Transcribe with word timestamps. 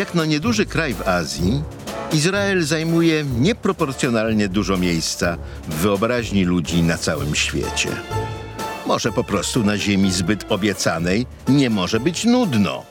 Jak 0.00 0.14
no 0.14 0.24
nieduży 0.24 0.66
kraj 0.66 0.94
w 0.94 1.08
Azji, 1.08 1.62
Izrael 2.12 2.62
zajmuje 2.62 3.24
nieproporcjonalnie 3.24 4.48
dużo 4.48 4.76
miejsca 4.76 5.36
w 5.68 5.74
wyobraźni 5.74 6.44
ludzi 6.44 6.82
na 6.82 6.98
całym 6.98 7.34
świecie. 7.34 7.88
Może 8.86 9.12
po 9.12 9.24
prostu 9.24 9.64
na 9.64 9.78
ziemi 9.78 10.12
zbyt 10.12 10.52
obiecanej 10.52 11.26
nie 11.48 11.70
może 11.70 12.00
być 12.00 12.24
nudno. 12.24 12.84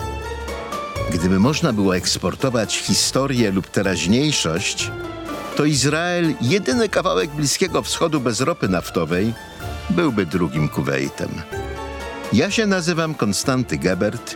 Gdyby 1.14 1.39
można 1.39 1.73
było 1.73 1.95
eksportować 1.95 2.77
historię 2.77 3.51
lub 3.51 3.68
teraźniejszość, 3.68 4.91
to 5.55 5.65
Izrael, 5.65 6.33
jedyny 6.41 6.89
kawałek 6.89 7.29
Bliskiego 7.29 7.82
Wschodu 7.82 8.19
bez 8.19 8.41
ropy 8.41 8.69
naftowej, 8.69 9.33
byłby 9.89 10.25
drugim 10.25 10.69
Kuwejtem. 10.69 11.29
Ja 12.33 12.51
się 12.51 12.65
nazywam 12.65 13.15
Konstanty 13.15 13.78
Gebert 13.78 14.36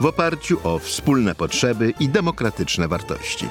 w 0.00 0.06
oparciu 0.06 0.58
o 0.64 0.78
wspólne 0.78 1.34
potrzeby 1.34 1.92
i 2.00 2.08
demokratyczne 2.08 2.88
wartości. 2.88 3.48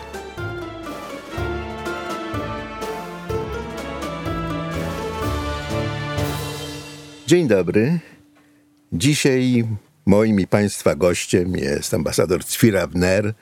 Dzień 7.28 7.48
dobry. 7.48 8.00
Dzisiaj 8.94 9.64
moim 10.06 10.40
i 10.40 10.48
Państwa 10.48 10.96
gościem 10.96 11.58
jest 11.58 11.94
ambasador 11.94 12.46
Cwira 12.46 12.88
Wner, 12.88 13.34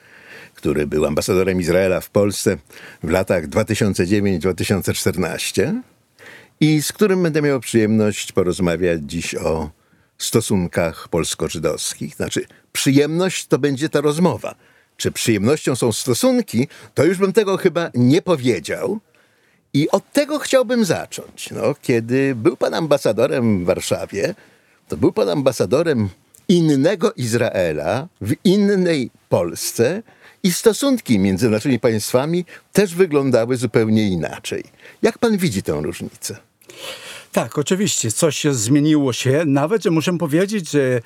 który 0.54 0.86
był 0.86 1.06
ambasadorem 1.06 1.60
Izraela 1.60 2.00
w 2.00 2.10
Polsce 2.10 2.58
w 3.02 3.10
latach 3.10 3.48
2009-2014 3.48 5.80
i 6.60 6.82
z 6.82 6.92
którym 6.92 7.22
będę 7.22 7.42
miał 7.42 7.60
przyjemność 7.60 8.32
porozmawiać 8.32 9.00
dziś 9.02 9.34
o 9.34 9.81
stosunkach 10.24 11.08
polsko-żydowskich. 11.08 12.14
Znaczy, 12.14 12.46
przyjemność 12.72 13.46
to 13.46 13.58
będzie 13.58 13.88
ta 13.88 14.00
rozmowa. 14.00 14.54
Czy 14.96 15.12
przyjemnością 15.12 15.76
są 15.76 15.92
stosunki, 15.92 16.68
to 16.94 17.04
już 17.04 17.18
bym 17.18 17.32
tego 17.32 17.56
chyba 17.56 17.90
nie 17.94 18.22
powiedział. 18.22 19.00
I 19.74 19.90
od 19.90 20.12
tego 20.12 20.38
chciałbym 20.38 20.84
zacząć. 20.84 21.50
No, 21.50 21.74
kiedy 21.82 22.34
był 22.34 22.56
pan 22.56 22.74
ambasadorem 22.74 23.64
w 23.64 23.66
Warszawie, 23.66 24.34
to 24.88 24.96
był 24.96 25.12
pan 25.12 25.28
ambasadorem 25.28 26.08
innego 26.48 27.12
Izraela 27.12 28.08
w 28.20 28.34
innej 28.44 29.10
Polsce 29.28 30.02
i 30.42 30.52
stosunki 30.52 31.18
między 31.18 31.50
naszymi 31.50 31.80
państwami 31.80 32.44
też 32.72 32.94
wyglądały 32.94 33.56
zupełnie 33.56 34.08
inaczej. 34.08 34.64
Jak 35.02 35.18
pan 35.18 35.36
widzi 35.36 35.62
tę 35.62 35.80
różnicę? 35.82 36.36
Tak, 37.32 37.58
oczywiście, 37.58 38.12
coś 38.12 38.38
się 38.38 38.54
zmieniło 38.54 39.12
się. 39.12 39.42
Nawet, 39.46 39.82
że 39.82 39.90
muszę 39.90 40.18
powiedzieć, 40.18 40.70
że 40.70 40.80
e, 40.80 41.00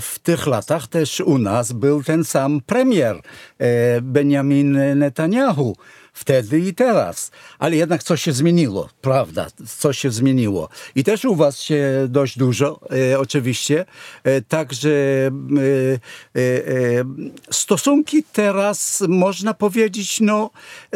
w 0.00 0.18
tych 0.22 0.46
latach 0.46 0.86
też 0.86 1.20
u 1.20 1.38
nas 1.38 1.72
był 1.72 2.02
ten 2.02 2.24
sam 2.24 2.60
premier 2.66 3.16
e, 3.58 4.00
Benjamin 4.00 4.98
Netanyahu 4.98 5.76
wtedy 6.16 6.60
i 6.60 6.74
teraz. 6.74 7.30
Ale 7.58 7.76
jednak 7.76 8.02
coś 8.02 8.22
się 8.22 8.32
zmieniło, 8.32 8.88
prawda? 9.00 9.46
Coś 9.78 9.98
się 9.98 10.10
zmieniło. 10.10 10.68
I 10.94 11.04
też 11.04 11.24
u 11.24 11.34
was 11.34 11.60
się 11.60 12.06
dość 12.08 12.38
dużo, 12.38 12.80
e, 13.12 13.18
oczywiście. 13.18 13.84
E, 14.24 14.42
także 14.42 14.90
e, 14.90 16.40
e, 16.40 17.04
stosunki 17.50 18.24
teraz, 18.32 19.04
można 19.08 19.54
powiedzieć, 19.54 20.20
no, 20.20 20.50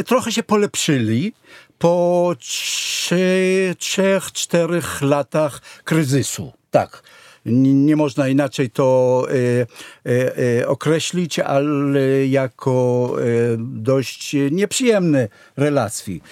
trochę 0.07 0.33
się 0.33 0.43
polepszyli 0.43 1.33
po 1.81 2.35
trzech, 2.39 4.33
czterech 4.33 5.03
latach 5.03 5.61
kryzysu. 5.85 6.53
Tak 6.71 7.03
nie 7.47 7.97
można 7.97 8.29
inaczej 8.29 8.71
to 8.71 9.27
e, 9.29 9.67
e, 10.11 10.59
e, 10.61 10.69
określić, 10.69 11.39
ale 11.39 12.27
jako 12.27 13.17
dość 13.59 14.37
nieprzyjemne 14.51 15.29
relacji. 15.57 16.23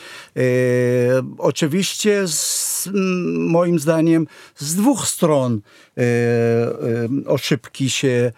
Oczywiście 1.38 2.28
z, 2.28 2.90
moim 3.34 3.78
zdaniem 3.78 4.26
z 4.56 4.74
dwóch 4.74 5.06
stron 5.06 5.60
oszybki 7.26 7.90
się 7.90 8.32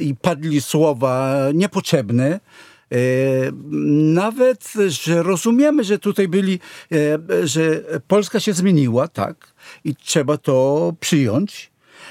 i 0.00 0.14
padli 0.14 0.60
słowa 0.60 1.38
niepotrzebne, 1.54 2.40
nawet, 4.12 4.72
że 4.88 5.22
rozumiemy, 5.22 5.84
że 5.84 5.98
tutaj 5.98 6.28
byli, 6.28 6.58
że 7.44 7.82
Polska 8.08 8.40
się 8.40 8.52
zmieniła, 8.52 9.08
tak, 9.08 9.52
i 9.84 9.96
trzeba 9.96 10.36
to 10.36 10.92
przyjąć 11.00 11.70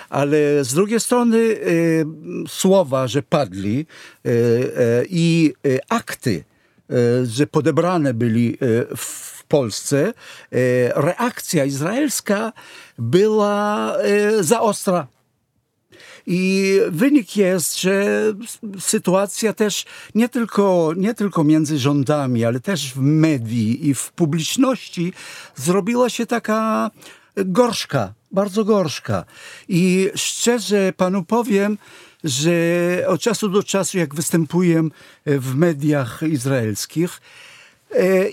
ale 0.10 0.64
z 0.64 0.74
drugiej 0.74 1.00
strony 1.00 1.38
y, 1.38 2.06
słowa, 2.48 3.08
że 3.08 3.24
padli 3.24 3.86
i 5.10 5.54
akty, 5.90 6.44
że 7.24 7.48
podebrane 7.48 8.14
byli 8.14 8.58
w 8.98 9.44
Polsce, 9.48 10.14
reakcja 10.96 11.66
izraelska 11.66 12.54
była 12.98 13.94
za 14.40 14.62
ostra. 14.62 15.08
I 16.30 16.80
wynik 16.90 17.38
jest, 17.38 17.82
że 17.82 18.24
sytuacja 18.80 19.54
też 19.54 19.86
nie 20.16 20.30
tylko, 20.30 20.94
nie 20.98 21.14
tylko 21.14 21.44
między 21.44 21.80
rządami, 21.80 22.46
ale 22.46 22.60
też 22.60 22.94
w 22.94 23.00
medii 23.00 23.88
i 23.88 23.94
w 23.94 24.12
publiczności 24.12 25.14
zrobiła 25.56 26.10
się 26.10 26.26
taka 26.26 26.92
gorzka, 27.36 28.14
bardzo 28.32 28.66
gorzka. 28.66 29.26
I 29.70 30.10
szczerze 30.16 30.94
panu 30.98 31.24
powiem, 31.24 31.78
że 32.24 32.52
od 33.08 33.22
czasu 33.22 33.50
do 33.50 33.64
czasu, 33.64 33.98
jak 33.98 34.16
występuję 34.16 34.90
w 35.26 35.56
mediach 35.56 36.22
izraelskich, 36.24 37.22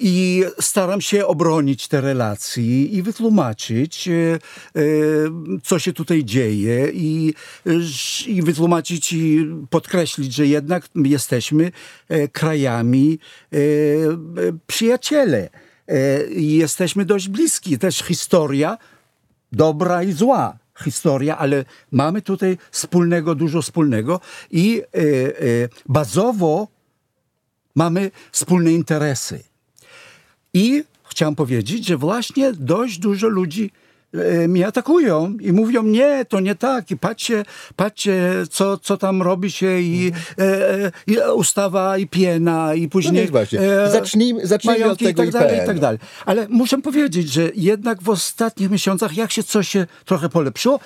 i 0.00 0.44
staram 0.60 1.00
się 1.00 1.26
obronić 1.26 1.88
te 1.88 2.00
relacje 2.00 2.84
i 2.84 3.02
wytłumaczyć, 3.02 4.08
e, 4.08 4.12
e, 4.12 4.38
co 5.62 5.78
się 5.78 5.92
tutaj 5.92 6.24
dzieje, 6.24 6.88
i, 6.92 7.34
i 8.26 8.42
wytłumaczyć 8.42 9.12
i 9.12 9.46
podkreślić, 9.70 10.34
że 10.34 10.46
jednak 10.46 10.88
jesteśmy 10.94 11.72
krajami 12.32 13.18
przyjaciele. 14.66 15.48
Jesteśmy 16.36 17.04
dość 17.04 17.28
bliski. 17.28 17.78
Też 17.78 17.98
historia 17.98 18.78
dobra 19.52 20.02
i 20.02 20.12
zła 20.12 20.58
historia, 20.82 21.38
ale 21.38 21.64
mamy 21.90 22.22
tutaj 22.22 22.58
wspólnego, 22.70 23.34
dużo 23.34 23.62
wspólnego 23.62 24.20
i 24.50 24.82
e, 24.82 24.98
e, 24.98 25.02
bazowo 25.86 26.68
mamy 27.74 28.10
wspólne 28.32 28.72
interesy. 28.72 29.42
I 30.54 30.84
chciałem 31.10 31.34
powiedzieć, 31.34 31.86
że 31.86 31.96
właśnie 31.96 32.52
dość 32.52 32.98
dużo 32.98 33.28
ludzi 33.28 33.70
E, 34.14 34.48
mnie 34.48 34.66
atakują 34.66 35.36
i 35.40 35.52
mówią, 35.52 35.82
nie, 35.82 36.24
to 36.24 36.40
nie 36.40 36.54
tak 36.54 36.90
i 36.90 36.96
patrzcie, 36.96 37.44
patrzcie 37.76 38.32
co, 38.50 38.78
co 38.78 38.96
tam 38.96 39.22
robi 39.22 39.50
się 39.50 39.80
i, 39.80 40.12
e, 40.38 40.92
i 41.06 41.16
ustawa 41.34 41.98
i 41.98 42.08
i 42.76 42.88
później... 42.88 43.24
No 43.24 43.30
właśnie. 43.30 43.60
E, 43.60 43.90
zacznijmy, 43.90 44.46
zacznijmy 44.46 44.90
od 44.90 44.98
tego 44.98 45.24
i 45.24 45.32
tak 45.32 45.42
dalej, 45.42 45.62
i 45.62 45.66
tak 45.66 45.80
dalej. 45.80 45.98
Ale 46.26 46.46
muszę 46.48 46.78
powiedzieć, 46.78 47.32
że 47.32 47.50
jednak 47.54 48.02
w 48.02 48.08
ostatnich 48.08 48.70
miesiącach, 48.70 49.16
jak 49.16 49.32
się 49.32 49.42
coś 49.42 49.68
się 49.68 49.86
trochę 50.04 50.28
polepszyło, 50.28 50.80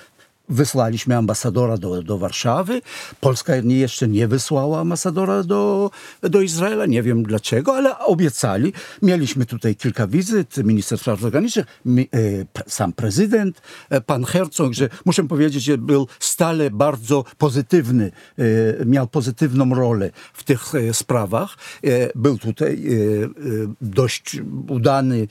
Wysłaliśmy 0.49 1.17
ambasadora 1.17 1.77
do, 1.77 2.03
do 2.03 2.17
Warszawy. 2.17 2.81
Polska 3.19 3.55
jeszcze 3.55 4.07
nie 4.07 4.27
wysłała 4.27 4.79
ambasadora 4.79 5.43
do, 5.43 5.91
do 6.21 6.41
Izraela. 6.41 6.85
Nie 6.85 7.03
wiem 7.03 7.23
dlaczego, 7.23 7.75
ale 7.75 7.99
obiecali. 7.99 8.73
Mieliśmy 9.01 9.45
tutaj 9.45 9.75
kilka 9.75 10.07
wizyt, 10.07 10.57
minister 10.57 10.99
spraw 10.99 11.19
zagranicznych, 11.19 11.65
mi, 11.85 12.01
e, 12.01 12.61
sam 12.67 12.93
prezydent, 12.93 13.61
e, 13.89 14.01
pan 14.01 14.23
Herzog, 14.23 14.73
że 14.73 14.89
muszę 15.05 15.27
powiedzieć, 15.27 15.63
że 15.63 15.77
był 15.77 16.07
stale 16.19 16.71
bardzo 16.71 17.25
pozytywny, 17.37 18.11
e, 18.81 18.85
miał 18.85 19.07
pozytywną 19.07 19.75
rolę 19.75 20.11
w 20.33 20.43
tych 20.43 20.75
e, 20.75 20.93
sprawach. 20.93 21.57
E, 21.83 22.09
był 22.15 22.37
tutaj 22.37 22.73
e, 22.73 22.93
dość 23.81 24.37
udany, 24.67 25.27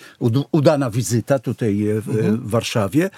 udana 0.52 0.90
wizyta 0.90 1.38
tutaj 1.38 1.86
w, 2.02 2.08
mhm. 2.08 2.36
w 2.40 2.50
Warszawie. 2.50 3.10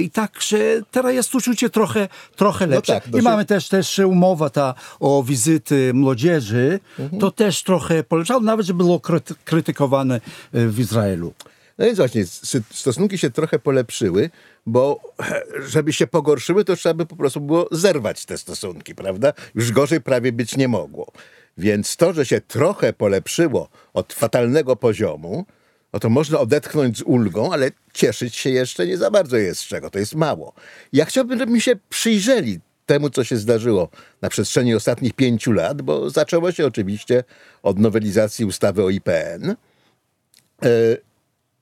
I 0.00 0.10
także 0.10 0.82
teraz 0.90 1.05
teraz 1.06 1.16
jest 1.16 1.34
uczucie 1.34 1.70
trochę, 1.70 2.08
trochę 2.36 2.66
lepsze. 2.66 2.92
tak, 2.92 3.04
to 3.08 3.18
I 3.18 3.20
się- 3.20 3.24
mamy 3.24 3.44
też, 3.44 3.68
też 3.68 3.98
umowa 3.98 4.50
ta 4.50 4.74
o 5.00 5.22
wizyty 5.22 5.90
młodzieży, 5.94 6.80
Mhm. 6.98 7.20
to 7.20 7.30
też 7.30 7.62
trochę 7.62 8.04
poleżało, 8.04 8.40
nawet 8.40 8.66
że 8.66 8.74
było 8.74 8.98
kryty- 8.98 9.34
krytykowane 9.44 10.14
e, 10.52 10.66
w 10.66 10.80
Izraelu. 10.80 11.32
No 11.78 11.84
więc 11.86 11.98
właśnie, 11.98 12.24
stosunki 12.70 13.18
się 13.18 13.30
trochę 13.30 13.58
polepszyły, 13.58 14.30
bo 14.66 15.00
żeby 15.68 15.92
się 15.92 16.06
pogorszyły, 16.06 16.64
to 16.64 16.76
trzeba 16.76 16.94
by 16.94 17.06
po 17.06 17.16
prostu 17.16 17.40
było 17.40 17.68
zerwać 17.70 18.24
te 18.24 18.38
stosunki, 18.38 18.94
prawda? 18.94 19.32
Już 19.54 19.72
gorzej 19.72 20.00
prawie 20.00 20.32
być 20.32 20.56
nie 20.56 20.68
mogło. 20.68 21.12
Więc 21.58 21.96
to, 21.96 22.12
że 22.12 22.26
się 22.26 22.40
trochę 22.40 22.92
polepszyło 22.92 23.68
od 23.94 24.12
fatalnego 24.12 24.76
poziomu, 24.76 25.46
no 25.96 26.00
to 26.00 26.10
można 26.10 26.40
odetchnąć 26.40 26.98
z 26.98 27.02
ulgą, 27.02 27.52
ale 27.52 27.70
cieszyć 27.92 28.36
się 28.36 28.50
jeszcze 28.50 28.86
nie 28.86 28.98
za 28.98 29.10
bardzo 29.10 29.36
jest 29.36 29.60
z 29.60 29.66
czego, 29.66 29.90
to 29.90 29.98
jest 29.98 30.14
mało. 30.14 30.52
Ja 30.92 31.04
chciałbym, 31.04 31.38
żebyśmy 31.38 31.60
się 31.60 31.76
przyjrzeli 31.88 32.60
temu, 32.86 33.10
co 33.10 33.24
się 33.24 33.36
zdarzyło 33.36 33.88
na 34.22 34.28
przestrzeni 34.28 34.74
ostatnich 34.74 35.12
pięciu 35.12 35.52
lat, 35.52 35.82
bo 35.82 36.10
zaczęło 36.10 36.52
się 36.52 36.66
oczywiście 36.66 37.24
od 37.62 37.78
nowelizacji 37.78 38.44
ustawy 38.44 38.84
o 38.84 38.90
IPN. 38.90 39.50
E, 39.50 39.56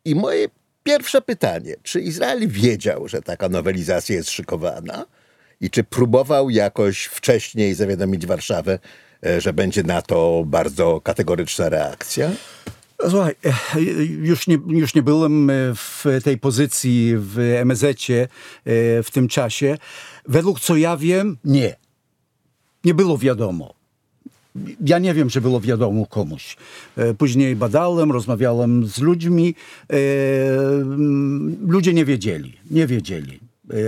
I 0.04 0.14
moje 0.14 0.48
pierwsze 0.82 1.22
pytanie, 1.22 1.74
czy 1.82 2.00
Izrael 2.00 2.48
wiedział, 2.48 3.08
że 3.08 3.22
taka 3.22 3.48
nowelizacja 3.48 4.16
jest 4.16 4.30
szykowana? 4.30 5.06
I 5.60 5.70
czy 5.70 5.84
próbował 5.84 6.50
jakoś 6.50 7.04
wcześniej 7.04 7.74
zawiadomić 7.74 8.26
Warszawę, 8.26 8.78
e, 9.26 9.40
że 9.40 9.52
będzie 9.52 9.82
na 9.82 10.02
to 10.02 10.42
bardzo 10.46 11.00
kategoryczna 11.00 11.68
reakcja? 11.68 12.30
Słuchaj, 13.10 13.34
e, 13.44 13.82
już 14.04 14.46
nie, 14.46 14.58
już 14.68 14.94
nie 14.94 15.02
byłem 15.02 15.50
e, 15.50 15.54
w 15.74 16.04
tej 16.24 16.38
pozycji 16.38 17.14
w 17.16 17.38
MSZ-cie 17.38 18.22
e, 18.22 18.28
w 19.02 19.10
tym 19.12 19.28
czasie. 19.28 19.78
Według 20.28 20.60
co 20.60 20.76
ja 20.76 20.96
wiem, 20.96 21.36
nie. 21.44 21.76
Nie 22.84 22.94
było 22.94 23.18
wiadomo. 23.18 23.74
Ja 24.86 24.98
nie 24.98 25.14
wiem, 25.14 25.28
czy 25.28 25.40
było 25.40 25.60
wiadomo 25.60 26.06
komuś. 26.06 26.56
Później 27.18 27.56
badałem, 27.56 28.12
rozmawiałem 28.12 28.86
z 28.86 28.98
ludźmi. 28.98 29.54
Ludzie 31.66 31.92
nie 31.92 32.04
wiedzieli, 32.04 32.58
nie 32.70 32.86
wiedzieli 32.86 33.40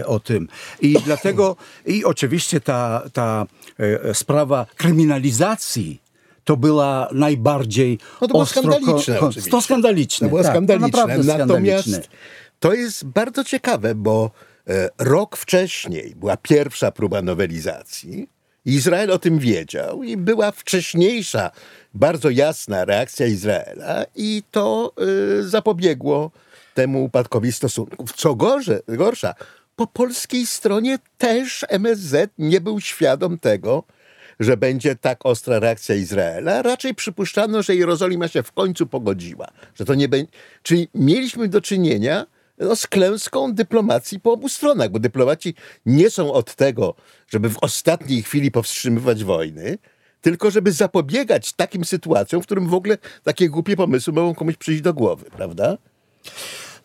o 0.07 0.21
tym. 0.21 0.49
I 0.81 0.97
dlatego, 1.05 1.57
i 1.87 2.05
oczywiście 2.05 2.61
ta, 2.61 3.03
ta 3.13 3.47
sprawa 4.13 4.67
kryminalizacji 4.77 6.01
to 6.47 6.57
była 6.57 7.09
najbardziej 7.13 7.99
No 8.21 8.29
to 8.29 8.33
było 8.33 8.45
ostro- 8.45 8.49
skandaliczne 8.61 9.19
ko- 9.19 9.27
oczywiście. 9.27 9.51
To 9.51 9.61
skandaliczne. 9.63 10.27
To 10.27 10.29
było 10.29 10.43
tak, 10.43 10.53
skandaliczne. 10.53 10.91
To 10.91 10.99
naprawdę 10.99 11.25
Natomiast 11.39 11.85
skandaliczne. 11.85 12.17
to 12.61 12.73
jest 12.75 13.05
bardzo 13.05 13.45
ciekawe, 13.45 13.95
bo 13.95 14.31
e, 14.69 14.89
rok 14.99 15.37
wcześniej 15.37 16.15
była 16.17 16.37
pierwsza 16.37 16.91
próba 16.91 17.23
nowelizacji. 17.23 18.29
Izrael 18.65 19.11
o 19.11 19.19
tym 19.19 19.39
wiedział 19.39 20.03
i 20.03 20.17
była 20.17 20.51
wcześniejsza, 20.53 21.51
bardzo 21.95 22.31
jasna 22.31 22.85
reakcja 22.85 23.27
Izraela 23.27 24.05
i 24.17 24.43
to 24.51 24.93
e, 25.39 25.43
zapobiegło 25.43 26.31
temu 26.75 27.05
upadkowi 27.05 27.53
stosunków. 27.53 28.13
Co 28.13 28.35
gorze, 28.35 28.81
gorsza, 28.89 29.35
po 29.77 29.87
polskiej 29.87 30.47
stronie 30.47 30.99
też 31.19 31.65
MSZ 31.69 32.31
nie 32.39 32.61
był 32.61 32.81
świadom 32.81 33.39
tego, 33.39 33.83
że 34.41 34.57
będzie 34.57 34.97
tak 34.97 35.27
ostra 35.27 35.59
reakcja 35.59 35.95
Izraela. 35.95 36.63
Raczej 36.63 36.95
przypuszczano, 36.95 37.63
że 37.63 37.77
Jerozolima 37.77 38.29
się 38.29 38.43
w 38.43 38.53
końcu 38.53 38.87
pogodziła. 38.87 39.49
Że 39.75 39.85
to 39.85 39.95
nie 39.95 40.09
będzie... 40.09 40.33
Czyli 40.63 40.89
mieliśmy 40.95 41.49
do 41.49 41.61
czynienia 41.61 42.27
no, 42.59 42.77
z 42.77 42.87
klęską 42.87 43.55
dyplomacji 43.55 44.21
po 44.21 44.33
obu 44.33 44.49
stronach, 44.49 44.91
bo 44.91 44.99
dyplomaci 44.99 45.55
nie 45.87 46.11
są 46.11 46.33
od 46.33 46.55
tego, 46.55 46.95
żeby 47.29 47.51
w 47.51 47.59
ostatniej 47.59 48.23
chwili 48.23 48.51
powstrzymywać 48.51 49.25
wojny, 49.25 49.79
tylko 50.21 50.51
żeby 50.51 50.73
zapobiegać 50.73 51.53
takim 51.53 51.85
sytuacjom, 51.85 52.43
w 52.43 52.47
którym 52.47 52.69
w 52.69 52.75
ogóle 52.75 52.99
takie 53.23 53.49
głupie 53.49 53.77
pomysły 53.77 54.13
mogą 54.13 54.35
komuś 54.35 54.57
przyjść 54.57 54.83
do 54.83 54.95
głowy, 54.95 55.25
prawda? 55.37 55.77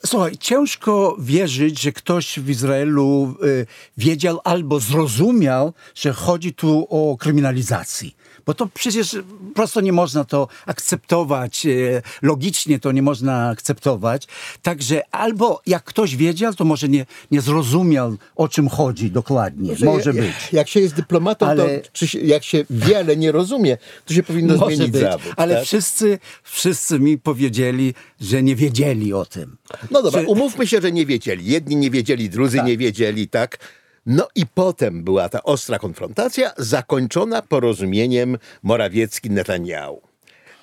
Słuchaj, 0.06 0.38
ciężko 0.38 1.16
wierzyć, 1.20 1.82
że 1.82 1.92
ktoś 1.92 2.40
w 2.40 2.50
Izraelu 2.50 3.36
y, 3.44 3.66
wiedział 3.98 4.40
albo 4.44 4.80
zrozumiał, 4.80 5.74
że 5.96 6.14
chodzi 6.14 6.54
tu 6.54 6.88
o 6.90 7.18
kryminalizację. 7.18 8.10
Bo 8.46 8.54
to 8.54 8.68
przecież 8.74 9.16
prosto 9.56 9.82
nie 9.82 9.94
można 9.94 10.24
to 10.24 10.48
akceptować, 10.66 11.66
y, 11.66 12.02
logicznie 12.22 12.80
to 12.80 12.92
nie 12.92 13.02
można 13.02 13.50
akceptować. 13.50 14.28
Także 14.62 15.02
albo 15.12 15.62
jak 15.66 15.84
ktoś 15.84 16.16
wiedział, 16.16 16.54
to 16.54 16.66
może 16.66 16.90
nie, 16.90 17.06
nie 17.32 17.42
zrozumiał, 17.42 18.18
o 18.36 18.48
czym 18.48 18.70
chodzi 18.70 19.12
dokładnie. 19.12 19.76
Może 19.84 20.10
jak, 20.10 20.20
być. 20.20 20.34
Jak 20.54 20.68
się 20.70 20.80
jest 20.80 20.96
dyplomatą, 20.96 21.46
Ale- 21.48 21.80
to 21.80 21.90
czy 21.94 22.08
się, 22.08 22.20
jak 22.20 22.44
się 22.44 22.66
wie, 22.70 22.98
ale 22.98 23.18
nie 23.18 23.32
rozumie, 23.32 23.78
to 24.06 24.14
się 24.14 24.24
powinno 24.24 24.58
Może 24.58 24.76
zmienić 24.76 24.92
być, 24.94 25.02
zawód. 25.02 25.34
ale 25.38 25.56
tak? 25.56 25.64
wszyscy, 25.66 26.20
wszyscy 26.44 27.00
mi 27.00 27.18
powiedzieli, 27.18 27.94
że 28.22 28.44
nie 28.44 28.56
wiedzieli 28.56 29.14
o 29.14 29.26
tym. 29.26 29.58
No 29.92 30.02
dobra, 30.04 30.22
Że- 30.22 30.28
umówmy 30.28 30.68
się, 30.68 30.82
że 30.82 30.92
nie 30.92 31.06
wiedzieli. 31.06 31.46
Jedni 31.46 31.76
nie 31.76 31.90
wiedzieli, 31.92 32.30
drudzy 32.30 32.62
nie 32.66 32.78
wiedzieli, 32.78 33.28
tak? 33.28 33.58
No 34.06 34.28
i 34.36 34.46
potem 34.46 35.04
była 35.04 35.30
ta 35.30 35.44
ostra 35.44 35.80
konfrontacja, 35.80 36.52
zakończona 36.58 37.42
porozumieniem 37.42 38.38
Morawiecki-Netanyahu. 38.64 39.98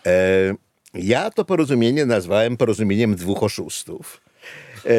E, 0.07 0.55
ja 0.95 1.31
to 1.31 1.45
porozumienie 1.45 2.07
nazwałem 2.07 2.57
porozumieniem 2.57 3.17
dwóch 3.17 3.43
oszustów. 3.43 4.21
E, 4.87 4.91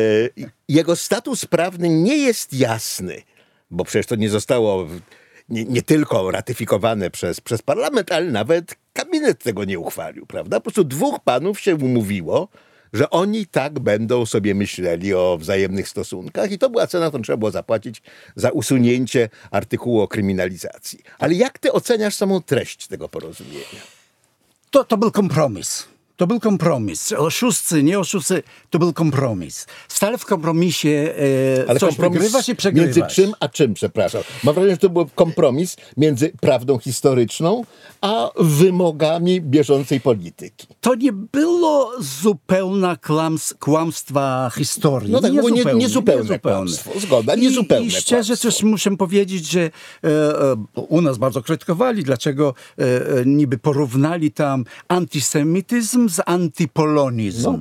jego 0.70 0.96
status 0.96 1.46
prawny 1.46 1.90
nie 1.90 2.18
jest 2.18 2.54
jasny, 2.54 3.22
bo 3.72 3.84
przecież 3.86 4.06
to 4.06 4.16
nie 4.16 4.30
zostało 4.30 4.88
nie, 5.50 5.66
nie 5.66 5.82
tylko 5.82 6.32
ratyfikowane 6.32 7.10
przez, 7.10 7.42
przez 7.42 7.62
parlament, 7.62 8.12
ale 8.12 8.32
nawet 8.32 8.76
kabinet 8.94 9.44
tego 9.44 9.66
nie 9.66 9.80
uchwalił, 9.80 10.26
prawda? 10.26 10.60
Po 10.60 10.64
prostu 10.64 10.84
dwóch 10.84 11.20
panów 11.20 11.60
się 11.60 11.76
umówiło, 11.76 12.48
że 12.94 13.10
oni 13.10 13.48
tak 13.48 13.80
będą 13.80 14.26
sobie 14.26 14.56
myśleli 14.56 15.14
o 15.14 15.38
wzajemnych 15.38 15.90
stosunkach 15.90 16.52
i 16.52 16.58
to 16.58 16.70
była 16.70 16.88
cena, 16.88 17.08
którą 17.08 17.24
trzeba 17.24 17.38
było 17.38 17.52
zapłacić 17.52 18.02
za 18.36 18.50
usunięcie 18.50 19.30
artykułu 19.52 20.02
o 20.02 20.08
kryminalizacji. 20.08 21.00
Ale 21.20 21.34
jak 21.34 21.60
ty 21.60 21.72
oceniasz 21.72 22.16
samą 22.16 22.42
treść 22.42 22.88
tego 22.88 23.10
porozumienia? 23.10 23.82
To, 24.72 24.84
to 24.84 24.98
był 24.98 25.12
kompromis. 25.12 25.88
To 26.20 26.28
był 26.28 26.40
kompromis. 26.40 27.12
Oszusty, 27.18 27.84
nie 27.84 28.00
oszusty, 28.00 28.44
to 28.70 28.80
był 28.80 28.94
kompromis. 28.94 29.66
Stale 29.88 30.18
w 30.18 30.26
kompromisie 30.26 30.90
e, 30.90 31.70
Ale 31.70 31.80
coś 31.80 31.90
kompromis 31.90 32.18
wygrywasz 32.20 32.50
i 32.50 32.56
przegrywasz. 32.56 32.96
między 32.98 33.16
czym 33.16 33.34
a 33.40 33.50
czym, 33.50 33.74
przepraszam. 33.74 34.22
Mam 34.44 34.54
wrażenie, 34.56 34.74
że 34.74 34.78
to 34.80 34.90
był 34.90 35.10
kompromis 35.16 35.78
między 35.98 36.32
prawdą 36.42 36.80
historyczną 36.80 37.64
a 38.02 38.30
wymogami 38.40 39.42
bieżącej 39.42 40.02
polityki. 40.02 40.68
To 40.82 40.96
nie 40.96 41.12
było 41.14 41.92
zupełna 42.00 42.96
klams, 42.98 43.54
kłamstwa 43.60 44.52
historii. 44.58 45.12
No 45.12 45.22
tak, 45.22 45.34
było 45.34 45.50
nie- 45.50 45.58
zupełne, 45.58 45.80
niezupełne 45.80 46.22
niezupełne. 46.24 46.56
kłamstwo, 46.58 46.92
zgoda, 47.00 47.36
I, 47.36 47.42
niezupełne 47.42 47.86
I 47.88 47.92
szczerze 47.92 48.28
kłamstwo. 48.28 48.48
też 48.50 48.64
muszę 48.64 48.98
powiedzieć, 48.98 49.46
że 49.52 49.62
e, 49.62 49.70
e, 50.04 50.56
u 50.76 51.02
nas 51.02 51.18
bardzo 51.18 51.42
krytykowali, 51.42 52.04
dlaczego 52.04 52.54
e, 52.80 52.84
e, 52.84 53.26
niby 53.26 53.58
porównali 53.58 54.32
tam 54.32 54.66
antysemityzm 54.88 56.09
z 56.10 56.20
antypolonizm. 56.26 57.44
No. 57.52 57.60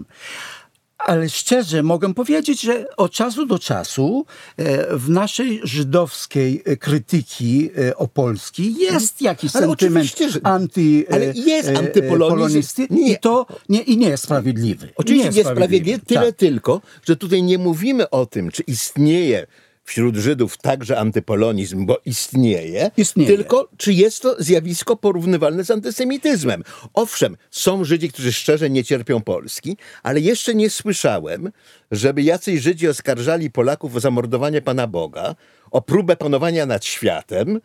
Ale 0.99 1.29
szczerze 1.31 1.83
mogę 1.83 2.15
powiedzieć, 2.15 2.61
że 2.61 2.97
od 2.97 3.13
czasu 3.13 3.47
do 3.47 3.59
czasu 3.59 4.27
e, 4.57 4.97
w 4.97 5.11
naszej 5.11 5.61
żydowskiej 5.65 6.63
e, 6.65 6.77
krytyki 6.77 7.71
e, 7.89 7.97
o 7.97 8.09
Polski 8.09 8.75
jest 8.79 9.23
jakiś 9.23 9.57
Ale 9.57 9.67
sentyment 9.67 10.19
że- 10.19 10.41
anty, 10.43 11.05
ale 11.11 11.25
jest 11.37 11.69
e, 11.69 11.79
antypolonizm. 11.79 12.37
polonisty 12.37 12.87
Nie. 12.91 13.13
i 13.13 13.19
to 13.19 13.47
nie, 13.69 13.81
i 13.83 13.97
nie 13.97 14.09
jest 14.09 14.25
sprawiedliwy. 14.25 14.89
Oczywiście 14.97 15.31
nie 15.31 15.37
jest 15.37 15.51
sprawiedliwie, 15.51 15.99
tyle 15.99 16.27
Tak. 16.27 16.37
tylko, 16.37 16.81
że 17.07 17.17
tutaj 17.17 17.43
nie 17.43 17.59
mówimy 17.59 18.11
o 18.11 18.27
tym, 18.27 18.51
czy 18.51 18.63
istnieje 18.63 19.47
wśród 19.89 20.17
Żydów 20.17 20.57
także 20.57 20.99
antypolonizm, 20.99 21.87
bo 21.87 21.99
istnieje, 22.05 22.91
Istnieje. 22.97 23.29
tylko 23.29 23.69
czy 23.77 23.93
jest 23.93 24.23
to 24.23 24.37
zjawisko 24.39 24.97
porównywalne 24.97 25.65
z 25.65 25.71
antysemityzmem. 25.71 26.63
Owszem, 26.95 27.37
są 27.51 27.85
Żydzi, 27.85 28.09
którzy 28.09 28.33
szczerze 28.33 28.71
nie 28.71 28.85
cierpią 28.85 29.21
Polski, 29.21 29.77
ale 30.03 30.21
jeszcze 30.21 30.55
nie 30.55 30.71
słyszałem, 30.71 31.51
żeby 31.91 32.23
jacyś 32.23 32.61
Żydzi 32.61 32.89
oskarżali 32.89 33.51
Polaków 33.51 33.97
o 33.97 34.01
zamordowanie 34.01 34.63
Pana 34.63 34.87
Boga, 34.87 35.35
o 35.71 35.83
próbę 35.83 36.17
panowania 36.17 36.67
nad 36.67 36.85
światem, 36.85 37.61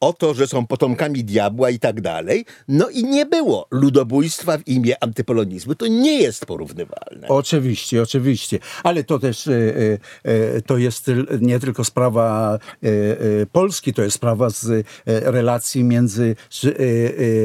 o 0.00 0.12
to, 0.12 0.34
że 0.34 0.46
są 0.46 0.66
potomkami 0.66 1.24
diabła 1.24 1.70
i 1.70 1.78
tak 1.78 2.00
dalej. 2.00 2.44
No 2.68 2.88
i 2.88 3.04
nie 3.04 3.26
było 3.26 3.66
ludobójstwa 3.70 4.58
w 4.58 4.68
imię 4.68 4.94
antypolonizmu. 5.04 5.74
To 5.74 5.86
nie 5.86 6.18
jest 6.20 6.46
porównywalne. 6.46 7.28
Oczywiście, 7.28 8.02
oczywiście. 8.02 8.58
Ale 8.82 9.04
to 9.04 9.18
też 9.18 9.46
e, 9.46 9.52
e, 9.52 9.58
e, 10.56 10.60
to 10.62 10.78
jest 10.78 11.06
nie 11.40 11.60
tylko 11.60 11.84
sprawa 11.84 12.58
e, 12.82 12.88
e, 13.42 13.46
Polski, 13.52 13.92
to 13.94 14.02
jest 14.02 14.16
sprawa 14.16 14.50
z 14.50 14.64
e, 14.70 14.82
relacji 15.06 15.84
między 15.84 16.36
Ży- 16.50 16.74
e, 16.78 16.82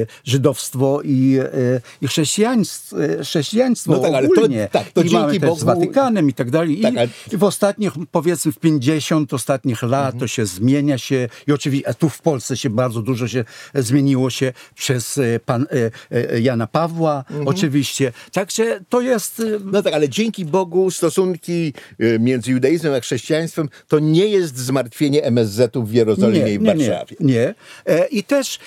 e, 0.02 0.06
żydowstwo 0.24 1.02
i, 1.04 1.38
e, 1.42 1.82
i 2.02 2.08
chrześcijaństwo, 2.08 3.04
e, 3.06 3.24
chrześcijaństwo 3.24 3.92
No 3.92 4.00
tak, 4.00 4.14
ale 4.14 4.28
to- 4.28 4.34
ogólnie. 4.34 4.68
tak, 4.72 4.92
to 4.92 5.02
I 5.02 5.10
mamy 5.10 5.26
dzięki 5.26 5.40
też 5.40 5.50
Bogu- 5.50 5.60
z 5.60 5.64
Watykanem 5.64 6.30
i 6.30 6.34
tak 6.34 6.52
dalej. 6.52 6.78
Tak, 6.82 6.94
I, 6.94 6.98
ale- 6.98 7.08
I 7.34 7.38
w 7.38 7.44
ostatnich, 7.44 7.92
powiedzmy 8.12 8.52
w 8.52 8.60
50 8.60 9.34
ostatnich 9.34 9.84
lat 9.84 10.18
to 10.20 10.28
się 10.28 10.46
zmienia 10.46 10.98
się 10.98 11.30
i 11.48 11.52
oczywiście, 11.52 11.90
tu 12.04 12.10
w 12.10 12.22
Polsce 12.22 12.58
się 12.58 12.70
bardzo 12.70 13.02
dużo 13.02 13.28
się 13.28 13.46
zmieniło 13.76 14.30
się 14.30 14.54
przez 14.76 15.18
e, 15.18 15.40
pan, 15.46 15.66
e, 15.72 15.92
e, 16.34 16.42
Jana 16.42 16.68
Pawła 16.68 17.24
oczywiście. 17.46 18.12
Także 18.32 18.80
to 18.90 19.02
jest 19.02 19.42
No 19.66 19.82
tak, 19.82 19.94
ale 19.94 20.10
dzięki 20.10 20.46
Bogu 20.46 20.92
stosunki 20.92 21.74
między 22.20 22.52
judaizmem 22.52 22.94
a 22.94 23.00
chrześcijaństwem 23.00 23.70
to 23.88 24.00
nie 24.00 24.28
jest 24.28 24.58
zmartwienie 24.58 25.24
MSZ-u 25.24 25.84
w 25.84 25.94
Jerozolimie 25.94 26.54
i 26.54 26.60
w 26.60 26.66
Warszawie. 26.66 27.16
Nie, 27.20 27.54
nie. 27.88 28.06
I 28.12 28.24
też 28.24 28.60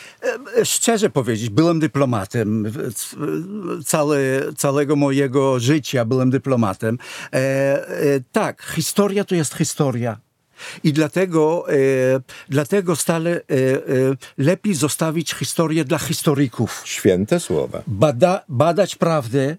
szczerze 0.65 1.11
powiedzieć, 1.11 1.51
byłem 1.51 1.81
dyplomatem. 1.81 2.73
Całe, 3.87 4.19
całego 4.57 4.97
mojego 4.97 5.61
życia 5.61 6.05
byłem 6.05 6.31
dyplomatem. 6.31 6.99
Tak, 8.33 8.63
historia 8.75 9.25
to 9.25 9.35
jest 9.35 9.55
historia. 9.55 10.26
I 10.85 10.93
dlatego, 10.93 11.73
e, 11.73 11.77
dlatego 12.49 12.97
stale 12.97 13.31
e, 13.31 13.41
e, 13.41 13.41
lepiej 14.39 14.75
zostawić 14.75 15.35
historię 15.35 15.85
dla 15.85 15.99
historyków. 15.99 16.83
Święte 16.85 17.41
słowa. 17.41 17.83
Bada, 17.87 18.45
badać 18.49 18.97
prawdę 18.97 19.57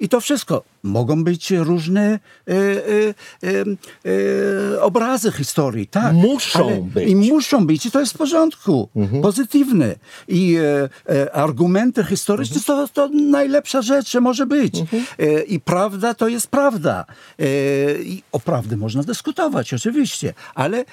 i 0.00 0.08
to 0.08 0.20
wszystko. 0.20 0.71
Mogą 0.82 1.24
być 1.24 1.50
różne 1.50 2.02
e, 2.02 2.52
e, 2.52 2.58
e, 3.42 3.64
e, 4.74 4.82
obrazy 4.82 5.32
historii, 5.32 5.86
tak. 5.86 6.14
Muszą 6.14 6.66
ale, 6.66 6.80
być. 6.80 7.08
I 7.08 7.16
muszą 7.16 7.66
być 7.66 7.86
i 7.86 7.90
to 7.90 8.00
jest 8.00 8.12
w 8.12 8.18
porządku, 8.18 8.88
pozytywne. 9.22 9.94
I 10.28 10.56
e, 10.56 10.88
e, 11.14 11.32
argumenty 11.32 12.04
historyczne 12.04 12.60
to, 12.66 12.88
to 12.88 13.08
najlepsza 13.08 13.82
rzecz, 13.82 14.10
że 14.10 14.20
może 14.20 14.46
być. 14.46 14.80
E, 15.18 15.42
I 15.42 15.60
prawda 15.60 16.14
to 16.14 16.28
jest 16.28 16.46
prawda. 16.46 17.04
I 18.04 18.22
o 18.32 18.40
prawdy 18.40 18.76
można 18.76 19.02
dyskutować, 19.02 19.74
oczywiście, 19.74 20.34
ale 20.54 20.84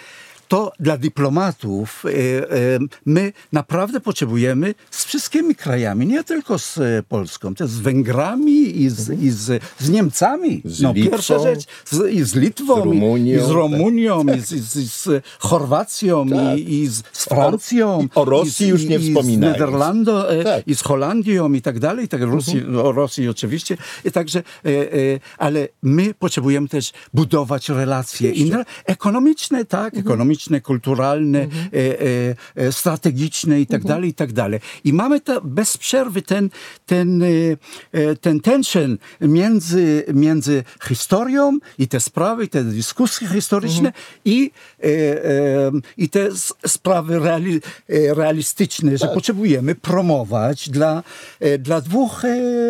to 0.50 0.72
dla 0.80 0.98
dyplomatów 0.98 2.04
e, 2.06 2.10
e, 2.10 2.80
my 3.06 3.34
naprawdę 3.52 4.00
potrzebujemy 4.00 4.76
z 4.92 5.06
wszystkimi 5.06 5.56
krajami, 5.56 6.08
nie 6.08 6.24
tylko 6.24 6.60
z 6.60 6.78
e, 6.78 7.04
Polską, 7.10 7.56
też 7.56 7.70
z 7.70 7.80
Węgrami 7.80 8.82
i 8.82 8.90
z, 8.90 9.10
i 9.22 9.30
z, 9.32 9.64
z 9.80 9.90
Niemcami. 9.90 10.62
Z 10.66 10.82
no, 10.82 10.94
Litwą. 10.94 11.12
pierwsza 11.12 11.40
rzecz, 11.40 11.60
z, 11.86 12.12
i 12.14 12.24
z 12.24 12.36
Litwą, 12.36 12.76
Z 12.82 12.86
Rumunią, 12.86 13.16
i, 13.38 13.40
z 13.40 13.50
Rumunią, 13.50 14.24
i, 14.24 14.40
z, 14.42 14.52
i, 14.52 14.60
z, 14.60 14.76
i 14.76 14.88
z 14.90 15.08
Chorwacją, 15.40 16.26
i, 16.56 16.74
i 16.74 16.88
z, 16.88 17.02
Francją. 17.14 18.02
I 18.02 18.10
o 18.16 18.26
Rosji 18.26 18.66
i 18.66 18.70
już 18.70 18.84
nie 18.86 19.00
wspominając. 19.00 19.58
Z 19.58 19.60
Niderlando, 19.60 20.32
e, 20.34 20.44
Tak. 20.44 20.68
i 20.68 20.76
z 20.76 20.82
Holandią 20.82 21.54
i 21.54 21.62
tak 21.62 21.80
dalej, 21.80 22.08
tak, 22.08 22.22
Rosji, 22.22 22.58
Mhm. 22.60 22.86
o 22.86 22.92
Rosji 22.92 23.30
oczywiście. 23.30 23.78
I 24.06 24.12
także, 24.12 24.40
e, 24.66 24.70
e, 24.70 25.20
ale 25.38 25.68
my 25.84 26.14
potrzebujemy 26.14 26.68
też 26.68 26.92
budować 27.14 27.70
relacje 27.70 28.32
ekonomiczne, 28.86 29.66
tak, 29.66 29.94
Mhm. 29.94 30.06
ekonomiczne, 30.06 30.39
kulturalne, 30.64 31.40
e, 31.40 31.48
e, 31.76 32.68
e, 32.68 32.72
strategiczne 32.72 33.62
i 33.62 33.66
tak 33.68 33.82
Mhm. 33.82 33.88
dalej, 33.96 34.10
i 34.10 34.14
tak 34.14 34.34
dalej. 34.34 34.60
I 34.84 34.94
mamy 34.94 35.20
to 35.20 35.42
bez 35.44 35.78
przerwy 35.78 36.22
ten, 36.22 36.50
ten, 36.86 37.24
e, 37.24 37.28
e, 37.92 38.16
ten 38.16 38.40
tension 38.40 38.98
między, 39.22 40.04
między 40.14 40.64
historią 40.88 41.58
i 41.78 41.88
te 41.88 42.00
sprawy, 42.00 42.44
i 42.46 42.50
te 42.50 42.64
dyskusje 42.64 43.28
historyczne 43.28 43.88
Mhm. 43.90 43.94
i, 44.26 44.52
i 45.98 46.10
te 46.10 46.28
sprawy 46.68 47.20
reali, 47.20 47.62
realistyczne, 47.90 48.92
Tak. 48.92 49.00
że 49.00 49.08
potrzebujemy 49.08 49.76
promować 49.76 50.70
dla, 50.70 51.04
dla, 51.60 51.82
dwóch, 51.82 52.22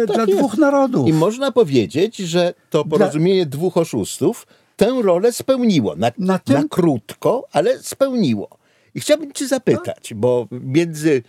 dla 0.08 0.16
Tak 0.16 0.28
jest. 0.28 0.40
dwóch 0.40 0.58
narodów. 0.58 1.08
I 1.10 1.14
można 1.14 1.52
powiedzieć, 1.52 2.18
że 2.18 2.54
to 2.70 2.86
porozumienie 2.86 3.46
dwóch 3.46 3.78
oszustów 3.78 4.48
tę 4.80 5.02
rolę 5.02 5.32
spełniło. 5.32 5.96
Na, 5.96 6.08
Na 6.18 6.34
na, 6.34 6.40
tym- 6.40 6.70
krótko, 6.70 7.48
ale 7.52 7.80
spełniło. 7.80 8.50
I 8.96 9.00
chciałbym 9.00 9.32
cię 9.34 9.48
zapytać, 9.48 10.14
bo 10.14 10.48
między 10.52 11.24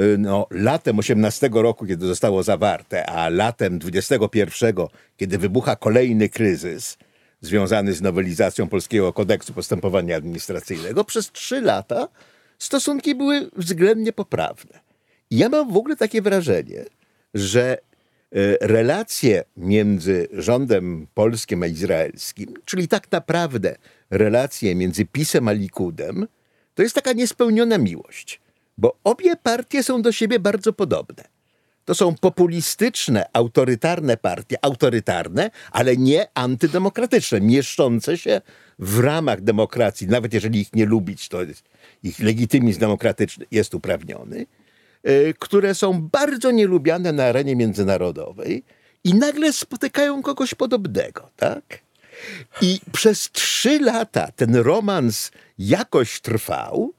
y, 0.00 0.18
no, 0.18 0.46
latem 0.50 0.98
18 0.98 1.50
roku, 1.52 1.86
kiedy 1.86 2.06
zostało 2.06 2.42
zawarte, 2.42 3.06
a 3.06 3.28
latem 3.28 3.78
21, 3.78 4.74
kiedy 5.16 5.38
wybucha 5.38 5.76
kolejny 5.76 6.28
kryzys 6.28 6.98
związany 7.40 7.92
z 7.92 8.02
nowelizacją 8.02 8.68
Polskiego 8.68 9.12
Kodeksu 9.12 9.52
Postępowania 9.52 10.16
Administracyjnego, 10.16 11.04
przez 11.04 11.32
trzy 11.32 11.60
lata 11.60 12.08
stosunki 12.58 13.14
były 13.14 13.50
względnie 13.56 14.12
poprawne. 14.12 14.80
I 15.30 15.36
ja 15.38 15.48
mam 15.48 15.72
w 15.72 15.76
ogóle 15.76 15.96
takie 15.96 16.22
wrażenie, 16.22 16.84
że 17.34 17.78
relacje 18.60 19.44
między 19.56 20.28
rządem 20.32 21.06
polskim 21.14 21.62
a 21.62 21.66
izraelskim, 21.66 22.54
czyli 22.64 22.88
tak 22.88 23.12
naprawdę 23.12 23.76
relacje 24.10 24.74
między 24.74 25.04
PiSem 25.04 25.48
a 25.48 25.52
Likudem, 25.52 26.26
to 26.74 26.82
jest 26.82 26.94
taka 26.94 27.12
niespełniona 27.12 27.78
miłość, 27.78 28.40
bo 28.78 28.96
obie 29.04 29.36
partie 29.36 29.82
są 29.82 30.02
do 30.02 30.12
siebie 30.12 30.38
bardzo 30.38 30.72
podobne. 30.72 31.24
To 31.84 31.94
są 31.94 32.14
populistyczne, 32.14 33.26
autorytarne 33.32 34.16
partie, 34.16 34.64
autorytarne, 34.64 35.50
ale 35.72 35.96
nie 35.96 36.28
antydemokratyczne, 36.34 37.40
mieszczące 37.40 38.18
się 38.18 38.40
w 38.78 38.98
ramach 38.98 39.40
demokracji, 39.40 40.06
nawet 40.06 40.34
jeżeli 40.34 40.60
ich 40.60 40.74
nie 40.74 40.86
lubić, 40.86 41.28
to 41.28 41.38
ich 42.02 42.18
legitymizm 42.18 42.80
demokratyczny 42.80 43.46
jest 43.50 43.74
uprawniony, 43.74 44.46
które 45.38 45.74
są 45.74 46.02
bardzo 46.02 46.50
nielubiane 46.50 47.12
na 47.12 47.24
arenie 47.24 47.56
międzynarodowej 47.56 48.64
i 49.04 49.14
nagle 49.14 49.52
spotykają 49.52 50.22
kogoś 50.22 50.54
podobnego, 50.54 51.30
tak? 51.36 51.80
I 52.60 52.80
przez 52.92 53.30
trzy 53.30 53.78
lata 53.78 54.28
ten 54.36 54.56
romans 54.56 55.30
jakoś 55.58 56.20
trwał, 56.20 56.92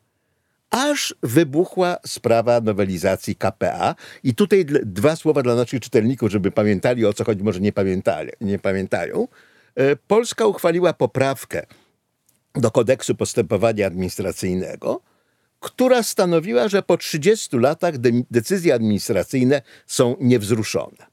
aż 0.70 1.15
wybuchła 1.24 1.98
sprawa 2.05 2.62
nowelizacji 2.62 3.36
KPA. 3.36 3.96
I 4.24 4.36
tutaj 4.36 4.65
dwa 4.84 5.15
słowa 5.15 5.43
dla 5.43 5.55
naszych 5.55 5.79
czytelników, 5.79 6.31
żeby 6.31 6.51
pamiętali 6.51 7.05
o 7.05 7.13
co 7.13 7.24
chodzi, 7.24 7.43
może 7.43 7.60
nie, 7.60 7.74
pamiętali, 7.74 8.31
nie 8.41 8.60
pamiętają. 8.60 9.27
E, 9.75 9.96
Polska 9.96 10.46
uchwaliła 10.46 10.93
poprawkę 10.93 11.65
do 12.55 12.72
kodeksu 12.72 13.15
postępowania 13.15 13.88
administracyjnego, 13.88 15.01
która 15.61 16.03
stanowiła, 16.03 16.67
że 16.67 16.81
po 16.81 16.97
30 16.97 17.57
latach 17.57 17.97
de- 17.97 18.11
decyzje 18.31 18.73
administracyjne 18.73 19.61
są 19.87 20.15
niewzruszone. 20.19 21.07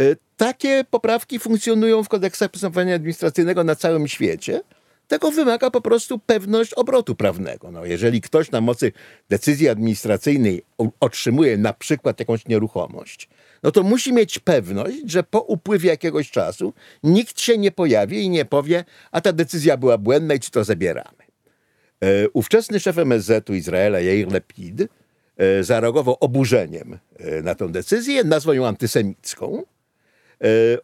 Y, 0.00 0.16
Takie 0.36 0.84
poprawki 0.90 1.38
funkcjonują 1.38 2.04
w 2.04 2.08
kodeksach 2.08 2.50
postępowania 2.50 2.94
administracyjnego 2.94 3.64
na 3.64 3.76
całym 3.76 4.08
świecie. 4.08 4.60
Tego 5.08 5.30
wymaga 5.30 5.70
po 5.70 5.80
prostu 5.80 6.18
pewność 6.18 6.74
obrotu 6.74 7.14
prawnego. 7.14 7.70
No, 7.70 7.84
jeżeli 7.84 8.20
ktoś 8.20 8.50
na 8.50 8.60
mocy 8.60 8.92
decyzji 9.28 9.68
administracyjnej 9.68 10.62
otrzymuje 11.00 11.58
na 11.58 11.72
przykład 11.72 12.20
jakąś 12.20 12.46
nieruchomość, 12.46 13.28
no 13.62 13.70
to 13.70 13.82
musi 13.82 14.12
mieć 14.12 14.38
pewność, 14.38 14.96
że 15.06 15.22
po 15.22 15.40
upływie 15.40 15.90
jakiegoś 15.90 16.30
czasu 16.30 16.72
nikt 17.02 17.40
się 17.40 17.58
nie 17.58 17.70
pojawi 17.72 18.22
i 18.24 18.30
nie 18.30 18.44
powie, 18.44 18.84
a 19.10 19.20
ta 19.20 19.32
decyzja 19.32 19.76
była 19.76 19.98
błędna 19.98 20.34
i 20.34 20.40
czy 20.40 20.50
to 20.50 20.64
zabieramy. 20.64 21.21
E, 22.02 22.28
Ówczesny 22.32 22.80
szef 22.80 22.98
MSZ-u 22.98 23.54
Izraela, 23.54 24.00
Jair 24.00 24.32
Lapid, 24.32 24.80
e, 25.36 25.64
zareagował 25.64 26.16
oburzeniem 26.20 26.98
e, 27.18 27.42
na 27.42 27.54
tę 27.54 27.68
decyzję, 27.68 28.24
nazwał 28.24 28.54
ją 28.54 28.66
antysemicką. 28.66 29.62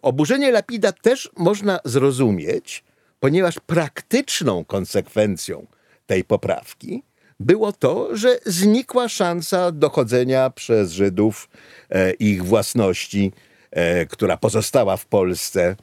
Oburzenie 0.03 0.51
Lapida 0.51 0.93
też 0.93 1.31
można 1.37 1.81
zrozumieć, 1.85 2.85
ponieważ 3.21 3.61
praktyczną 3.67 4.65
konsekwencją 4.65 5.67
tej 6.07 6.25
poprawki 6.25 7.03
było 7.41 7.73
to, 7.73 8.17
że 8.17 8.39
znikła 8.47 9.09
szansa 9.09 9.73
dochodzenia 9.73 10.51
przez 10.51 10.93
Żydów 10.93 11.49
ich 12.19 12.45
własności, 12.45 13.33
która 14.09 14.37
pozostała 14.37 14.97
w 14.97 15.07
Polsce 15.07 15.77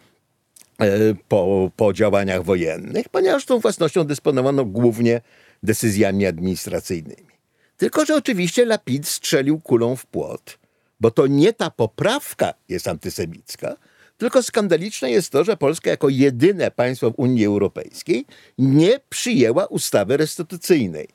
po, 1.27 1.71
po 1.75 1.93
działaniach 1.93 2.43
wojennych, 2.43 3.09
ponieważ 3.09 3.45
tą 3.45 3.59
własnością 3.59 4.03
dysponowano 4.03 4.65
głównie 4.65 5.21
decyzjami 5.63 6.25
administracyjnymi. 6.25 7.35
Tylko, 7.77 8.05
że 8.05 8.15
oczywiście 8.15 8.65
Lapid 8.65 9.07
strzelił 9.07 9.59
kulą 9.59 9.95
w 9.95 10.05
płot, 10.05 10.57
bo 10.99 11.11
to 11.11 11.27
nie 11.27 11.53
ta 11.53 11.71
poprawka 11.71 12.53
jest 12.69 12.87
antysemicka, 12.87 13.75
tylko 14.17 14.43
skandaliczne 14.43 15.11
jest 15.11 15.29
to, 15.29 15.43
że 15.43 15.57
Polska 15.57 15.89
jako 15.89 16.09
jedyne 16.09 16.71
państwo 16.71 17.11
w 17.11 17.19
Unii 17.19 17.45
Europejskiej 17.45 18.25
nie 18.57 18.99
przyjęła 19.09 19.65
ustawy 19.65 20.17
restytucyjnej. 20.17 21.07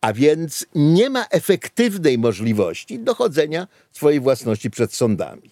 A 0.00 0.12
więc 0.12 0.66
nie 0.74 1.10
ma 1.10 1.26
efektywnej 1.30 2.18
możliwości 2.18 2.98
dochodzenia 2.98 3.66
swojej 3.92 4.20
własności 4.20 4.70
przed 4.70 4.94
sądami. 4.94 5.50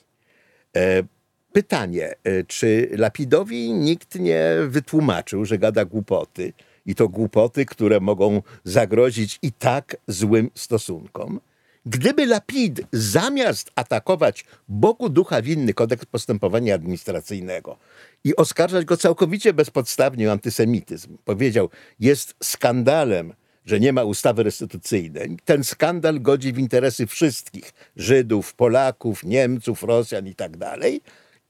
Pytanie, 1.54 2.14
e, 2.24 2.44
czy 2.44 2.88
Lapidowi 2.92 3.72
nikt 3.72 4.14
nie 4.14 4.44
wytłumaczył, 4.68 5.44
że 5.44 5.58
gada 5.58 5.84
głupoty 5.84 6.52
i 6.86 6.94
to 6.94 7.08
głupoty, 7.08 7.66
które 7.66 8.00
mogą 8.00 8.42
zagrozić 8.64 9.38
i 9.42 9.52
tak 9.52 9.96
złym 10.08 10.50
stosunkom? 10.54 11.40
Gdyby 11.86 12.26
Lapid 12.26 12.80
zamiast 12.92 13.70
atakować 13.74 14.44
Bogu 14.68 15.08
ducha 15.08 15.42
winny 15.42 15.74
kodeks 15.74 16.06
postępowania 16.06 16.74
administracyjnego 16.74 17.76
i 18.24 18.36
oskarżać 18.36 18.84
go 18.84 18.96
całkowicie 18.96 19.52
bezpodstawnie 19.52 20.28
o 20.28 20.32
antysemityzm, 20.32 21.16
powiedział, 21.24 21.70
jest 22.00 22.34
skandalem, 22.42 23.34
że 23.66 23.80
nie 23.80 23.92
ma 23.92 24.04
ustawy 24.04 24.42
restytucyjnej. 24.42 25.36
Ten 25.44 25.64
skandal 25.64 26.20
godzi 26.20 26.52
w 26.52 26.58
interesy 26.58 27.06
wszystkich 27.06 27.72
Żydów, 27.96 28.54
Polaków, 28.54 29.24
Niemców, 29.24 29.82
Rosjan 29.82 30.26
i 30.26 30.34
tak 30.34 30.56
dalej. 30.56 31.00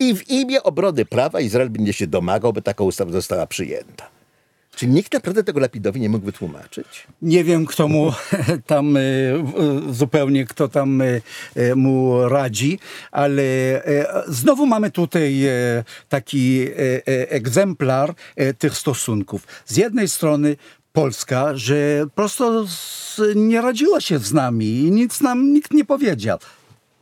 I 0.00 0.14
w 0.16 0.30
imię 0.30 0.62
obrony 0.62 1.04
prawa 1.04 1.40
Izrael 1.40 1.70
będzie 1.70 1.92
się 1.92 2.06
domagał, 2.06 2.52
by 2.52 2.62
taka 2.62 2.84
ustawa 2.84 3.12
została 3.12 3.46
przyjęta. 3.46 4.14
Czy 4.76 4.86
nikt 4.86 5.12
naprawdę 5.12 5.44
tego 5.44 5.60
Lapidowi 5.60 6.00
nie 6.00 6.08
mógł 6.08 6.26
wytłumaczyć? 6.26 7.06
Nie 7.22 7.44
wiem, 7.44 7.66
kto 7.66 7.88
mu 7.88 8.12
tam 8.66 8.96
e, 8.96 9.00
zupełnie, 9.90 10.46
kto 10.46 10.68
tam 10.68 11.00
e, 11.00 11.20
e, 11.54 11.74
mu 11.74 12.28
radzi, 12.28 12.78
ale 13.10 13.42
znowu 14.26 14.66
mamy 14.66 14.90
tutaj 14.90 15.42
taki 16.08 16.66
egzemplar 17.06 18.14
tych 18.58 18.76
stosunków. 18.76 19.46
Z 19.66 19.76
jednej 19.76 20.08
strony 20.08 20.56
Polska, 20.92 21.56
że 21.56 22.06
prosto 22.14 22.64
nie 23.34 23.60
radziła 23.60 24.00
się 24.00 24.18
z 24.18 24.32
nami 24.32 24.66
i 24.66 24.90
nic 24.90 25.20
nam 25.20 25.52
nikt 25.52 25.72
nie 25.72 25.84
powiedział 25.84 26.38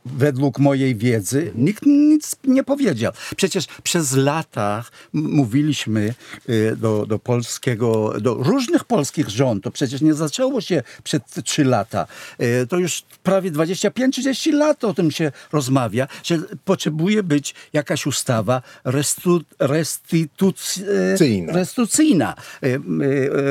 według 0.04 0.58
mojej 0.58 0.96
wiedzy 0.96 1.52
nikt 1.54 1.86
nic 1.86 2.36
nie 2.44 2.64
powiedział. 2.64 3.12
Przecież 3.36 3.66
przez 3.82 4.12
lata 4.16 4.84
mówiliśmy 5.12 6.14
y, 6.48 6.76
do, 6.76 7.06
do 7.06 7.18
polskiego, 7.18 8.14
do 8.20 8.34
różnych 8.34 8.84
polskich 8.84 9.28
rządów, 9.28 9.62
to 9.62 9.70
przecież 9.70 10.00
nie 10.00 10.14
zaczęło 10.14 10.60
się 10.60 10.82
przed 11.04 11.22
trzy 11.44 11.64
lata. 11.64 12.06
Y, 12.42 12.66
to 12.66 12.78
już 12.78 13.02
prawie 13.22 13.52
25-30 13.52 14.52
lat 14.52 14.84
o 14.84 14.94
tym 14.94 15.10
się 15.10 15.32
rozmawia, 15.52 16.08
że 16.24 16.38
potrzebuje 16.64 17.22
być 17.22 17.54
jakaś 17.72 18.06
ustawa 18.06 18.62
restu, 18.84 19.40
restytucyjna. 19.58 21.52
restytucyjna. 21.52 22.34
Y, 22.64 22.80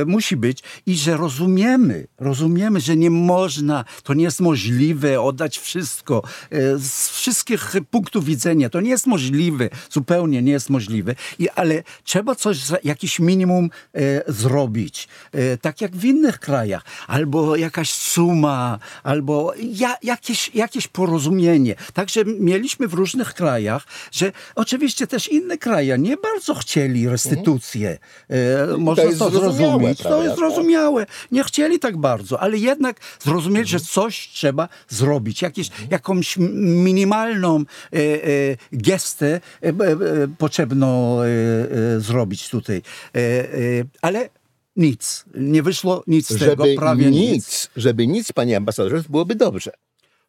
musi 0.06 0.38
być 0.38 0.64
i 0.86 0.96
że 0.96 1.18
rozumiemy, 1.18 2.08
rozumiemy, 2.20 2.80
że 2.80 2.96
nie 2.96 3.10
można, 3.10 3.86
to 4.04 4.14
nie 4.14 4.24
jest 4.24 4.40
możliwe 4.40 5.22
oddać 5.22 5.60
wszystko 5.60 6.24
z 6.78 7.10
wszystkich 7.10 7.72
punktów 7.92 8.26
widzenia. 8.26 8.70
To 8.70 8.82
nie 8.82 8.90
jest 8.90 9.08
możliwe, 9.08 9.70
zupełnie 9.90 10.42
nie 10.42 10.52
jest 10.52 10.70
możliwe, 10.70 11.16
I, 11.40 11.50
ale 11.50 11.84
trzeba 12.04 12.36
coś, 12.36 12.58
jakiś 12.84 13.20
minimum 13.20 13.70
e, 13.94 14.24
zrobić. 14.28 15.08
E, 15.32 15.58
tak 15.58 15.82
jak 15.82 15.96
w 15.96 16.06
innych 16.06 16.40
krajach. 16.40 16.84
Albo 17.08 17.56
jakaś 17.56 17.92
suma, 17.92 18.80
albo 19.04 19.54
ja, 19.58 19.96
jakieś, 20.04 20.56
jakieś 20.56 20.88
porozumienie. 20.88 21.76
Także 21.94 22.26
mieliśmy 22.26 22.88
w 22.88 22.94
różnych 22.94 23.34
krajach, 23.34 23.88
że 24.12 24.32
oczywiście 24.56 25.08
też 25.08 25.28
inne 25.28 25.58
kraje 25.58 25.98
nie 25.98 26.18
bardzo 26.18 26.56
chcieli 26.56 27.10
restytucję. 27.10 27.98
E, 28.30 28.78
można 28.78 29.04
to, 29.04 29.18
to 29.18 29.30
zrozumieć. 29.30 30.00
To 30.00 30.24
jest 30.24 30.36
zrozumiałe. 30.36 31.06
Nie 31.32 31.44
chcieli 31.44 31.80
tak 31.80 31.98
bardzo, 31.98 32.40
ale 32.40 32.58
jednak 32.58 33.00
zrozumieć, 33.20 33.70
że 33.70 33.80
coś 33.80 34.30
trzeba 34.34 34.70
zrobić. 34.90 35.42
Jakieś, 35.42 35.70
jakąś 35.90 36.31
minimalną 36.38 37.60
e, 37.60 37.98
e, 37.98 38.58
gestę 38.72 39.42
e, 39.62 39.74
potrzebno 40.38 41.20
zrobić 41.98 42.50
tutaj. 42.50 42.82
Ale 44.02 44.30
nic. 44.76 45.26
Nie 45.36 45.64
wyszło 45.64 46.04
nic 46.08 46.28
z 46.28 46.36
żeby 46.36 46.50
tego, 46.52 46.66
prawie 46.78 47.12
nic, 47.12 47.32
nic. 47.32 47.70
Żeby 47.76 48.08
nic, 48.08 48.32
panie 48.32 48.58
ambasadorze, 48.58 49.04
byłoby 49.10 49.36
dobrze. 49.36 49.72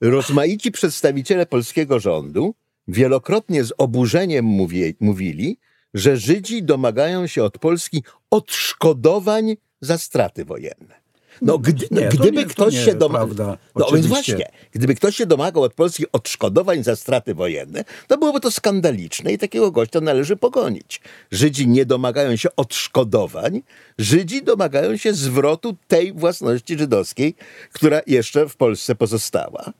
Rozmaici 0.00 0.72
przedstawiciele 0.72 1.46
polskiego 1.46 2.00
rządu 2.00 2.54
wielokrotnie 2.88 3.64
z 3.64 3.72
oburzeniem 3.78 4.44
mówi, 4.44 4.94
mówili, 5.00 5.58
że 5.94 6.16
Żydzi 6.16 6.62
domagają 6.62 7.26
się 7.26 7.44
od 7.44 7.58
Polski 7.58 8.02
odszkodowań 8.30 9.56
za 9.80 9.98
straty 9.98 10.44
wojenne. 10.44 11.01
No, 11.42 11.58
gdy, 11.58 11.86
nie, 11.90 12.08
gdyby 12.08 12.36
nie, 12.36 12.44
ktoś 12.44 12.84
się 12.84 12.94
domagał. 12.94 13.56
No 13.76 13.86
więc 13.94 14.06
właśnie, 14.06 14.50
gdyby 14.72 14.94
ktoś 14.94 15.16
się 15.16 15.26
domagał 15.26 15.62
od 15.62 15.74
Polski 15.74 16.04
odszkodowań 16.12 16.84
za 16.84 16.96
straty 16.96 17.34
wojenne, 17.34 17.84
to 18.06 18.18
byłoby 18.18 18.40
to 18.40 18.50
skandaliczne 18.50 19.32
i 19.32 19.38
takiego 19.38 19.70
gościa 19.70 20.00
należy 20.00 20.36
pogonić. 20.36 21.00
Żydzi 21.30 21.68
nie 21.68 21.86
domagają 21.86 22.36
się 22.36 22.48
odszkodowań, 22.56 23.62
Żydzi 23.98 24.42
domagają 24.42 24.96
się 24.96 25.14
zwrotu 25.14 25.76
tej 25.88 26.12
własności 26.12 26.78
żydowskiej, 26.78 27.34
która 27.72 28.00
jeszcze 28.06 28.48
w 28.48 28.56
Polsce 28.56 28.94
pozostała. 28.94 29.72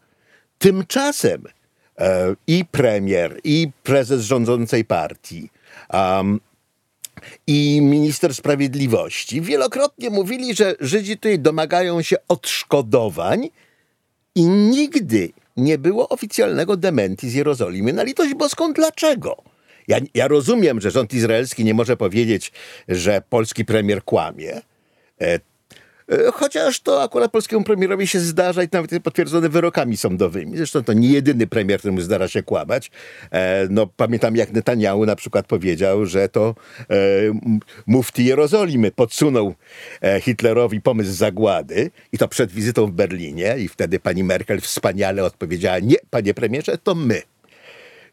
Tymczasem 0.59 1.45
e, 1.99 2.35
i 2.47 2.65
premier, 2.65 3.41
i 3.45 3.71
prezes 3.83 4.23
rządzącej 4.23 4.85
partii, 4.85 5.51
um, 5.93 6.41
i 7.47 7.81
minister 7.83 8.35
sprawiedliwości 8.35 9.41
wielokrotnie 9.41 10.11
mówili, 10.11 10.55
że 10.55 10.75
Żydzi 10.81 11.17
tutaj 11.17 11.39
domagają 11.39 12.03
się 12.03 12.17
odszkodowań 12.29 13.49
i 14.35 14.45
nigdy 14.45 15.33
nie 15.57 15.79
było 15.79 16.09
oficjalnego 16.09 16.77
dementi 16.77 17.31
z 17.31 17.35
Jerozolimy 17.35 17.93
na 17.93 18.03
litość 18.03 18.35
boską. 18.35 18.73
Dlaczego? 18.73 19.43
Ja, 19.89 19.99
ja 20.15 20.29
rozumiem, 20.29 20.81
że 20.81 20.91
rząd 20.91 21.15
izraelski 21.15 21.65
nie 21.65 21.75
może 21.75 21.97
powiedzieć, 21.97 22.53
że 22.89 23.23
polski 23.29 23.65
premier 23.65 24.05
kłamie. 24.05 24.61
E, 26.13 26.33
chociaż 26.33 26.81
to 26.81 27.03
akurat 27.03 27.31
polskiemu 27.31 27.65
premierowi 27.65 28.07
się 28.07 28.21
zdarza 28.21 28.63
i 28.63 28.69
nawet 28.73 28.93
jest 28.93 29.05
potwierdzone 29.05 29.49
wyrokami 29.49 29.97
sądowymi. 29.97 30.57
Zresztą 30.57 30.85
to 30.85 30.93
nie 30.93 31.09
jedyny 31.09 31.47
premier, 31.47 31.79
któremu 31.79 32.01
zdarza 32.01 32.29
się 32.29 32.43
kłamać. 32.43 32.91
E, 33.31 33.67
no, 33.71 33.87
pamiętam 33.87 34.37
jak 34.37 34.53
Netanyahu 34.53 35.07
na 35.07 35.17
przykład 35.17 35.47
powiedział, 35.47 36.07
że 36.07 36.29
to 36.29 36.55
e, 36.81 36.95
mufti 37.87 38.25
Jerozolimy 38.25 38.91
podsunął 38.91 39.55
Hitlerowi 40.21 40.81
pomysł 40.81 41.13
zagłady 41.13 41.91
i 42.13 42.19
to 42.19 42.29
przed 42.29 42.53
wizytą 42.53 42.87
w 42.87 42.93
Berlinie 42.93 43.57
i 43.59 43.69
wtedy 43.69 44.01
pani 44.01 44.25
Merkel 44.25 44.61
wspaniale 44.61 45.25
odpowiedziała, 45.25 45.79
nie, 45.79 45.97
panie 46.11 46.35
premierze, 46.35 46.79
to 46.79 46.95
my. 46.95 47.23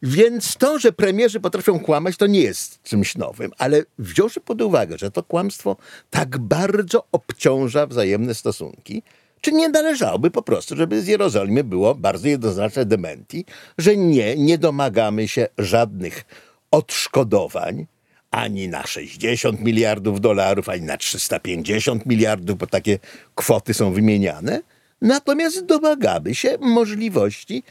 Więc 0.01 0.55
to, 0.55 0.79
że 0.79 0.91
premierzy 0.91 1.39
potrafią 1.39 1.79
kłamać, 1.79 2.17
to 2.17 2.27
nie 2.27 2.41
jest 2.41 2.83
czymś 2.83 3.15
nowym, 3.15 3.51
ale 3.57 3.83
wziąwszy 3.99 4.41
pod 4.41 4.61
uwagę, 4.61 4.97
że 4.97 5.11
to 5.11 5.23
kłamstwo 5.23 5.77
tak 6.09 6.37
bardzo 6.37 7.07
obciąża 7.11 7.87
wzajemne 7.87 8.33
stosunki, 8.33 9.03
czy 9.41 9.51
nie 9.51 9.69
należałoby 9.69 10.31
po 10.31 10.41
prostu, 10.41 10.75
żeby 10.75 11.01
z 11.01 11.07
Jerozolimy 11.07 11.63
było 11.63 11.95
bardzo 11.95 12.27
jednoznaczne 12.27 12.85
dementi, 12.85 13.45
że 13.77 13.97
nie, 13.97 14.35
nie 14.37 14.57
domagamy 14.57 15.27
się 15.27 15.47
żadnych 15.57 16.25
odszkodowań, 16.71 17.85
ani 18.31 18.67
na 18.67 18.87
60 18.87 19.59
miliardów 19.59 20.21
dolarów, 20.21 20.69
ani 20.69 20.81
na 20.81 20.97
350 20.97 22.05
miliardów, 22.05 22.57
bo 22.57 22.67
takie 22.67 22.99
kwoty 23.35 23.73
są 23.73 23.93
wymieniane. 23.93 24.61
Natomiast 25.01 25.65
domagamy 25.65 26.35
się 26.35 26.57
możliwości 26.59 27.63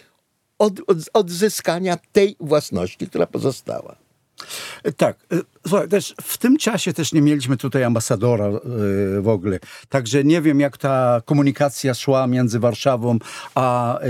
od, 0.58 0.80
od, 0.86 0.98
odzyskania 1.12 1.98
tej 2.12 2.36
własności, 2.40 3.06
która 3.06 3.26
pozostała. 3.26 3.96
Tak. 4.96 5.26
E, 5.68 5.70
słuchaj, 5.70 5.88
też 5.88 6.14
w 6.22 6.38
tym 6.38 6.56
czasie 6.56 6.92
też 6.92 7.12
nie 7.12 7.22
mieliśmy 7.22 7.56
tutaj 7.56 7.84
ambasadora 7.84 8.46
e, 8.46 8.60
w 9.20 9.28
ogóle. 9.28 9.58
Także 9.88 10.24
nie 10.24 10.42
wiem, 10.42 10.60
jak 10.60 10.78
ta 10.78 11.22
komunikacja 11.24 11.94
szła 11.94 12.26
między 12.26 12.58
Warszawą 12.58 13.18
a 13.54 13.98
e, 14.00 14.08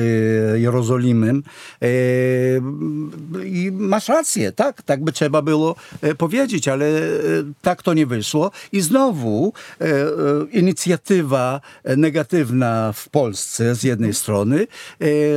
Jerozolimem. 0.59 1.43
I 3.45 3.71
masz 3.73 4.09
rację, 4.09 4.53
tak? 4.53 4.83
Tak 4.83 5.05
by 5.05 5.13
trzeba 5.13 5.43
było 5.43 5.75
powiedzieć, 6.19 6.69
ale 6.69 6.87
tak 7.63 7.83
to 7.83 7.95
nie 7.95 8.07
wyszło. 8.07 8.51
I 8.73 8.81
znowu 8.81 9.53
inicjatywa 10.53 11.61
negatywna 11.97 12.93
w 12.93 13.09
Polsce 13.09 13.75
z 13.75 13.83
jednej 13.83 14.15
strony 14.15 14.67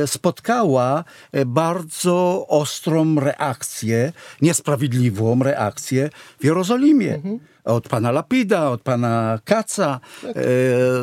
spotkała 0.06 1.04
bardzo 1.46 2.46
ostrą 2.48 3.20
reakcję, 3.20 4.12
niesprawiedliwą 4.42 5.42
reakcję 5.42 6.10
w 6.40 6.44
Jerozolimie. 6.44 7.20
Od 7.64 7.88
pana 7.88 8.10
Lapida, 8.12 8.70
od 8.70 8.82
pana 8.82 9.38
Kaca, 9.44 10.00
e, 10.24 10.34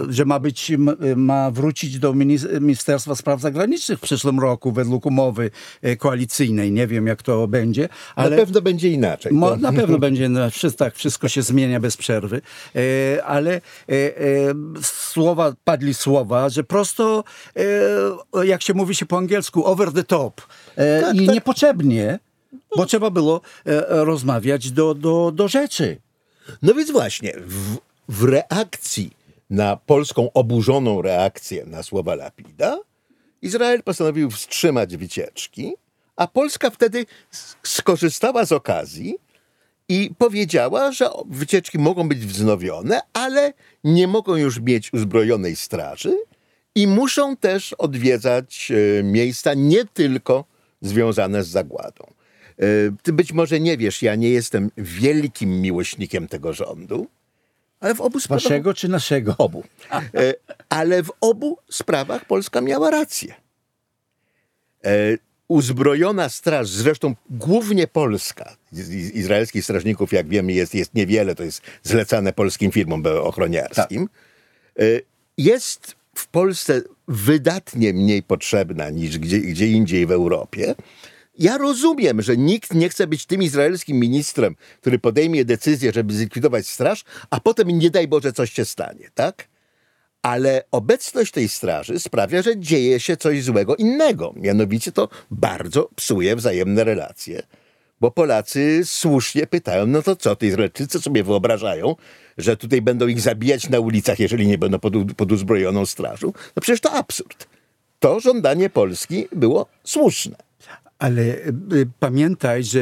że 0.09 0.25
ma, 0.25 0.39
być, 0.39 0.71
ma 1.15 1.51
wrócić 1.51 1.99
do 1.99 2.13
minis- 2.13 2.61
Ministerstwa 2.61 3.15
Spraw 3.15 3.41
Zagranicznych 3.41 3.99
w 3.99 4.01
przyszłym 4.01 4.39
roku 4.39 4.71
według 4.71 5.05
umowy 5.05 5.51
e, 5.81 5.95
koalicyjnej. 5.95 6.71
Nie 6.71 6.87
wiem, 6.87 7.07
jak 7.07 7.23
to 7.23 7.47
będzie, 7.47 7.89
ale... 8.15 8.29
Na 8.29 8.35
pewno 8.35 8.61
będzie 8.61 8.89
inaczej. 8.89 9.33
Mo, 9.33 9.55
na 9.55 9.73
pewno 9.73 9.97
będzie, 10.07 10.29
wszyscy, 10.51 10.77
tak, 10.77 10.95
wszystko 10.95 11.27
się 11.27 11.41
zmienia 11.41 11.79
bez 11.79 11.97
przerwy, 11.97 12.41
e, 12.75 13.23
ale 13.25 13.51
e, 13.55 13.61
e, 13.89 14.11
słowa, 14.81 15.53
padli 15.63 15.93
słowa, 15.93 16.49
że 16.49 16.63
prosto, 16.63 17.23
e, 18.35 18.45
jak 18.45 18.61
się 18.61 18.73
mówi 18.73 18.95
się 18.95 19.05
po 19.05 19.17
angielsku, 19.17 19.65
over 19.65 19.91
the 19.91 20.03
top 20.03 20.41
Tak, 21.01 21.15
i 21.15 21.25
tak. 21.25 21.35
niepotrzebnie, 21.35 22.19
bo 22.75 22.85
trzeba 22.85 23.09
było 23.09 23.41
e, 23.65 23.83
rozmawiać 23.89 24.71
do, 24.71 24.93
do, 24.95 25.31
do 25.31 25.47
rzeczy. 25.47 25.97
No 26.61 26.73
więc 26.73 26.91
właśnie, 26.91 27.33
w, 27.37 27.77
w 28.09 28.23
reakcji 28.23 29.11
na 29.49 29.77
polską 29.77 30.33
oburzoną 30.33 31.01
reakcję 31.01 31.65
na 31.65 31.83
słowa 31.83 32.15
Lapida, 32.15 32.77
Izrael 33.41 33.83
postanowił 33.83 34.31
wstrzymać 34.31 34.97
wycieczki, 34.97 35.73
a 36.15 36.27
Polska 36.27 36.69
wtedy 36.69 37.05
skorzystała 37.63 38.45
z 38.45 38.51
okazji 38.51 39.17
i 39.89 40.11
powiedziała, 40.17 40.91
że 40.91 41.09
wycieczki 41.29 41.79
mogą 41.79 42.09
być 42.09 42.25
wznowione, 42.25 43.01
ale 43.13 43.53
nie 43.83 44.07
mogą 44.07 44.35
już 44.35 44.59
mieć 44.59 44.93
uzbrojonej 44.93 45.55
straży 45.55 46.13
i 46.75 46.87
muszą 46.87 47.37
też 47.37 47.73
odwiedzać 47.73 48.71
e, 48.99 49.03
miejsca 49.03 49.53
nie 49.53 49.85
tylko 49.85 50.45
związane 50.81 51.43
z 51.43 51.47
zagładą. 51.47 52.18
E, 52.59 52.63
Ty 53.03 53.13
być 53.13 53.33
może 53.33 53.59
nie 53.59 53.77
wiesz, 53.77 54.01
ja 54.01 54.15
nie 54.15 54.29
jestem 54.29 54.71
wielkim 54.77 55.61
miłośnikiem 55.61 56.27
tego 56.27 56.53
rządu, 56.53 57.07
ale 57.79 57.95
w 57.95 58.01
obu 58.01 58.19
sprawach. 58.19 58.43
Waszego 58.43 58.73
czy 58.73 58.87
naszego? 58.87 59.35
Obu. 59.37 59.63
E, 59.91 60.33
Ale 60.69 61.03
w 61.03 61.11
obu 61.21 61.57
sprawach 61.69 62.25
Polska 62.25 62.61
miała 62.61 62.89
rację. 62.89 63.33
E, 64.85 64.89
Uzbrojona 65.47 66.29
straż, 66.29 66.69
zresztą 66.69 67.15
głównie 67.29 67.87
polska, 67.87 68.55
izraelskich 69.13 69.63
strażników, 69.63 70.13
jak 70.13 70.27
wiemy, 70.27 70.53
jest, 70.53 70.75
jest 70.75 70.95
niewiele, 70.95 71.35
to 71.35 71.43
jest 71.43 71.61
zlecane 71.83 72.33
polskim 72.33 72.71
firmom 72.71 73.03
ochroniarskim, 73.21 74.09
e, 74.79 74.83
jest 75.37 75.95
w 76.15 76.27
Polsce 76.27 76.81
wydatnie 77.07 77.93
mniej 77.93 78.23
potrzebna 78.23 78.89
niż 78.89 79.19
gdzie, 79.19 79.39
gdzie 79.39 79.67
indziej 79.67 80.05
w 80.05 80.11
Europie. 80.11 80.75
Ja 81.39 81.57
rozumiem, 81.57 82.21
że 82.21 82.37
nikt 82.37 82.73
nie 82.73 82.89
chce 82.89 83.07
być 83.07 83.25
tym 83.25 83.43
izraelskim 83.43 83.99
ministrem, 83.99 84.55
który 84.81 84.99
podejmie 84.99 85.45
decyzję, 85.45 85.91
żeby 85.93 86.13
zlikwidować 86.13 86.67
straż, 86.67 87.03
a 87.29 87.39
potem 87.39 87.67
nie 87.67 87.89
daj 87.89 88.07
Boże 88.07 88.33
coś 88.33 88.53
się 88.53 88.65
stanie, 88.65 89.09
tak? 89.13 89.47
Ale 90.21 90.63
obecność 90.71 91.31
tej 91.31 91.49
straży 91.49 91.99
sprawia, 91.99 92.41
że 92.41 92.59
dzieje 92.59 92.99
się 92.99 93.17
coś 93.17 93.43
złego 93.43 93.75
innego. 93.75 94.33
Mianowicie 94.35 94.91
to 94.91 95.09
bardzo 95.31 95.89
psuje 95.95 96.35
wzajemne 96.35 96.83
relacje. 96.83 97.43
Bo 98.01 98.11
Polacy 98.11 98.81
słusznie 98.85 99.47
pytają, 99.47 99.87
no 99.87 100.01
to 100.01 100.15
co, 100.15 100.35
te 100.35 100.45
Izraelczycy 100.45 101.01
sobie 101.01 101.23
wyobrażają, 101.23 101.95
że 102.37 102.57
tutaj 102.57 102.81
będą 102.81 103.07
ich 103.07 103.21
zabijać 103.21 103.69
na 103.69 103.79
ulicach, 103.79 104.19
jeżeli 104.19 104.47
nie 104.47 104.57
będą 104.57 104.79
pod, 104.79 104.93
pod 105.17 105.31
uzbrojoną 105.31 105.85
strażą? 105.85 106.27
No 106.55 106.61
przecież 106.61 106.81
to 106.81 106.91
absurd. 106.91 107.47
To 107.99 108.19
żądanie 108.19 108.69
Polski 108.69 109.27
było 109.31 109.65
słuszne. 109.83 110.48
Ale 110.99 111.21
e, 111.21 111.37
pamiętaj, 111.99 112.63
że 112.63 112.79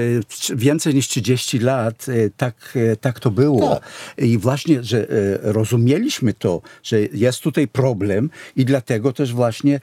więcej 0.56 0.96
niż 0.96 1.08
30 1.08 1.60
lat 1.60 2.06
e, 2.10 2.30
tak, 2.38 2.56
e, 2.76 2.96
tak 2.96 3.20
to 3.20 3.32
było. 3.32 3.70
Tak. 3.70 3.84
I 4.18 4.38
właśnie, 4.38 4.84
że 4.84 5.08
rozumieliśmy 5.42 6.34
to, 6.34 6.62
że 6.84 7.00
jest 7.02 7.40
tutaj 7.40 7.68
problem 7.68 8.30
i 8.56 8.66
dlatego 8.66 9.14
też 9.14 9.34
właśnie 9.34 9.80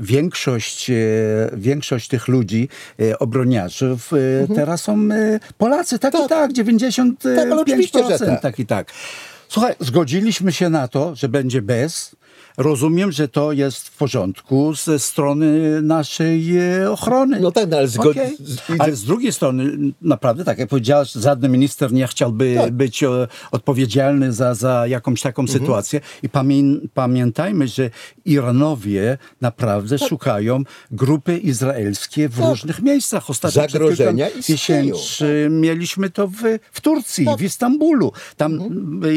większość, 0.00 0.90
większość 1.52 2.08
tych 2.08 2.28
ludzi, 2.28 2.68
obroniarzów, 3.18 4.12
e, 4.12 4.54
teraz 4.54 4.82
są 4.82 5.08
Polacy. 5.58 5.98
Tak, 5.98 6.14
i 6.14 6.28
tak, 6.28 6.52
95% 6.52 7.08
Tak, 7.92 8.18
że 8.18 8.26
tak. 8.26 8.42
tak 8.42 8.58
i 8.58 8.66
tak. 8.66 8.92
Słuchaj, 9.48 9.74
zgodziliśmy 9.80 10.52
się 10.52 10.70
na 10.70 10.88
to, 10.88 11.14
że 11.14 11.28
będzie 11.28 11.62
bez. 11.62 12.16
Rozumiem, 12.56 13.12
że 13.12 13.28
to 13.28 13.52
jest 13.52 13.88
w 13.88 13.96
porządku 13.96 14.74
ze 14.74 14.98
strony 14.98 15.82
naszej 15.82 16.58
e, 16.58 16.90
ochrony. 16.90 17.40
No 17.40 17.52
tak, 17.52 17.70
no 17.70 17.76
ale 17.76 17.86
zgod- 17.88 18.10
Okej. 18.10 18.36
z- 18.40 18.58
Ale 18.78 18.96
z 18.96 19.04
drugiej 19.04 19.32
strony, 19.32 19.72
naprawdę, 20.02 20.44
tak 20.44 20.58
jak 20.58 20.68
powiedziałeś, 20.68 21.12
żaden 21.12 21.52
minister 21.52 21.92
nie 21.92 22.06
chciałby 22.06 22.54
Tak. 22.58 22.72
być 22.72 23.02
e, 23.02 23.08
odpowiedzialny 23.50 24.32
za, 24.32 24.54
za 24.54 24.86
jakąś 24.86 25.22
taką 25.22 25.42
Mhm. 25.42 25.58
sytuację. 25.60 26.00
I 26.22 26.28
pamię 26.28 26.62
pamiętajmy, 26.94 27.68
że 27.68 27.90
Iranowie 28.24 29.18
naprawdę 29.40 29.98
Tak. 29.98 30.08
szukają 30.08 30.62
grupy 30.90 31.38
izraelskie 31.38 32.28
w 32.28 32.38
różnych 32.38 32.82
miejscach. 32.82 33.30
Ostatnio 33.30 33.62
Zagrożenia 33.62 34.26
miesięcy 34.48 35.48
mieliśmy 35.50 36.10
to 36.10 36.28
w, 36.28 36.34
w 36.72 36.80
Turcji, 36.80 37.24
Tak. 37.24 37.38
w 37.38 37.42
Istambulu. 37.42 38.12
Tam, 38.36 38.58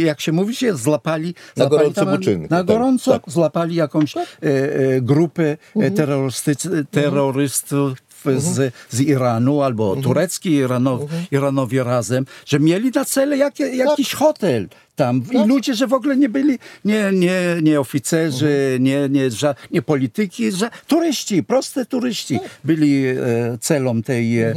jak 0.06 0.22
się 0.22 0.32
mówi, 0.32 0.56
się 0.56 0.76
złapali... 0.76 1.28
Mhm. 1.28 1.46
Na 1.58 1.64
złapali 1.64 1.94
gorącym 1.94 2.24
tam- 2.34 2.42
Na 2.42 2.58
tak, 2.58 2.66
gorąco 2.66 3.12
tak. 3.12 3.25
Złapali 3.28 3.76
jakąś 3.76 4.18
e, 4.18 4.22
e, 4.44 5.02
grupę 5.02 5.58
e, 5.76 5.92
terrorystyc- 5.92 6.86
terrorystów 6.92 8.02
z, 8.38 8.74
z 8.90 9.02
Iranu 9.02 9.62
albo 9.62 9.96
turecki 9.96 10.52
Irano, 10.52 11.00
Iranowie 11.32 11.84
razem, 11.84 12.26
że 12.46 12.60
mieli 12.60 12.92
na 12.96 13.06
cele 13.06 13.38
jakie, 13.38 13.76
jakiś 13.76 14.14
hotel 14.14 14.68
tam 14.96 15.24
i 15.32 15.48
ludzie, 15.48 15.76
że 15.76 15.88
w 15.88 15.94
ogóle 15.94 16.18
nie 16.18 16.30
byli 16.30 16.60
nie, 16.86 17.12
nie, 17.14 17.42
nie 17.62 17.80
oficerzy, 17.80 18.78
nie, 18.80 19.10
nie, 19.10 19.30
ża- 19.30 19.56
nie 19.72 19.82
polityki, 19.82 20.52
że 20.52 20.70
turyści, 20.88 21.44
proste 21.44 21.86
turyści 21.86 22.40
byli 22.64 23.06
e, 23.08 23.16
celą 23.62 24.02
tej, 24.04 24.42
e, 24.42 24.54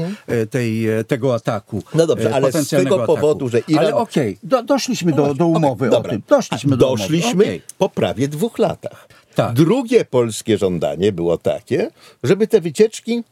tej, 0.51 0.89
e, 0.89 1.05
tego 1.05 1.35
ataku. 1.35 1.83
No 1.95 2.07
dobrze, 2.07 2.31
e, 2.31 2.35
ale 2.35 2.53
z 2.53 2.69
tego 2.69 2.99
powodu, 2.99 3.47
ataku. 3.47 3.49
że 3.49 3.59
Iran- 3.59 3.79
Ale 3.85 3.95
okej, 3.95 4.39
do, 4.43 4.63
doszliśmy 4.63 5.13
do, 5.13 5.35
do 5.35 5.47
umowy 5.47 5.87
Okej, 5.89 5.99
o 5.99 6.03
tym. 6.03 6.23
Doszliśmy 6.29 6.71
do. 6.77 6.87
Doszliśmy 6.89 7.45
okej. 7.45 7.63
po 7.79 7.89
prawie 7.89 8.29
dwóch 8.29 8.59
latach. 8.59 9.09
Tak. 9.35 9.53
Drugie 9.55 10.05
polskie 10.05 10.59
żądanie 10.59 11.13
było 11.13 11.39
takie, 11.39 11.91
żeby 12.23 12.47
te 12.47 12.61
wycieczki 12.61 13.23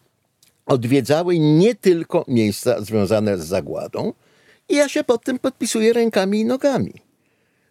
odwiedzały 0.66 1.38
nie 1.38 1.74
tylko 1.74 2.24
miejsca 2.28 2.80
związane 2.80 3.38
z 3.38 3.46
zagładą. 3.46 4.12
I 4.68 4.76
ja 4.76 4.88
się 4.88 5.04
pod 5.04 5.24
tym 5.24 5.38
podpisuję 5.38 5.92
rękami 5.92 6.40
i 6.40 6.44
nogami. 6.44 6.92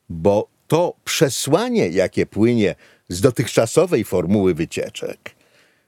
Bo 0.10 0.48
to 0.68 0.94
przesłanie, 1.04 1.88
jakie 1.90 2.26
płynie 2.26 2.76
z 3.10 3.22
dotychczasowej 3.22 4.04
formuły 4.04 4.54
wycieczek, 4.54 5.36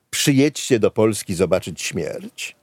przyjedźcie 0.09 0.79
do 0.79 0.91
Polski 0.91 1.35
zobaczyć 1.35 1.81
śmierć, 1.81 2.55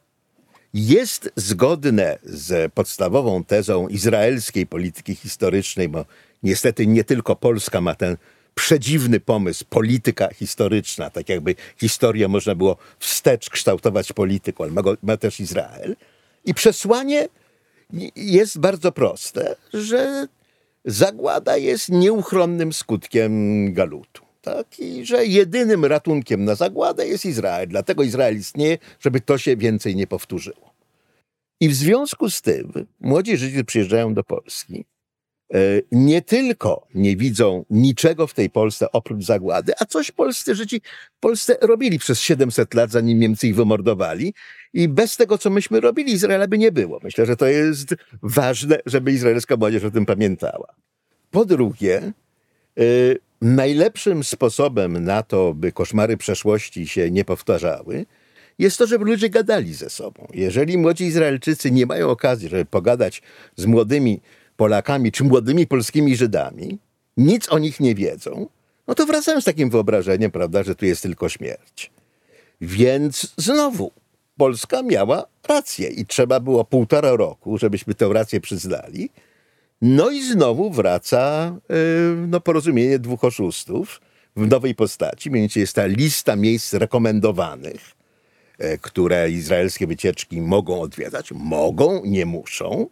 jest 0.75 1.31
zgodne 1.37 2.19
z 2.25 2.73
podstawową 2.73 3.45
tezą 3.45 3.89
izraelskiej 3.89 4.67
polityki 4.67 5.15
historycznej, 5.15 5.89
bo 5.89 6.05
niestety 6.43 6.87
nie 6.87 7.05
tylko 7.05 7.37
Polska 7.37 7.81
ma 7.81 7.95
ten 7.95 8.17
przedziwny 8.55 9.21
pomysł, 9.21 9.65
polityka 9.71 10.29
historyczna, 10.35 11.11
tak 11.11 11.29
jakby 11.29 11.55
historię 11.77 12.29
można 12.29 12.55
było 12.55 12.77
wstecz 12.99 13.51
kształtować 13.51 14.13
polityką, 14.13 14.65
ale 14.65 14.73
ma, 14.73 14.83
go, 14.83 14.97
ma 15.03 15.17
też 15.17 15.41
Izrael. 15.41 15.97
I 16.45 16.55
przesłanie 16.55 17.29
jest 18.17 18.59
bardzo 18.59 18.93
proste, 18.93 19.57
że 19.75 20.29
zagłada 20.85 21.57
jest 21.57 21.89
nieuchronnym 21.89 22.73
skutkiem 22.73 23.73
galutu. 23.73 24.23
Tak? 24.43 24.79
I 24.79 25.07
że 25.07 25.27
jedynym 25.27 25.85
ratunkiem 25.85 26.45
na 26.45 26.55
zagładę 26.55 27.07
jest 27.07 27.27
Izrael. 27.27 27.69
Dlatego 27.69 28.03
Izrael 28.03 28.37
istnieje, 28.37 28.79
żeby 29.01 29.21
to 29.21 29.39
się 29.39 29.57
więcej 29.57 29.97
nie 29.97 30.07
powtórzyło. 30.07 30.75
I 31.61 31.69
w 31.69 31.75
związku 31.75 32.31
z 32.31 32.43
tym 32.43 32.87
młodzi 33.01 33.37
Żydzi 33.37 33.65
przyjeżdżają 33.65 34.15
do 34.15 34.25
Polski. 34.25 34.85
E, 35.55 35.59
Nie 35.93 36.23
tylko 36.23 36.87
nie 36.95 37.17
widzą 37.17 37.65
niczego 37.71 38.27
w 38.27 38.35
tej 38.35 38.51
Polsce 38.51 38.93
oprócz 38.93 39.25
zagłady, 39.25 39.73
a 39.81 39.85
coś 39.85 40.11
polscy 40.11 40.55
Żydzi 40.55 40.81
w 41.17 41.21
Polsce 41.21 41.57
robili 41.61 41.99
przez 41.99 42.21
700 42.21 42.75
lat, 42.75 42.91
zanim 42.91 43.19
Niemcy 43.19 43.49
ich 43.49 43.57
wymordowali. 43.57 44.35
I 44.73 44.89
bez 44.89 45.17
tego, 45.17 45.39
co 45.39 45.51
myśmy 45.51 45.81
robili, 45.81 46.13
Izraela 46.13 46.47
by 46.47 46.59
nie 46.59 46.73
było. 46.73 47.01
Myślę, 47.03 47.27
że 47.27 47.37
to 47.37 47.47
jest 47.47 47.95
ważne, 48.23 48.79
żeby 48.87 49.13
izraelska 49.13 49.57
młodzież 49.57 49.85
o 49.85 49.91
tym 49.91 50.07
pamiętała. 50.07 50.75
Po 51.31 51.45
drugie, 51.45 52.13
y, 52.81 53.19
najlepszym 53.43 54.25
sposobem 54.25 55.05
na 55.05 55.23
to, 55.23 55.55
by 55.55 55.73
koszmary 55.73 56.17
przeszłości 56.17 56.89
się 56.89 57.11
nie 57.11 57.25
powtarzały, 57.25 58.07
jest 58.59 58.79
to, 58.79 58.87
żeby 58.87 59.05
ludzie 59.05 59.31
gadali 59.31 59.75
ze 59.75 59.91
sobą. 59.91 60.29
Jeżeli 60.35 60.79
młodzi 60.79 61.05
Izraelczycy 61.05 61.71
nie 61.71 61.87
mają 61.87 62.11
okazji, 62.11 62.49
żeby 62.49 62.65
pogadać 62.65 63.23
z 63.57 63.67
młodymi 63.67 64.21
Polakami 64.57 65.13
czy 65.13 65.25
młodymi 65.25 65.67
polskimi 65.67 66.17
Żydami, 66.17 66.79
nic 67.17 67.49
o 67.49 67.59
nich 67.59 67.81
nie 67.81 67.95
wiedzą, 67.95 68.47
no 68.87 68.95
to 68.95 69.07
wracają 69.07 69.41
z 69.41 69.45
takim 69.45 69.71
wyobrażeniem, 69.71 70.31
prawda, 70.31 70.63
że 70.63 70.75
tu 70.75 70.87
jest 70.87 71.03
tylko 71.03 71.29
śmierć. 71.29 71.91
Więc 72.61 73.35
znowu 73.37 73.91
Polska 74.37 74.83
miała 74.83 75.27
rację 75.49 75.89
i 75.89 76.07
trzeba 76.07 76.41
było 76.41 76.65
półtora 76.65 77.17
roku, 77.17 77.59
żebyśmy 77.59 77.95
tę 77.95 78.09
rację 78.13 78.41
przyznali. 78.41 79.11
No 79.83 80.11
i 80.11 80.23
znowu 80.23 80.71
wraca 80.71 81.55
yy, 81.69 82.27
no, 82.29 82.41
porozumienie 82.41 82.99
dwóch 82.99 83.25
oszustów 83.25 84.01
w 84.37 84.47
nowej 84.49 84.75
postaci. 84.75 85.31
Mianowicie 85.31 85.61
jest 85.61 85.75
ta 85.75 85.87
lista 85.87 86.37
miejsc 86.37 86.75
rekomendowanych, 86.75 87.93
yy, 88.59 88.79
które 88.79 89.31
izraelskie 89.31 89.87
wycieczki 89.87 90.41
mogą 90.41 90.81
odwiedzać. 90.81 91.33
Mogą, 91.33 92.05
nie 92.05 92.27
muszą, 92.27 92.87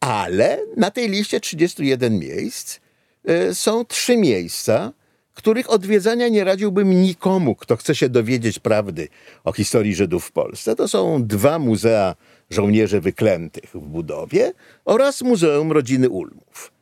ale 0.00 0.58
na 0.76 0.90
tej 0.90 1.08
liście 1.08 1.40
31 1.40 2.18
miejsc 2.18 2.80
yy, 3.24 3.54
są 3.54 3.84
trzy 3.84 4.16
miejsca, 4.16 4.92
których 5.34 5.70
odwiedzania 5.70 6.28
nie 6.28 6.44
radziłbym 6.44 7.02
nikomu, 7.02 7.54
kto 7.54 7.76
chce 7.76 7.94
się 7.94 8.08
dowiedzieć 8.08 8.58
prawdy 8.58 9.08
o 9.44 9.52
historii 9.52 9.94
Żydów 9.94 10.24
w 10.24 10.32
Polsce. 10.32 10.76
To 10.76 10.88
są 10.88 11.26
dwa 11.26 11.58
muzea 11.58 12.14
żołnierzy 12.50 13.00
wyklętych 13.00 13.70
w 13.74 13.78
budowie 13.78 14.52
oraz 14.84 15.22
Muzeum 15.22 15.72
Rodziny 15.72 16.08
Ulmów. 16.08 16.72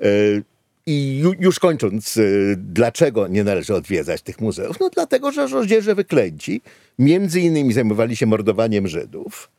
E, 0.00 0.06
I 0.86 1.22
już 1.40 1.58
kończąc, 1.58 2.16
e, 2.16 2.22
dlaczego 2.56 3.28
nie 3.28 3.44
należy 3.44 3.74
odwiedzać 3.74 4.22
tych 4.22 4.40
muzeów? 4.40 4.80
No 4.80 4.90
dlatego, 4.90 5.32
że 5.32 5.48
żołnierze 5.48 5.94
wyklęci 5.94 6.60
między 6.98 7.40
innymi 7.40 7.72
zajmowali 7.72 8.16
się 8.16 8.26
mordowaniem 8.26 8.88
Żydów, 8.88 9.50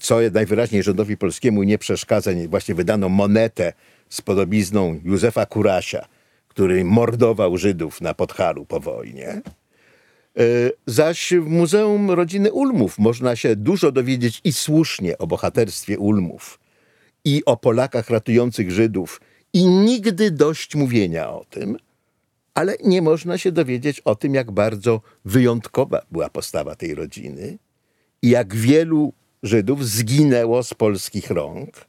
co 0.00 0.18
najwyraźniej 0.32 0.82
rządowi 0.82 1.16
polskiemu 1.16 1.62
nie 1.62 1.78
przeszkadza. 1.78 2.30
Właśnie 2.48 2.74
wydano 2.74 3.08
monetę 3.08 3.72
z 4.08 4.22
podobizną 4.22 5.00
Józefa 5.04 5.46
Kurasia, 5.46 6.08
który 6.48 6.84
mordował 6.84 7.56
Żydów 7.56 8.00
na 8.00 8.14
Podhalu 8.14 8.66
po 8.66 8.80
wojnie. 8.80 9.28
E, 9.28 10.42
zaś 10.86 11.32
w 11.32 11.46
Muzeum 11.46 12.10
Rodziny 12.10 12.52
Ulmów 12.52 12.98
można 12.98 13.36
się 13.36 13.56
dużo 13.56 13.92
dowiedzieć 13.92 14.40
i 14.44 14.52
słusznie 14.52 15.18
o 15.18 15.26
bohaterstwie 15.26 15.98
Ulmów 15.98 16.60
i 17.24 17.42
o 17.44 17.56
Polakach 17.56 18.10
ratujących 18.10 18.70
Żydów 18.70 19.20
i 19.52 19.66
nigdy 19.66 20.30
dość 20.30 20.74
mówienia 20.74 21.30
o 21.30 21.44
tym, 21.50 21.76
ale 22.54 22.76
nie 22.84 23.02
można 23.02 23.38
się 23.38 23.52
dowiedzieć 23.52 24.00
o 24.00 24.14
tym, 24.14 24.34
jak 24.34 24.50
bardzo 24.50 25.00
wyjątkowa 25.24 26.02
była 26.10 26.28
postawa 26.28 26.74
tej 26.74 26.94
rodziny 26.94 27.58
i 28.22 28.28
jak 28.28 28.54
wielu 28.54 29.12
Żydów 29.42 29.88
zginęło 29.88 30.62
z 30.62 30.74
polskich 30.74 31.30
rąk 31.30 31.88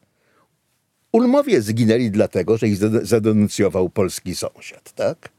Ulmowie 1.12 1.62
zginęli 1.62 2.12
dlatego, 2.12 2.58
że 2.58 2.68
ich 2.68 2.78
zadenuncjował 3.04 3.90
polski 3.90 4.36
sąsiad, 4.36 4.92
tak? 4.92 5.30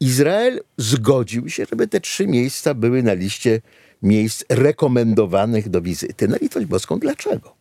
Izrael 0.00 0.60
zgodził 0.76 1.48
się, 1.48 1.66
żeby 1.70 1.88
te 1.88 2.00
trzy 2.00 2.26
miejsca 2.26 2.74
były 2.74 3.02
na 3.02 3.12
liście 3.12 3.60
miejsc 4.02 4.44
rekomendowanych 4.48 5.68
do 5.68 5.80
wizyty. 5.80 6.28
Na 6.28 6.36
litość 6.36 6.66
boską, 6.66 6.98
dlaczego? 6.98 7.53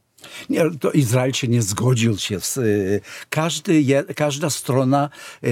Nie, 0.50 0.62
to 0.80 0.92
Izrael 0.92 1.34
się 1.34 1.48
nie 1.48 1.62
zgodził 1.62 2.18
się. 2.18 2.38
Y, 2.58 3.02
każdy, 3.30 3.84
każda 4.16 4.50
strona 4.50 5.10
e, 5.44 5.48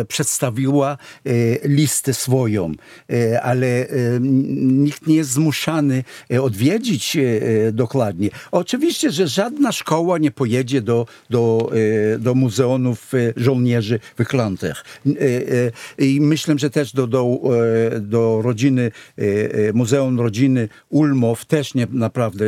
e, 0.00 0.04
przedstawiła 0.04 0.98
e, 1.24 1.30
listę 1.68 2.14
swoją, 2.14 2.72
ale 3.42 3.86
nikt 4.60 5.06
nie 5.06 5.16
jest 5.16 5.30
zmuszany 5.30 6.04
odwiedzić 6.42 7.16
dokładnie. 7.72 8.30
Oczywiście, 8.52 9.10
że 9.10 9.28
żadna 9.28 9.72
szkoła 9.72 10.18
nie 10.18 10.30
pojedzie 10.30 10.82
do, 10.82 11.06
do, 11.30 11.70
do 12.18 12.34
muzeonów 12.34 13.12
żołnierzy 13.36 14.00
wyklętych. 14.16 14.84
I 15.98 16.20
myślę, 16.20 16.54
że 16.58 16.70
też 16.70 16.92
do, 16.92 17.06
do, 17.06 17.40
do 18.00 18.40
rodziny, 18.42 18.90
Muzeum 19.74 20.20
Rodziny 20.20 20.68
Ulmow 20.88 21.44
też 21.44 21.74
nie 21.74 21.86
naprawdę 21.90 22.44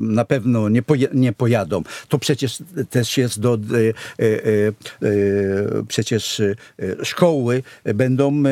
na 0.00 0.24
pewno 0.24 0.43
pewno 0.44 0.68
nie, 0.68 0.82
poja 0.82 1.08
nie 1.14 1.32
pojadą. 1.32 1.82
To 2.08 2.18
przecież 2.18 2.58
też 2.90 3.18
jest 3.18 3.40
do... 3.40 3.54
E, 3.54 3.58
e, 3.58 4.68
e, 4.68 5.84
przecież 5.88 6.42
szkoły 7.02 7.62
będą 7.84 8.42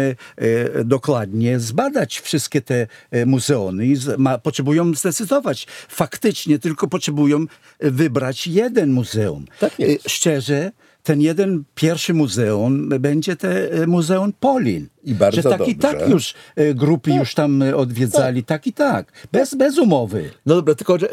dokładnie 0.84 1.60
zbadać 1.60 2.20
wszystkie 2.20 2.60
te 2.60 2.86
muzeony 3.26 3.86
i 3.86 3.96
ma, 4.18 4.38
potrzebują 4.38 4.94
zdecydować. 4.94 5.66
Faktycznie 5.88 6.58
tylko 6.58 6.88
potrzebują 6.88 7.46
wybrać 7.80 8.46
jeden 8.46 8.92
muzeum. 8.92 9.44
Tak 9.60 9.72
Szczerze, 10.06 10.72
ten 11.02 11.20
jeden 11.20 11.64
pierwszy 11.74 12.14
muzeum 12.14 12.88
będzie 12.88 13.36
te 13.36 13.68
Muzeum 13.86 14.32
Polin. 14.40 14.88
I 15.04 15.14
bardzo 15.14 15.36
że 15.36 15.42
tak 15.42 15.58
dobrze. 15.58 15.72
i 15.72 15.76
tak 15.76 16.08
już 16.08 16.34
e, 16.56 16.74
grupy 16.74 17.10
tak. 17.10 17.20
już 17.20 17.34
tam 17.34 17.62
e, 17.62 17.76
odwiedzali, 17.76 18.44
tak. 18.44 18.48
tak, 18.48 18.66
i 18.66 18.72
tak, 18.72 19.12
bez, 19.32 19.54
bez 19.54 19.78
umowy. 19.78 20.30
No 20.46 20.54
dobra, 20.54 20.74
tylko 20.74 20.98
że, 20.98 21.08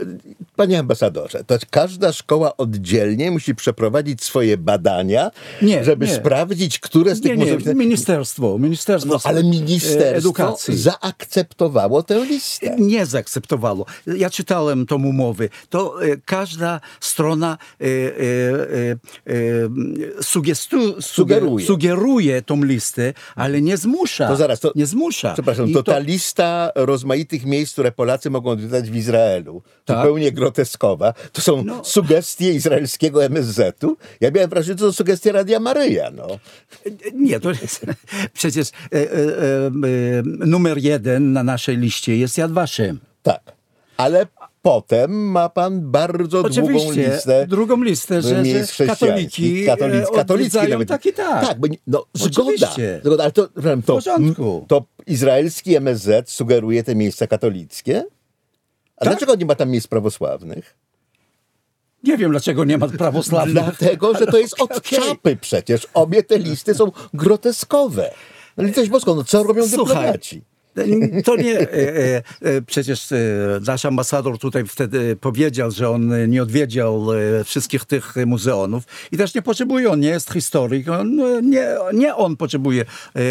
panie 0.55 0.79
ambasadorze, 0.79 1.43
to 1.43 1.57
każda 1.69 2.13
szkoła 2.13 2.57
oddzielnie 2.57 3.31
musi 3.31 3.55
przeprowadzić 3.55 4.23
swoje 4.23 4.57
badania, 4.57 5.31
nie, 5.61 5.83
żeby 5.83 6.05
nie. 6.05 6.13
sprawdzić, 6.13 6.79
które 6.79 7.15
z 7.15 7.21
tych 7.21 7.31
nie, 7.31 7.37
muzeów... 7.37 7.65
Nie, 7.65 7.73
ministerstwo, 7.73 8.57
ministerstwo 8.57 9.13
no, 9.13 9.19
ale 9.23 9.43
ministerstwo 9.43 10.17
edukacji. 10.17 10.77
zaakceptowało 10.77 12.03
tę 12.03 12.25
listę. 12.25 12.75
Nie 12.79 13.05
zaakceptowało. 13.05 13.85
Ja 14.07 14.29
czytałem 14.29 14.85
tą 14.85 14.95
umowę. 15.05 15.49
To 15.69 16.03
e, 16.03 16.17
każda 16.17 16.81
strona 16.99 17.57
e, 17.81 17.85
e, 17.85 17.89
e, 18.91 19.69
sugestu, 20.21 21.01
sugeruje. 21.01 21.65
sugeruje 21.65 22.41
tą 22.41 22.63
listę, 22.63 23.13
ale 23.35 23.61
nie 23.61 23.77
zmusza. 23.77 24.27
To 24.27 24.35
zaraz, 24.35 24.59
to, 24.59 24.71
nie 24.75 24.85
zmusza. 24.85 25.33
Przepraszam, 25.33 25.73
to, 25.73 25.83
to, 25.83 25.91
ta 25.91 25.99
lista 25.99 26.71
rozmaitych 26.75 27.45
miejsc, 27.45 27.73
które 27.73 27.91
Polacy 27.91 28.29
mogą 28.29 28.49
odwiedzać 28.49 28.89
w 28.89 28.95
Izraelu, 28.95 29.61
tak? 29.85 29.97
zupełnie 29.97 30.31
groteskowa, 30.31 31.13
to 31.33 31.41
są 31.41 31.63
no. 31.63 31.83
sugestie 31.83 32.53
izraelskiego 32.53 33.23
MSZ-u. 33.23 33.97
Ja 34.21 34.31
miałem 34.31 34.49
wrażenie, 34.49 34.77
że 34.77 34.85
to 34.85 34.91
są 34.91 34.97
sugestie 34.97 35.31
Radia 35.31 35.59
Maryja. 35.59 36.11
No. 36.11 36.27
Nie, 37.13 37.39
to 37.39 37.49
jest 37.49 37.85
przecież 38.39 38.69
e, 38.69 38.95
e, 38.95 38.97
e, 38.97 39.71
numer 40.23 40.77
jeden 40.77 41.33
na 41.33 41.43
naszej 41.43 41.77
liście 41.77 42.17
jest 42.17 42.37
Yad 42.37 42.51
Vashem. 42.51 42.99
Tak, 43.23 43.41
ale 43.97 44.25
potem 44.69 45.11
ma 45.11 45.49
pan 45.49 45.91
bardzo 45.91 46.39
Oczywiście, 46.39 46.85
długą 46.85 46.91
listę. 46.91 47.47
drugą 47.47 47.83
listę, 47.83 48.21
że, 48.21 48.43
że 48.75 48.85
katoliki, 48.85 49.65
katolic, 49.65 50.09
e, 50.09 50.15
katolicki 50.15 50.67
nawet. 50.69 50.89
tak 50.89 51.05
i 51.05 51.13
tak. 51.13 51.47
Tak, 51.47 51.59
bo, 51.59 51.67
no, 51.87 52.05
zgoda, 52.13 52.75
zgoda, 53.03 53.23
ale 53.23 53.31
to, 53.31 53.47
to, 53.85 53.99
to, 54.01 54.65
to 54.67 54.85
izraelski 55.07 55.75
MSZ 55.75 56.31
sugeruje 56.31 56.83
te 56.83 56.95
miejsca 56.95 57.27
katolickie? 57.27 58.03
A 58.97 59.05
tak? 59.05 59.09
dlaczego 59.09 59.35
nie 59.35 59.45
ma 59.45 59.55
tam 59.55 59.69
miejsc 59.69 59.87
prawosławnych? 59.87 60.75
Nie 62.03 62.17
wiem, 62.17 62.31
dlaczego 62.31 62.65
nie 62.65 62.77
ma 62.77 62.87
prawosławnych. 62.87 63.53
Dlatego, 63.53 64.17
że 64.17 64.25
to 64.25 64.37
jest 64.37 64.61
od 64.61 64.81
czapy 64.81 65.37
przecież. 65.41 65.87
Obie 65.93 66.23
te 66.23 66.39
listy 66.39 66.73
są 66.75 66.91
groteskowe. 67.13 68.11
No 68.57 68.63
litość 68.63 68.89
boską, 68.89 69.15
no 69.15 69.23
co 69.23 69.43
robią 69.43 69.67
Słuchaj, 69.67 69.95
dyplomaci? 69.95 70.41
To 71.25 71.35
nie, 71.35 71.59
e, 71.59 71.67
e, 71.71 72.23
e, 72.41 72.61
przecież 72.61 73.07
nasz 73.67 73.85
ambasador 73.85 74.39
tutaj 74.39 74.65
wtedy 74.65 75.15
powiedział, 75.15 75.71
że 75.71 75.89
on 75.89 76.29
nie 76.29 76.43
odwiedział 76.43 77.07
wszystkich 77.45 77.85
tych 77.85 78.15
muzeonów 78.25 78.83
i 79.11 79.17
też 79.17 79.35
nie 79.35 79.41
potrzebuje, 79.41 79.91
on 79.91 79.99
nie 79.99 80.09
jest 80.09 80.33
historyk, 80.33 80.89
on, 80.89 81.15
nie, 81.49 81.67
nie 81.93 82.15
on 82.15 82.37
potrzebuje 82.37 82.85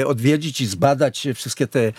odwiedzić 0.06 0.60
i 0.60 0.66
zbadać 0.66 1.28
wszystkie 1.34 1.66
te 1.66 1.92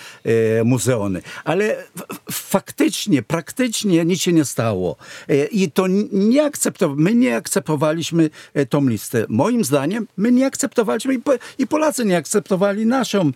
muzeony. 0.65 1.21
Ale 1.43 1.83
faktycznie, 2.31 3.23
praktycznie 3.23 4.05
nic 4.05 4.21
się 4.21 4.33
nie 4.33 4.45
stało. 4.45 4.95
I 5.51 5.71
to 5.71 5.87
nie 6.11 6.43
akceptow 6.43 6.91
my 6.95 7.13
nie 7.13 7.35
akceptowaliśmy 7.35 8.29
tą 8.69 8.87
listę. 8.87 9.25
Moim 9.29 9.63
zdaniem 9.63 10.07
my 10.17 10.31
nie 10.31 10.45
akceptowaliśmy 10.45 11.17
i 11.57 11.67
Polacy 11.67 12.05
nie 12.05 12.17
akceptowali 12.17 12.85
naszą, 12.85 13.31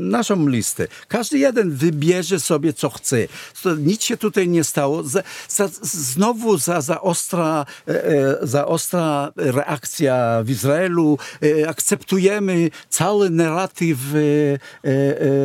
naszą 0.00 0.47
listę. 0.48 0.88
Każdy 1.08 1.38
jeden 1.38 1.70
wybierze 1.70 2.40
sobie, 2.40 2.72
co 2.72 2.90
chce. 2.90 3.16
To 3.62 3.74
nic 3.74 4.02
się 4.02 4.16
tutaj 4.16 4.48
nie 4.48 4.64
stało. 4.64 5.02
Za, 5.02 5.22
za, 5.48 5.68
znowu 5.82 6.58
za, 6.58 6.80
za, 6.80 7.00
ostra, 7.00 7.66
e, 7.88 8.04
e, 8.04 8.36
za 8.42 8.66
ostra 8.66 9.32
reakcja 9.36 10.42
w 10.44 10.50
Izraelu. 10.50 11.18
E, 11.42 11.68
akceptujemy 11.68 12.70
cały 12.88 13.30
narratyw 13.30 13.98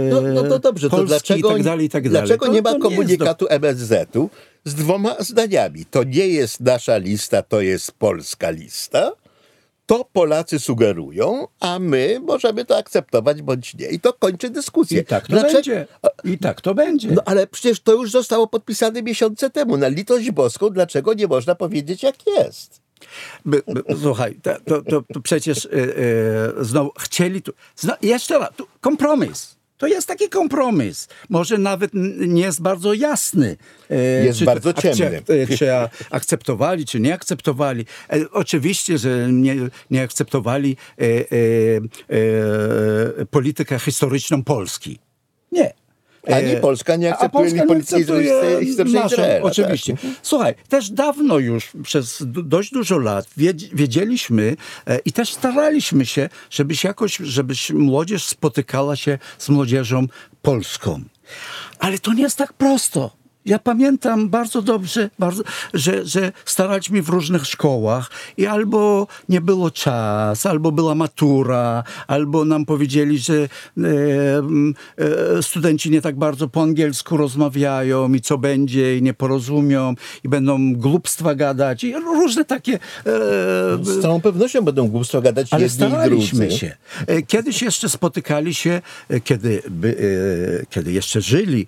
no, 0.10 0.22
no 0.22 0.44
to 0.44 0.60
dobrze, 0.60 0.90
to 0.90 1.04
dlaczego, 1.04 1.50
i 1.50 1.54
tak 1.54 1.64
dalej, 1.64 1.86
i 1.86 1.90
tak 1.90 2.10
dalej. 2.10 2.28
Dlaczego 2.28 2.48
nie 2.48 2.62
ma 2.62 2.80
komunikatu 2.80 3.46
do... 3.46 3.52
MSZ-u 3.52 4.30
z 4.66 4.74
dwoma 4.74 5.16
zdaniami? 5.20 5.86
To 5.86 6.04
nie 6.04 6.28
jest 6.28 6.60
nasza 6.60 6.98
lista, 6.98 7.42
to 7.42 7.62
jest 7.62 7.92
polska 7.92 8.50
lista 8.50 9.12
to 9.86 10.06
Polacy 10.14 10.60
sugerują, 10.60 11.48
a 11.60 11.80
my 11.80 12.20
możemy 12.24 12.66
to 12.66 12.78
akceptować 12.78 13.42
bądź 13.42 13.74
nie. 13.74 13.88
I 13.88 14.00
to 14.00 14.14
kończy 14.14 14.50
dyskusję. 14.50 15.02
I 15.02 15.06
tak 15.06 15.28
to 15.28 15.34
Dlaczego? 15.34 15.54
będzie. 15.54 15.88
I 16.24 16.38
tak 16.38 16.62
to 16.62 16.76
będzie. 16.76 17.12
No 17.12 17.22
ale 17.26 17.48
przecież 17.48 17.80
to 17.80 17.94
już 17.94 18.12
zostało 18.12 18.48
podpisane 18.48 19.04
miesiące 19.04 19.50
temu. 19.50 19.78
Na 19.78 19.88
litość 19.88 20.32
boską, 20.32 20.70
dlaczego 20.70 21.14
nie 21.14 21.28
można 21.28 21.56
powiedzieć 21.56 22.04
jak 22.04 22.16
jest? 22.28 22.82
By, 23.46 23.62
by, 23.68 23.84
słuchaj, 24.02 24.40
to, 24.44 24.82
to, 24.82 24.82
to, 24.82 25.20
przecież 25.24 25.68
yy, 25.72 25.80
yy, 26.58 26.66
znowu 26.66 26.92
chcieli 27.00 27.42
tu. 27.42 27.52
Znowu, 27.76 28.00
jeszcze 28.02 28.40
raz, 28.40 28.50
tu, 28.56 28.68
kompromis. 28.82 29.56
To 29.78 29.88
jest 29.88 30.08
taki 30.08 30.30
kompromis. 30.30 31.08
Może 31.30 31.58
nawet 31.58 31.92
nie 32.28 32.42
jest 32.42 32.62
bardzo 32.62 32.94
jasny. 32.94 33.58
e, 33.90 34.26
Jest 34.26 34.40
czy- 34.40 34.46
bardzo 34.46 34.74
ciemny. 34.74 35.22
akce- 35.22 35.54
e, 35.54 35.58
Czy 35.58 35.74
a- 35.76 35.90
akceptowali, 36.18 36.86
czy 36.86 37.00
nie 37.00 37.14
akceptowali. 37.14 37.86
E, 38.14 38.32
Oczywiście, 38.32 38.98
że 38.98 39.28
nie, 39.32 39.56
nie 39.92 40.02
akceptowali 40.04 40.78
e, 41.00 41.04
e, 41.06 41.16
e, 43.22 43.26
politykę 43.26 43.80
historyczną 43.80 44.44
Polski. 44.44 45.00
Nie. 45.52 45.74
Ani 46.28 46.52
E, 46.52 46.60
Polska 46.60 46.96
nie 46.96 47.14
akceptuje 47.14 47.44
Polska 47.52 47.66
nie 47.74 47.80
akceptuje 47.80 48.66
historycznej 48.66 49.04
naszą, 49.04 49.14
Izraela, 49.16 49.34
tak. 49.36 49.46
Oczywiście. 49.52 49.96
Słuchaj, 50.22 50.56
też 50.70 50.90
dawno 50.90 51.40
już, 51.40 51.72
przez 51.84 52.24
dość 52.28 52.72
dużo 52.72 52.98
lat 52.98 53.26
wiedz- 53.38 53.70
wiedzieliśmy 53.76 54.56
e, 54.88 55.00
i 55.06 55.12
też 55.12 55.34
staraliśmy 55.34 56.06
się, 56.06 56.30
żebyś 56.50 56.84
jakoś, 56.84 57.18
żebyś 57.18 57.70
młodzież 57.72 58.26
spotykała 58.26 58.96
się 58.96 59.18
z 59.38 59.50
młodzieżą 59.50 60.08
polską. 60.42 61.02
Ale 61.80 62.00
to 62.00 62.14
nie 62.14 62.24
jest 62.24 62.38
tak 62.38 62.54
prosto. 62.54 63.23
Ja 63.46 63.60
pamiętam 63.60 64.30
bardzo 64.30 64.62
dobrze, 64.62 65.10
bardzo, 65.20 65.44
że, 65.74 66.06
że 66.06 66.32
staraliśmy 66.46 67.02
w 67.02 67.10
różnych 67.10 67.46
szkołach 67.46 68.12
i 68.38 68.46
albo 68.46 69.08
nie 69.30 69.42
było 69.42 69.72
czas, 69.72 70.46
albo 70.46 70.72
była 70.72 70.96
matura, 70.96 71.84
albo 72.08 72.46
nam 72.46 72.66
powiedzieli, 72.66 73.18
że 73.18 73.34
e, 73.34 73.48
m, 74.38 74.74
e, 75.38 75.44
studenci 75.44 75.92
nie 75.92 76.02
tak 76.02 76.16
bardzo 76.16 76.48
po 76.48 76.62
angielsku 76.62 77.18
rozmawiają 77.18 78.14
i 78.14 78.22
co 78.22 78.38
będzie 78.38 78.98
i 78.98 79.02
nie 79.02 79.14
porozumią 79.14 79.94
i 80.24 80.30
będą 80.30 80.74
głupstwa 80.74 81.36
gadać 81.36 81.84
i 81.84 81.94
różne 81.94 82.46
takie... 82.46 82.74
E, 82.74 82.80
Z 83.82 84.02
całą 84.02 84.22
pewnością 84.22 84.62
będą 84.62 84.88
głupstwo 84.88 85.22
gadać 85.22 85.48
ale 85.52 85.64
jedni 85.64 85.76
staraliśmy 85.76 86.52
się. 86.52 86.76
E, 87.08 87.22
Kiedyś 87.22 87.62
jeszcze 87.62 87.90
spotykali 87.90 88.54
się, 88.54 88.82
e, 89.10 89.20
kiedy, 89.20 89.62
by, 89.70 89.96
e, 90.62 90.66
kiedy 90.66 90.92
jeszcze 90.92 91.22
żyli 91.22 91.68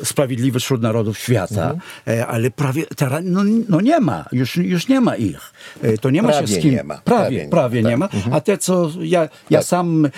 e, 0.00 0.02
e, 0.02 0.02
e, 0.02 0.04
sprawiedliwi 0.04 0.60
wśród 0.60 0.82
narodów 0.82 1.18
świata, 1.18 1.70
Mhm. 1.70 1.80
e, 2.08 2.26
ale 2.26 2.50
prawie 2.50 2.84
teraz 2.96 3.22
no, 3.24 3.40
no 3.68 3.80
nie 3.80 4.00
ma, 4.00 4.24
już, 4.32 4.56
już 4.56 4.88
nie 4.88 5.00
ma 5.00 5.16
ich. 5.16 5.52
E, 5.82 5.98
To 5.98 6.10
nie 6.10 6.22
ma 6.22 6.28
się 6.32 6.38
Prawie 6.38 6.54
z 6.54 6.62
kim. 6.62 6.70
nie 6.74 6.84
ma. 6.84 6.98
Prawie, 6.98 7.24
Prawie 7.30 7.48
prawie, 7.50 7.82
nie 7.82 7.96
ma, 7.96 8.08
tak. 8.08 8.24
nie 8.24 8.30
ma. 8.30 8.36
A 8.36 8.40
te, 8.40 8.58
co 8.58 8.90
ja, 9.00 9.28
ja 9.50 9.58
Tak. 9.58 9.66
sam 9.68 10.06
e, 10.06 10.10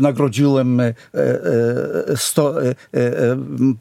nagrodziłem 0.00 0.80
e, 0.80 0.84
e, 1.14 2.16
sto, 2.16 2.64
e, 2.64 2.68
e, 2.70 2.74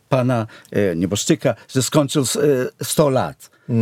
pana 0.09 0.47
e, 0.71 0.95
nieboszczyka, 0.95 1.55
że 1.75 1.83
skończył 1.83 2.21
s- 2.23 2.35
e, 2.35 2.39
100 2.85 3.09
lat. 3.09 3.49
E, 3.69 3.73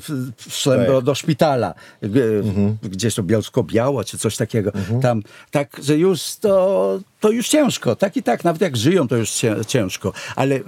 w- 0.00 0.32
Wszedłem 0.48 0.86
do, 0.86 1.02
do 1.02 1.14
szpitala, 1.14 1.74
g- 2.02 2.42
gdzieś 2.82 3.14
to 3.14 3.22
Bielsko-Biała, 3.22 4.04
czy 4.04 4.18
coś 4.18 4.36
takiego. 4.36 4.72
Tam, 5.02 5.22
tak, 5.50 5.76
że 5.82 5.98
już 5.98 6.36
to, 6.36 7.00
to 7.20 7.30
już 7.30 7.48
ciężko. 7.48 7.96
Tak 7.96 8.16
i 8.16 8.22
tak, 8.22 8.44
nawet 8.44 8.60
jak 8.62 8.76
żyją, 8.76 9.08
to 9.08 9.16
już 9.16 9.30
cię- 9.30 9.64
ciężko. 9.66 10.12
Ale 10.36 10.54
e, 10.56 10.60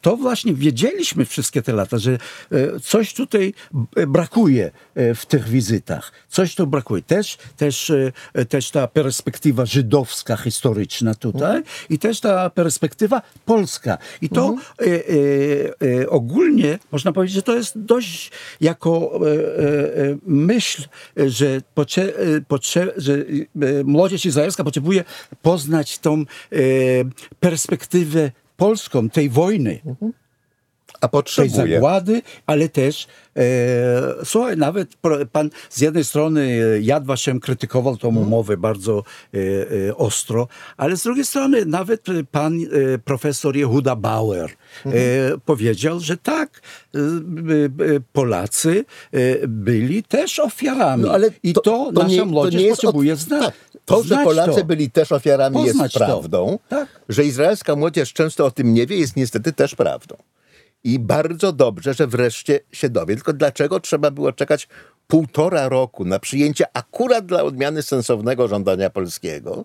to 0.00 0.16
właśnie 0.16 0.54
wiedzieliśmy 0.54 1.24
wszystkie 1.24 1.62
te 1.62 1.72
lata, 1.72 1.98
że 1.98 2.12
e, 2.12 2.18
coś 2.80 3.14
tutaj 3.14 3.54
b- 3.72 4.06
brakuje 4.06 4.70
e, 4.94 5.14
w 5.14 5.26
tych 5.26 5.48
wizytach. 5.48 6.12
Coś 6.28 6.54
tu 6.54 6.66
brakuje. 6.66 7.02
Też, 7.02 7.38
też, 7.56 7.90
e, 8.34 8.44
też 8.44 8.70
ta 8.70 8.86
perspektywa 8.88 9.66
żydowska, 9.66 10.36
historyczna 10.36 11.14
tutaj 11.14 11.62
i 11.90 11.98
też 11.98 12.20
ta 12.20 12.50
perspektywa 12.50 13.22
polska. 13.44 13.98
I 14.22 14.28
to 14.28 14.56
e, 14.80 14.84
e, 14.84 16.00
e, 16.02 16.08
ogólnie 16.10 16.78
można 16.92 17.12
powiedzieć, 17.12 17.34
że 17.34 17.42
to 17.42 17.56
jest 17.56 17.78
dość 17.78 18.30
jako 18.60 19.20
e, 19.22 19.30
e, 19.30 20.10
e, 20.10 20.16
myśl, 20.26 20.82
e, 21.20 21.30
że, 21.30 21.60
potrze, 21.74 22.02
e, 22.18 22.40
potrze, 22.48 22.92
że 22.96 23.14
e, 23.14 23.24
młodzież 23.84 24.26
izraelska 24.26 24.64
potrzebuje 24.64 25.04
poznać 25.42 25.77
tą 25.98 26.12
e, 26.14 26.24
perspektywę 27.40 28.30
polską 28.56 29.08
tej 29.10 29.30
wojny 29.30 29.80
A 31.00 31.00
tej 31.00 31.10
potrzebuje. 31.10 31.52
zagłady, 31.74 32.22
ale 32.46 32.68
też 32.68 33.06
e, 33.36 33.40
słuchaj, 34.24 34.56
nawet 34.56 34.88
pan 35.32 35.50
z 35.70 35.80
jednej 35.80 36.04
strony 36.04 36.40
e, 36.76 36.80
Yad 36.80 37.06
Vashem 37.06 37.40
krytykował 37.40 37.96
tą 37.96 38.08
Mhm. 38.08 38.26
umowę 38.26 38.56
bardzo 38.56 39.04
e, 39.34 39.38
e, 39.88 39.96
ostro, 39.96 40.48
ale 40.76 40.96
z 40.96 41.02
drugiej 41.02 41.24
strony 41.24 41.66
nawet 41.66 42.04
pan 42.30 42.54
e, 42.94 42.98
profesor 42.98 43.56
Jehuda 43.56 43.96
Bauer 43.96 44.50
Mhm. 44.86 45.04
e, 45.34 45.38
powiedział, 45.38 46.00
że 46.00 46.16
tak, 46.16 46.60
Polacy 48.12 48.84
byli 49.48 50.02
też 50.02 50.38
ofiarami. 50.38 51.02
No, 51.02 51.10
ale 51.12 51.30
I 51.42 51.52
to, 51.64 51.90
nasza 51.92 52.08
nie- 52.08 52.24
młodzież 52.24 52.60
nie 52.60 52.66
jest 52.66 52.80
potrzebuje 52.80 53.12
od- 53.12 53.18
znać. 53.18 53.44
Tak. 53.44 53.54
To, 53.88 54.02
że 54.02 54.24
Polacy 54.24 54.60
to. 54.60 54.64
byli 54.64 54.90
też 54.90 55.12
ofiarami 55.12 55.56
Poznać 55.56 55.94
jest 55.94 56.04
prawdą. 56.04 56.58
Tak. 56.68 56.88
Że 57.08 57.24
izraelska 57.24 57.76
młodzież 57.76 58.12
często 58.12 58.46
o 58.46 58.50
tym 58.50 58.74
nie 58.74 58.86
wie, 58.86 58.96
jest 58.96 59.16
niestety 59.16 59.52
też 59.52 59.74
prawdą. 59.74 60.16
I 60.84 60.98
bardzo 60.98 61.52
dobrze, 61.52 61.94
że 61.94 62.06
wreszcie 62.06 62.60
się 62.72 62.88
dowie. 62.88 63.14
Tylko 63.14 63.32
dlaczego 63.32 63.80
trzeba 63.80 64.10
było 64.10 64.32
czekać 64.32 64.68
półtora 65.06 65.68
roku 65.68 66.04
na 66.04 66.18
przyjęcie 66.18 66.64
akurat 66.74 67.26
dla 67.26 67.42
odmiany 67.42 67.82
sensownego 67.82 68.48
żądania 68.48 68.90
polskiego? 68.90 69.64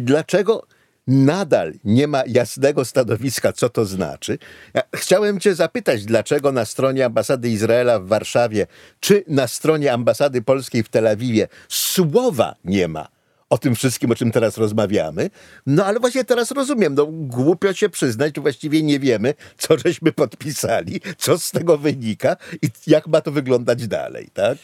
Dlaczego 0.00 0.66
nadal 1.06 1.72
nie 1.84 2.06
ma 2.06 2.22
jasnego 2.26 2.84
stanowiska, 2.84 3.52
co 3.52 3.68
to 3.68 3.84
znaczy? 3.84 4.38
Ja 4.74 4.82
chciałem 4.94 5.40
Cię 5.40 5.54
zapytać, 5.54 6.04
dlaczego 6.04 6.52
na 6.52 6.64
stronie 6.64 7.04
ambasady 7.04 7.48
Izraela 7.48 8.00
w 8.00 8.06
Warszawie, 8.06 8.66
czy 9.00 9.24
na 9.28 9.48
stronie 9.48 9.92
ambasady 9.92 10.42
polskiej 10.42 10.82
w 10.82 10.88
Tel 10.88 11.06
Awiwie 11.06 11.48
słowa 11.68 12.54
nie 12.64 12.88
ma 12.88 13.19
o 13.50 13.58
tym 13.58 13.74
wszystkim, 13.74 14.10
o 14.10 14.14
czym 14.14 14.32
teraz 14.32 14.58
rozmawiamy. 14.58 15.30
No 15.66 15.84
ale 15.84 16.00
właśnie 16.00 16.24
teraz 16.24 16.50
rozumiem, 16.50 16.94
no 16.94 17.06
głupio 17.06 17.72
się 17.72 17.88
przyznać, 17.88 18.36
że 18.36 18.42
właściwie 18.42 18.82
nie 18.82 18.98
wiemy, 18.98 19.34
co 19.58 19.78
żeśmy 19.78 20.12
podpisali, 20.12 21.00
co 21.18 21.38
z 21.38 21.50
tego 21.50 21.78
wynika 21.78 22.36
i 22.62 22.68
jak 22.86 23.06
ma 23.06 23.20
to 23.20 23.32
wyglądać 23.32 23.88
dalej, 23.88 24.28
tak? 24.34 24.58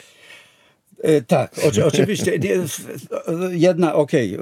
E, 1.03 1.23
Tak, 1.23 1.55
oczy, 1.69 1.87
oczywiście. 1.87 2.39
Jedna, 3.51 3.95
okej, 3.95 4.35
e, 4.35 4.39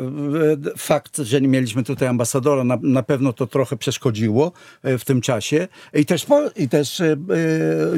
fakt, 0.78 1.18
że 1.18 1.40
nie 1.40 1.48
mieliśmy 1.48 1.84
tutaj 1.84 2.08
ambasadora, 2.08 2.64
na, 2.64 2.78
na 2.82 3.02
pewno 3.02 3.32
to 3.32 3.46
trochę 3.46 3.76
przeszkodziło 3.76 4.52
e, 4.82 4.98
w 4.98 5.04
tym 5.04 5.20
czasie. 5.20 5.68
I 5.94 6.06
też, 6.06 6.26
i 6.56 6.68
też 6.68 7.00
e, 7.00 7.16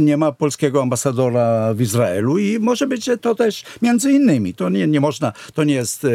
nie 0.01 0.17
ma 0.17 0.33
polskiego 0.33 0.83
ambasadora 0.83 1.75
w 1.75 1.81
Izraelu 1.81 2.39
i 2.39 2.59
może 2.59 2.87
być, 2.87 3.05
że 3.05 3.19
to 3.19 3.35
też 3.35 3.65
między 3.83 4.13
innymi. 4.13 4.55
To 4.55 4.69
nie, 4.69 4.87
nie 4.87 5.01
można, 5.01 5.33
to 5.55 5.65
nie 5.65 5.75
jest, 5.75 6.07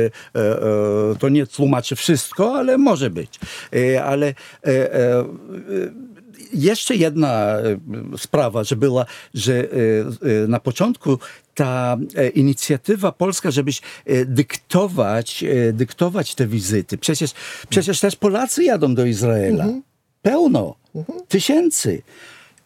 to 1.20 1.30
nie 1.30 1.48
tłumaczy 1.48 1.96
wszystko, 1.96 2.56
ale 2.56 2.78
może 2.78 3.10
być. 3.10 3.40
Ale 4.04 4.34
jeszcze 6.54 6.96
jedna 6.96 7.58
e, 7.58 7.78
sprawa, 8.18 8.64
że 8.64 8.76
była, 8.76 9.06
że 9.34 9.54
e, 9.54 9.66
e, 10.44 10.48
na 10.48 10.60
początku 10.60 11.20
ta 11.56 11.98
inicjatywa 12.34 13.12
polska, 13.12 13.52
żebyś 13.52 13.82
dyktować, 14.26 15.44
dyktować 15.74 16.36
te 16.36 16.48
wizyty. 16.48 16.98
Przecież, 16.98 17.32
przecież 17.70 18.00
też 18.00 18.16
Polacy 18.16 18.64
jadą 18.64 18.96
do 18.96 19.06
Izraela. 19.06 19.68
Pełno. 20.22 20.76
Tysięcy. 21.28 22.02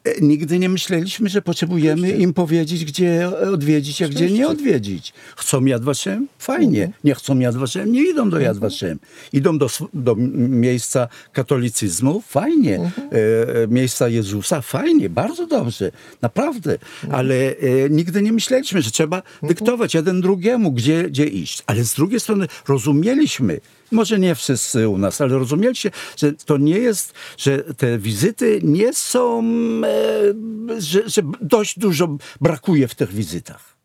E, 0.05 0.21
Nigdy 0.21 0.59
nie 0.59 0.69
myśleliśmy, 0.69 1.29
że 1.29 1.41
potrzebujemy 1.41 2.11
im 2.11 2.33
powiedzieć, 2.33 2.85
gdzie 2.85 3.29
odwiedzić, 3.53 4.01
a 4.01 4.07
gdzie 4.07 4.31
nie 4.31 4.47
odwiedzić. 4.47 5.13
Chcą 5.35 5.65
Yad 5.65 5.83
Vashem? 5.83 6.27
Fajnie. 6.39 6.91
Nie 7.03 7.15
chcą 7.15 7.39
Yad 7.39 7.55
Vashem? 7.55 7.91
Nie 7.91 8.09
idą 8.09 8.29
do 8.29 8.39
Yad 8.39 8.57
Vashem. 8.57 8.99
Idą 9.33 9.57
do, 9.57 9.67
do 9.93 10.15
miejsca 10.49 11.07
katolicyzmu? 11.33 12.21
Fajnie. 12.27 12.75
E, 12.75 13.63
e, 13.63 13.67
miejsca 13.67 14.07
Jezusa? 14.07 14.61
Fajnie. 14.61 15.09
Bardzo 15.09 15.47
dobrze. 15.47 15.91
Naprawdę. 16.21 16.77
Ale 17.11 17.35
e, 17.35 17.89
nigdy 17.89 18.21
nie 18.21 18.33
myśleliśmy, 18.33 18.81
że 18.81 18.91
trzeba 18.91 19.21
dyktować 19.43 19.93
jeden 19.93 20.21
drugiemu, 20.21 20.71
gdzie, 20.71 21.03
gdzie 21.03 21.25
iść. 21.25 21.63
Ale 21.67 21.83
z 21.83 21.93
drugiej 21.93 22.19
strony 22.19 22.47
rozumieliśmy, 22.67 23.59
może 23.91 24.19
nie 24.19 24.35
wszyscy 24.35 24.89
u 24.89 24.97
nas, 24.97 25.21
ale 25.21 25.37
rozumieliście, 25.37 25.91
że 26.17 26.33
to 26.33 26.57
nie 26.57 26.77
jest, 26.79 27.13
że 27.37 27.57
te 27.57 27.97
wizyty 27.97 28.59
nie 28.63 28.93
są, 28.93 29.43
e, 29.85 30.81
że, 30.81 31.09
że 31.09 31.21
dość 31.41 31.79
dużo 31.79 32.17
brakuje 32.41 32.87
w 32.87 32.95
tych 32.95 33.13
wizytach. 33.13 33.75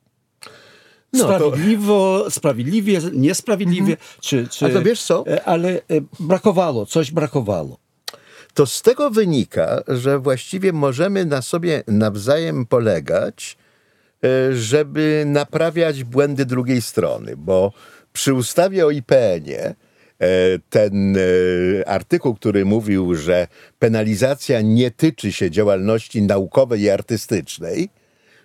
No 1.12 1.24
to- 1.24 1.36
Sprawiedliwo, 1.36 2.26
sprawiedliwie, 2.30 3.00
niesprawiedliwie, 3.12 3.96
czy, 4.20 4.48
czy... 4.48 4.66
A 4.66 4.68
to 4.68 4.82
wiesz 4.82 5.02
co? 5.02 5.24
e, 5.26 5.44
Ale 5.44 5.68
e, 5.70 5.80
brakowało, 6.20 6.86
coś 6.86 7.10
brakowało. 7.10 7.78
to 8.54 8.66
z 8.66 8.82
tego 8.82 9.10
wynika, 9.10 9.82
że 9.88 10.18
właściwie 10.18 10.72
możemy 10.72 11.24
na 11.24 11.42
sobie 11.42 11.82
nawzajem 11.86 12.66
polegać, 12.66 13.56
e, 14.24 14.54
żeby 14.56 15.24
naprawiać 15.26 16.04
błędy 16.04 16.46
drugiej 16.46 16.82
strony, 16.82 17.34
bo 17.36 17.72
przy 18.12 18.34
ustawie 18.34 18.86
o 18.86 18.90
IPN-ie 18.90 19.74
ten 20.70 21.16
e, 21.16 21.88
artykuł, 21.88 22.34
który 22.34 22.64
mówił, 22.64 23.14
że 23.14 23.46
penalizacja 23.78 24.60
nie 24.60 24.90
tyczy 24.90 25.32
się 25.32 25.50
działalności 25.50 26.22
naukowej 26.22 26.80
i 26.80 26.90
artystycznej, 26.90 27.90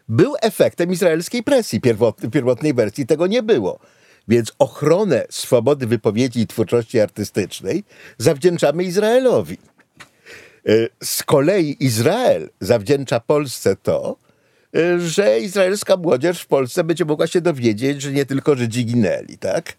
był 0.09 0.35
efektem 0.41 0.91
izraelskiej 0.91 1.43
presji. 1.43 1.81
Pierwotnej, 1.81 2.31
pierwotnej 2.31 2.73
wersji 2.73 3.05
tego 3.05 3.27
nie 3.27 3.43
było. 3.43 3.79
Więc 4.27 4.53
ochronę 4.59 5.25
swobody 5.29 5.87
wypowiedzi 5.87 6.39
i 6.39 6.47
twórczości 6.47 6.99
artystycznej 6.99 7.83
zawdzięczamy 8.17 8.83
Izraelowi. 8.83 9.57
Y, 10.69 10.89
Z 11.03 11.23
kolei 11.23 11.77
Izrael 11.79 12.49
zawdzięcza 12.59 13.19
Polsce 13.19 13.75
to, 13.75 14.17
że 14.97 15.39
izraelska 15.39 15.97
młodzież 15.97 16.41
w 16.41 16.47
Polsce 16.47 16.83
będzie 16.83 17.05
mogła 17.05 17.27
się 17.27 17.41
dowiedzieć, 17.41 18.01
że 18.01 18.11
nie 18.11 18.25
tylko 18.25 18.55
Żydzi 18.55 18.85
ginęli, 18.85 19.37
tak? 19.37 19.73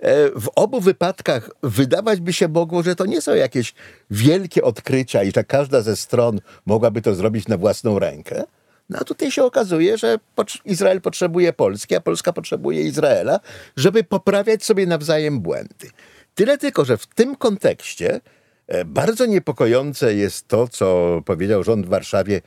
E, 0.00 0.30
W 0.30 0.48
obu 0.54 0.80
wypadkach 0.80 1.50
wydawać 1.62 2.20
by 2.20 2.32
się 2.32 2.48
mogło, 2.48 2.82
że 2.82 2.96
to 2.96 3.06
nie 3.06 3.20
są 3.20 3.34
jakieś 3.34 3.74
wielkie 4.10 4.62
odkrycia 4.62 5.22
i 5.22 5.32
że 5.32 5.44
każda 5.44 5.82
ze 5.82 5.96
stron 5.96 6.40
mogłaby 6.66 7.02
to 7.02 7.14
zrobić 7.14 7.48
na 7.48 7.56
własną 7.56 7.98
rękę. 7.98 8.44
No 8.90 8.98
a 9.00 9.04
tutaj 9.04 9.30
się 9.30 9.44
okazuje, 9.44 9.98
że 9.98 10.18
Izrael 10.64 11.00
potrzebuje 11.00 11.52
Polski, 11.52 11.96
a 11.96 12.00
Polska 12.00 12.32
potrzebuje 12.32 12.82
Izraela, 12.82 13.40
żeby 13.76 14.04
poprawiać 14.04 14.64
sobie 14.64 14.86
nawzajem 14.86 15.40
błędy. 15.40 15.90
Tyle 16.34 16.58
tylko, 16.58 16.84
że 16.84 16.96
w 16.96 17.06
tym 17.06 17.36
kontekście 17.36 18.20
e, 18.66 18.84
bardzo 18.84 19.26
niepokojące 19.26 20.14
jest 20.14 20.48
to, 20.48 20.68
co 20.68 21.20
powiedział 21.24 21.64
rząd 21.64 21.86
w 21.86 21.88
Warszawie 21.88 22.40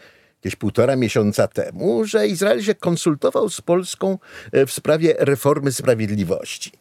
jakieś 0.44 0.56
półtora 0.56 0.96
miesiąca 0.96 1.48
temu, 1.48 2.06
że 2.06 2.28
Izrael 2.28 2.62
się 2.64 2.76
konsultował 2.76 3.50
z 3.50 3.62
Polską 3.62 4.18
e, 4.52 4.66
w 4.66 4.72
sprawie 4.72 5.16
reformy 5.20 5.72
sprawiedliwości. 5.72 6.72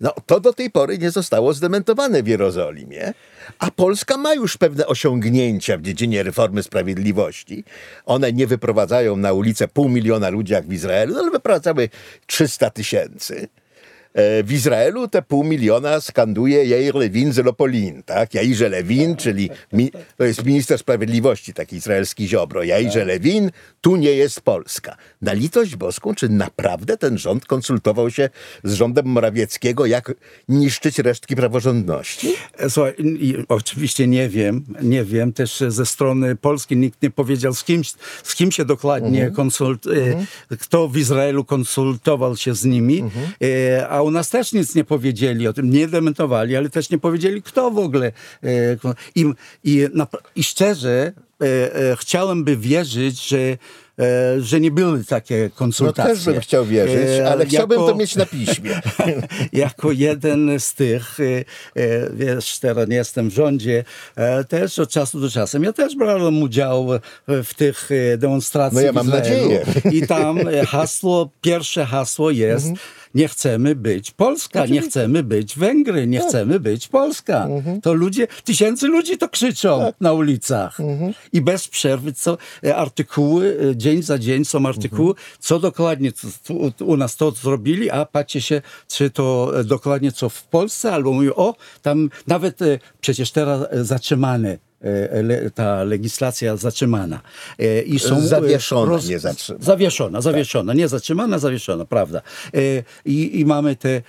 No, 0.00 0.12
to 0.26 0.40
do 0.40 0.52
tej 0.52 0.70
pory 0.70 0.98
nie 0.98 1.10
zostało 1.10 1.52
zdementowane 1.52 2.22
w 2.22 2.26
Jerozolimie, 2.26 3.14
a 3.58 3.70
Polska 3.70 4.16
ma 4.16 4.34
już 4.34 4.56
pewne 4.56 4.86
osiągnięcia 4.86 5.78
w 5.78 5.82
dziedzinie 5.82 6.22
reformy 6.22 6.62
sprawiedliwości. 6.62 7.64
One 8.06 8.32
nie 8.32 8.46
wyprowadzają 8.46 9.16
na 9.16 9.32
ulicę 9.32 9.68
pół 9.68 9.88
miliona 9.88 10.28
ludzi 10.28 10.52
jak 10.52 10.66
w 10.66 10.72
Izraelu, 10.72 11.14
no, 11.14 11.20
ale 11.20 11.30
wyprowadzały 11.30 11.88
300 12.26 12.70
tysięcy. 12.70 13.48
E, 14.18 14.42
W 14.42 14.52
Izraelu 14.52 15.08
te 15.08 15.22
pół 15.22 15.44
miliona 15.44 16.00
skanduje 16.00 16.64
Jair 16.64 16.94
Lewin 16.94 17.32
z 17.32 17.38
Lopolin, 17.38 18.02
tak? 18.02 18.34
Jairze 18.34 18.68
Lewin, 18.68 19.16
czyli 19.16 19.50
mi, 19.72 19.90
to 20.16 20.24
jest 20.24 20.44
minister 20.44 20.78
sprawiedliwości, 20.78 21.54
taki 21.54 21.76
izraelski 21.76 22.28
ziobro. 22.28 22.62
Jairze 22.62 23.04
Lewin, 23.04 23.50
tu 23.80 23.96
nie 23.96 24.12
jest 24.12 24.40
Polska. 24.40 24.96
Na 25.22 25.32
litość 25.32 25.76
boską, 25.76 26.14
czy 26.14 26.28
naprawdę 26.28 26.96
ten 26.96 27.18
rząd 27.18 27.46
konsultował 27.46 28.10
się 28.10 28.30
z 28.64 28.72
rządem 28.72 29.06
Morawieckiego, 29.06 29.86
jak 29.86 30.14
niszczyć 30.48 30.98
resztki 30.98 31.36
praworządności? 31.36 32.34
Słuchaj, 32.68 32.94
i 32.98 33.36
oczywiście 33.48 34.06
nie 34.06 34.28
wiem, 34.28 34.64
nie 34.82 35.04
wiem, 35.04 35.32
też 35.32 35.62
ze 35.68 35.86
strony 35.86 36.36
Polski 36.36 36.76
nikt 36.76 37.02
nie 37.02 37.10
powiedział 37.10 37.54
z 37.54 37.64
kim, 37.64 37.82
z 38.22 38.34
kim 38.34 38.52
się 38.52 38.64
dokładnie 38.64 39.30
konsult, 39.30 39.86
e, 39.86 40.56
kto 40.56 40.88
w 40.88 40.96
Izraelu 40.96 41.44
konsultował 41.44 42.36
się 42.36 42.54
z 42.54 42.64
nimi, 42.64 43.04
e, 43.42 43.88
a 43.88 44.07
u 44.08 44.10
nas 44.10 44.30
też 44.30 44.52
nic 44.52 44.74
nie 44.74 44.84
powiedzieli 44.84 45.48
o 45.48 45.52
tym, 45.52 45.70
nie 45.70 45.88
dementowali, 45.88 46.56
ale 46.56 46.70
też 46.70 46.90
nie 46.90 46.98
powiedzieli 46.98 47.42
kto 47.42 47.70
w 47.70 47.78
ogóle. 47.78 48.12
e, 48.42 48.48
I, 49.14 49.24
i, 49.64 49.86
i 50.36 50.44
szczerze 50.44 51.12
e, 51.42 51.74
e, 51.92 51.96
chciałem 51.96 52.44
by 52.44 52.56
wierzyć, 52.56 53.28
że 53.28 53.38
że 54.38 54.60
nie 54.60 54.70
były 54.70 55.04
takie 55.04 55.42
No 55.52 55.56
konsultacje. 55.56 56.14
też 56.14 56.24
bym 56.24 56.40
chciał 56.40 56.64
wierzyć, 56.66 57.20
ale 57.30 57.46
chciałbym 57.46 57.80
jako- 57.80 57.92
to 57.92 57.98
mieć 57.98 58.16
na 58.16 58.26
piśmie. 58.26 58.80
jako 59.52 59.92
jeden 59.92 60.60
z 60.60 60.74
tych, 60.74 61.18
wiesz, 62.12 62.58
teraz 62.58 62.88
nie 62.88 62.96
jestem 62.96 63.30
w 63.30 63.32
rządzie, 63.34 63.84
też 64.48 64.78
od 64.78 64.90
czasu 64.90 65.20
do 65.20 65.30
czasu. 65.30 65.62
Ja 65.62 65.72
też 65.72 65.96
brałem 65.96 66.42
udział 66.42 66.88
w 67.28 67.54
tych 67.54 67.88
demonstracjach. 68.18 68.82
No 68.82 68.86
ja 68.86 68.92
mam 68.92 69.08
nadzieję. 69.08 69.66
I 69.92 70.06
tam 70.06 70.38
hasło, 70.66 71.30
pierwsze 71.40 71.86
hasło 71.86 72.30
jest 72.30 72.66
nie 73.14 73.28
chcemy 73.28 73.74
być 73.74 74.10
Polska, 74.10 74.66
nie 74.66 74.80
chcemy 74.80 75.22
być 75.22 75.58
Węgry, 75.58 76.06
nie 76.06 76.20
chcemy 76.20 76.60
być 76.60 76.88
Polska. 76.88 77.48
To 77.82 77.92
ludzie, 77.92 78.26
tysięcy 78.44 78.86
ludzi 78.86 79.18
to 79.18 79.28
krzyczą 79.28 79.92
na 80.00 80.12
ulicach. 80.12 80.78
I 81.32 81.40
bez 81.40 81.68
przerwy, 81.68 82.12
co 82.12 82.38
e, 82.64 82.76
artykuły, 82.76 83.58
e, 83.70 83.76
dzień 83.76 84.02
za 84.02 84.18
dzień 84.18 84.44
są 84.44 84.66
artykuły, 84.66 85.14
co 85.40 85.58
dokładnie 85.58 86.12
co, 86.12 86.28
tu, 86.46 86.84
u 86.84 86.96
nas 86.96 87.16
to 87.16 87.30
zrobili, 87.30 87.90
a 87.90 88.04
patrzcie 88.04 88.40
się, 88.40 88.62
czy 88.88 89.10
to 89.10 89.52
e, 89.60 89.64
dokładnie 89.64 90.12
co 90.12 90.28
w 90.28 90.44
Polsce, 90.44 90.92
albo 90.92 91.12
mówią, 91.12 91.32
o, 91.34 91.54
tam 91.82 92.10
nawet 92.26 92.58
przecież 93.00 93.30
teraz 93.30 93.66
zatrzymane 93.72 94.52
e, 94.52 94.67
le, 95.22 95.50
ta 95.50 95.84
legislacja 95.84 96.56
zatrzymana. 96.56 97.20
E, 97.58 97.82
I 97.82 97.98
są, 97.98 98.16
e, 98.16 98.20
Zawieszona, 98.20 98.98
nie 99.08 99.18
zatrzymana. 99.18 99.64
Zawieszona, 99.64 100.20
zawieszona, 100.20 100.74
nie 100.74 100.88
zatrzymana, 100.88 101.38
zawieszona, 101.38 101.84
prawda. 101.84 102.22
E, 102.54 102.60
I, 103.04 103.40
i 103.40 103.44
mamy 103.44 103.76
te, 103.76 103.88
e, 103.88 104.02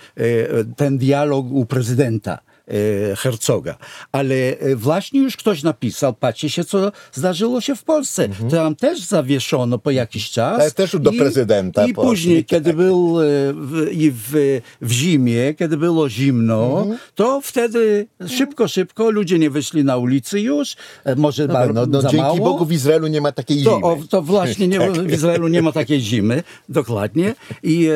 ten 0.76 0.98
dialog 0.98 1.46
u 1.52 1.66
prezydenta. 1.66 2.38
E, 2.70 3.16
Herzoga. 3.16 3.76
Ale 4.12 4.34
e, 4.34 4.76
właśnie 4.76 5.20
już 5.20 5.36
ktoś 5.36 5.62
napisał, 5.62 6.14
patrzcie 6.14 6.50
się, 6.50 6.64
co 6.64 6.92
zdarzyło 7.12 7.60
się 7.60 7.76
w 7.76 7.84
Polsce. 7.84 8.28
Tam 8.50 8.76
też 8.76 9.00
zawieszono 9.00 9.78
po 9.78 9.90
jakiś 9.90 10.30
czas. 10.30 10.50
Mhm. 10.50 10.60
Ale 10.60 10.70
też 10.70 10.96
do 11.00 11.12
prezydenta 11.12 11.86
I 11.86 11.92
później, 11.94 12.44
tak. 12.44 12.46
kiedy 12.46 12.72
był 12.74 13.20
e, 13.20 13.24
w, 13.52 13.88
i 13.92 14.10
w, 14.10 14.60
w 14.80 14.90
zimie, 14.92 15.54
kiedy 15.54 15.76
było 15.76 16.08
zimno, 16.08 16.80
Mhm. 16.80 16.98
to 17.14 17.40
wtedy 17.44 18.06
szybko, 18.28 18.68
szybko 18.68 19.10
ludzie 19.10 19.38
nie 19.38 19.50
wyszli 19.50 19.84
na 19.84 19.96
ulicy 19.96 20.40
już. 20.40 20.76
Może 21.16 21.46
No, 21.46 21.66
no, 21.74 21.86
no, 21.86 22.00
dzięki 22.02 22.16
mało. 22.16 22.36
Bogu 22.38 22.64
w 22.66 22.72
Izraelu 22.72 23.06
nie 23.06 23.20
ma 23.20 23.32
takiej 23.32 23.64
To, 23.64 23.70
zimy. 23.76 23.86
o, 23.86 23.98
to 24.10 24.22
właśnie 24.22 24.68
nie, 24.68 24.80
w 24.90 25.12
Izraelu 25.12 25.48
nie 25.48 25.62
ma 25.62 25.72
takiej 25.72 26.00
zimy, 26.00 26.42
dokładnie, 26.68 27.34
I, 27.62 27.88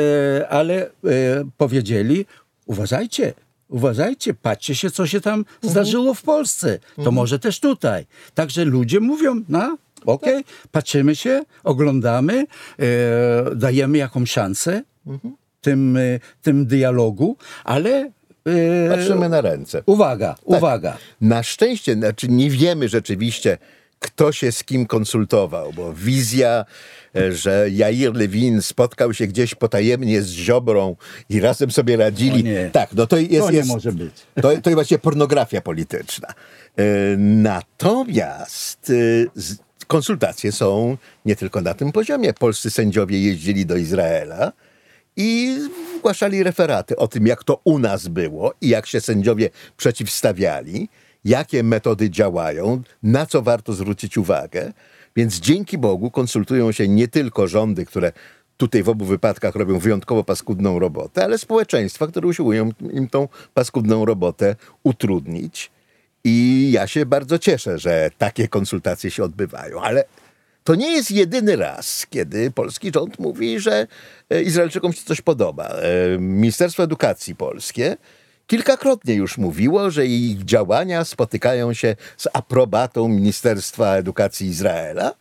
ale 0.49 0.87
e, 0.87 0.89
powiedzieli, 1.57 2.27
uważajcie, 2.67 3.33
uważajcie, 3.75 4.35
patrzcie 4.35 4.75
się, 4.75 4.91
co 4.91 5.07
się 5.07 5.21
tam 5.21 5.45
zdarzyło 5.63 6.15
w 6.15 6.23
Polsce, 6.23 6.79
to 7.05 7.11
może 7.11 7.39
też 7.39 7.61
tutaj. 7.61 8.07
Także 8.35 8.65
ludzie 8.65 9.01
mówią, 9.01 9.43
no, 9.49 9.77
okej, 10.07 10.45
patrzymy 10.73 11.17
się, 11.17 11.43
oglądamy, 11.65 12.47
e, 12.79 13.55
dajemy 13.57 13.99
jakąś 13.99 14.31
szansę 14.31 14.83
tym, 15.61 15.97
e, 15.97 16.01
tym 16.43 16.67
dialogu, 16.67 17.37
ale 17.65 18.11
e, 18.47 18.89
Patrzymy 18.97 19.29
na 19.29 19.41
ręce. 19.41 19.83
uwaga, 19.87 20.37
uwaga. 20.45 20.97
Na 21.21 21.43
szczęście, 21.43 21.95
znaczy 21.95 22.29
nie 22.29 22.51
wiemy 22.51 22.89
rzeczywiście, 22.89 23.59
kto 24.05 24.33
się 24.33 24.53
z 24.53 24.65
kim 24.65 24.87
konsultował, 24.87 25.73
bo 25.73 25.93
wizja, 25.93 26.65
e, 27.17 27.33
że 27.33 27.67
Jair 27.71 28.15
Lewin 28.15 28.63
spotkał 28.63 29.15
się 29.15 29.27
gdzieś 29.27 29.55
potajemnie 29.55 30.23
z 30.23 30.31
Ziobrą 30.31 30.97
i 31.29 31.41
razem 31.41 31.71
sobie 31.71 31.97
radzili. 31.97 32.41
O 32.41 32.45
nie. 32.45 32.71
Tak, 32.73 32.93
no 32.93 33.07
to 33.07 33.17
jest... 33.17 33.47
To 33.47 33.51
nie 33.51 33.57
jest, 33.57 33.69
może 33.69 33.93
być. 33.93 34.13
To, 34.35 34.43
to 34.43 34.49
jest 34.49 34.75
właśnie 34.75 34.99
pornografia 34.99 35.61
polityczna. 35.61 36.29
E, 36.77 36.85
Natomiast 37.17 38.91
e, 38.91 39.85
konsultacje 39.87 40.53
są 40.53 40.97
nie 41.25 41.37
tylko 41.37 41.61
na 41.61 41.75
tym 41.75 41.93
poziomie. 41.93 42.33
Polscy 42.33 42.71
sędziowie 42.71 43.21
jeździli 43.21 43.67
do 43.67 43.77
Izraela 43.77 44.53
i 45.17 45.59
zgłaszali 45.99 46.43
referaty 46.43 46.97
o 46.97 47.09
tym, 47.09 47.27
jak 47.27 47.45
to 47.45 47.61
u 47.65 47.79
nas 47.79 48.09
było 48.09 48.55
i 48.61 48.69
jak 48.69 48.87
się 48.87 49.01
sędziowie 49.01 49.51
przeciwstawiali, 49.77 50.89
jakie 51.25 51.63
metody 51.63 52.11
działają, 52.11 52.83
na 53.03 53.27
co 53.27 53.43
warto 53.43 53.73
zwrócić 53.73 54.19
uwagę. 54.19 54.73
Więc 55.17 55.41
dzięki 55.41 55.79
Bogu 55.79 56.11
konsultują 56.11 56.73
się 56.73 56.89
nie 56.89 57.09
tylko 57.09 57.49
rządy, 57.49 57.87
które 57.87 58.13
tutaj 58.57 58.83
w 58.83 58.89
obu 58.89 59.05
wypadkach 59.05 59.55
robią 59.55 59.79
wyjątkowo 59.79 60.25
paskudną 60.25 60.79
robotę, 60.79 61.25
ale 61.25 61.39
społeczeństwa, 61.39 62.07
które 62.07 62.29
usiłują 62.29 62.71
im 62.93 63.09
tą 63.09 63.29
paskudną 63.55 64.05
robotę 64.05 64.57
utrudnić. 64.83 65.71
I 66.25 66.69
ja 66.73 66.87
się 66.87 67.07
bardzo 67.07 67.39
cieszę, 67.39 67.79
że 67.79 68.11
takie 68.19 68.49
konsultacje 68.49 69.11
się 69.11 69.25
odbywają, 69.25 69.81
ale 69.81 70.05
to 70.65 70.75
nie 70.75 70.93
jest 70.93 71.11
jedyny 71.11 71.57
raz, 71.57 72.07
kiedy 72.11 72.51
polski 72.51 72.91
rząd 72.95 73.19
mówi, 73.19 73.61
że 73.61 73.87
e, 74.31 74.43
Izraelczykom 74.43 74.93
się 74.93 75.03
coś 75.05 75.21
podoba. 75.21 75.69
E, 75.69 76.19
Ministerstwo 76.19 76.83
Edukacji 76.83 77.35
Polskie 77.35 77.97
kilkakrotnie 78.47 79.15
już 79.15 79.39
mówiło, 79.39 79.91
że 79.91 80.07
ich 80.07 80.45
działania 80.45 81.05
spotykają 81.05 81.75
się 81.75 81.97
z 82.17 82.29
aprobatą 82.33 83.09
Ministerstwa 83.09 83.95
Edukacji 83.97 84.47
Izraela. 84.47 85.15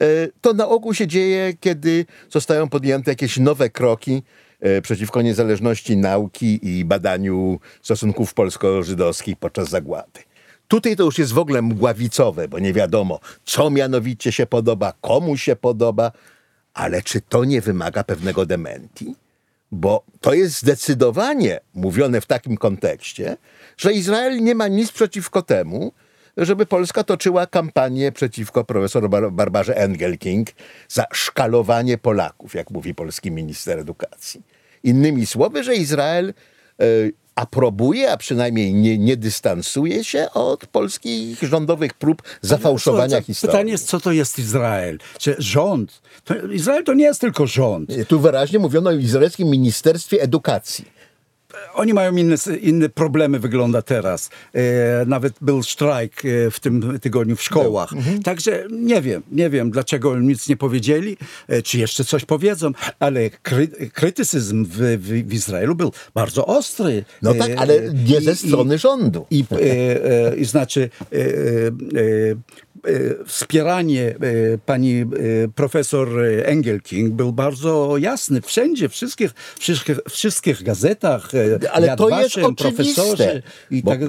E, 0.00 0.28
To 0.40 0.52
na 0.52 0.68
ogół 0.68 0.94
się 0.94 1.06
dzieje, 1.06 1.54
kiedy 1.60 2.06
zostają 2.30 2.68
podjęte 2.68 3.10
jakieś 3.10 3.36
nowe 3.36 3.70
kroki 3.70 4.22
e, 4.60 4.82
przeciwko 4.82 5.22
niezależności 5.22 5.96
nauki 5.96 6.60
i 6.62 6.84
badaniu 6.84 7.60
stosunków 7.82 8.34
polsko-żydowskich 8.34 9.36
podczas 9.36 9.68
zagłady. 9.68 10.20
Tutaj 10.68 10.96
to 10.96 11.04
już 11.04 11.18
jest 11.18 11.32
w 11.32 11.38
ogóle 11.38 11.62
mgławicowe, 11.62 12.48
bo 12.48 12.58
nie 12.58 12.72
wiadomo, 12.72 13.20
co 13.44 13.70
mianowicie 13.70 14.32
się 14.32 14.46
podoba, 14.46 14.92
komu 15.00 15.36
się 15.36 15.56
podoba, 15.56 16.12
ale 16.74 17.02
czy 17.02 17.20
to 17.20 17.44
nie 17.44 17.60
wymaga 17.60 18.04
pewnego 18.04 18.46
dementi? 18.46 19.14
Bo 19.72 20.04
to 20.20 20.34
jest 20.34 20.58
zdecydowanie 20.58 21.60
mówione 21.74 22.20
w 22.20 22.26
takim 22.26 22.56
kontekście, 22.56 23.36
że 23.76 23.92
Izrael 23.92 24.42
nie 24.42 24.54
ma 24.54 24.68
nic 24.68 24.92
przeciwko 24.92 25.42
temu, 25.42 25.92
żeby 26.36 26.66
Polska 26.66 27.04
toczyła 27.04 27.46
kampanię 27.46 28.12
przeciwko 28.12 28.64
profesor 28.64 29.10
Bar- 29.10 29.32
Barbarze 29.32 29.76
Engelking 29.76 30.48
za 30.88 31.04
szkalowanie 31.12 31.98
Polaków, 31.98 32.54
jak 32.54 32.70
mówi 32.70 32.94
polski 32.94 33.30
minister 33.30 33.78
edukacji. 33.78 34.42
Innymi 34.82 35.26
słowy, 35.26 35.64
że 35.64 35.74
Izrael 35.74 36.28
e, 36.28 36.84
aprobuje, 37.38 38.12
a 38.12 38.16
przynajmniej 38.16 38.74
nie, 38.74 38.98
nie 38.98 39.16
dystansuje 39.16 40.04
się 40.04 40.30
od 40.34 40.66
polskich 40.66 41.42
rządowych 41.42 41.94
prób 41.94 42.22
zafałszowania 42.42 43.16
co- 43.20 43.22
historii. 43.26 43.52
Pytanie 43.52 43.72
jest, 43.72 43.86
co 43.86 44.00
to 44.00 44.12
jest 44.12 44.38
Izrael? 44.38 44.98
Czy 45.18 45.36
rząd? 45.38 46.02
To, 46.24 46.34
Izrael 46.52 46.84
to 46.84 46.94
nie 46.94 47.04
jest 47.04 47.20
tylko 47.20 47.46
rząd. 47.46 47.90
Tu 48.08 48.20
wyraźnie 48.20 48.58
mówiono 48.58 48.90
o 48.90 48.92
izraelskim 48.92 49.48
Ministerstwie 49.48 50.22
Edukacji. 50.22 50.97
Oni 51.74 51.94
mają 51.94 52.16
inne, 52.16 52.34
inne 52.60 52.88
problemy, 52.88 53.38
wygląda 53.38 53.82
teraz. 53.82 54.30
E, 54.54 54.60
nawet 55.06 55.32
był 55.40 55.62
strajk 55.62 56.22
e, 56.24 56.50
w 56.50 56.60
tym 56.60 56.98
tygodniu 57.00 57.36
w 57.36 57.42
szkołach. 57.42 57.90
Także 58.24 58.64
nie 58.70 59.02
wiem, 59.02 59.22
nie 59.32 59.50
wiem, 59.50 59.70
dlaczego 59.70 60.18
nic 60.20 60.48
nie 60.48 60.56
powiedzieli, 60.56 61.16
e, 61.48 61.62
czy 61.62 61.78
jeszcze 61.78 62.04
coś 62.04 62.24
powiedzą, 62.24 62.72
ale 62.98 63.30
kry, 63.30 63.68
krytycyzm 63.68 64.64
w, 64.64 64.76
w, 64.98 65.28
w 65.28 65.34
Izraelu 65.34 65.74
był 65.74 65.92
bardzo 66.14 66.46
ostry. 66.46 67.04
No 67.22 67.34
tak, 67.34 67.50
E, 67.50 67.58
ale 67.58 67.80
nie 68.08 68.18
i- 68.18 68.24
ze 68.24 68.36
strony 68.36 68.78
rządu. 68.78 69.26
I, 69.30 69.44
e, 69.52 70.36
i 70.36 70.44
znaczy 70.44 70.90
wspieranie 73.26 74.08
e, 74.08 74.14
pani 74.66 75.00
e, 75.00 75.04
profesor 75.54 76.08
Engelking 76.44 77.12
był 77.14 77.32
bardzo 77.32 77.96
jasny 77.98 78.40
wszędzie, 78.40 78.88
wszystkich, 78.88 79.30
wszystkich, 79.58 79.98
wszystkich 80.10 80.62
gazetach. 80.62 81.34
e, 81.34 81.72
Ale 81.72 81.96
to 81.96 82.20
jest 82.20 82.36
profesorze. 82.56 83.42
I 83.70 83.82
tak, 83.82 84.00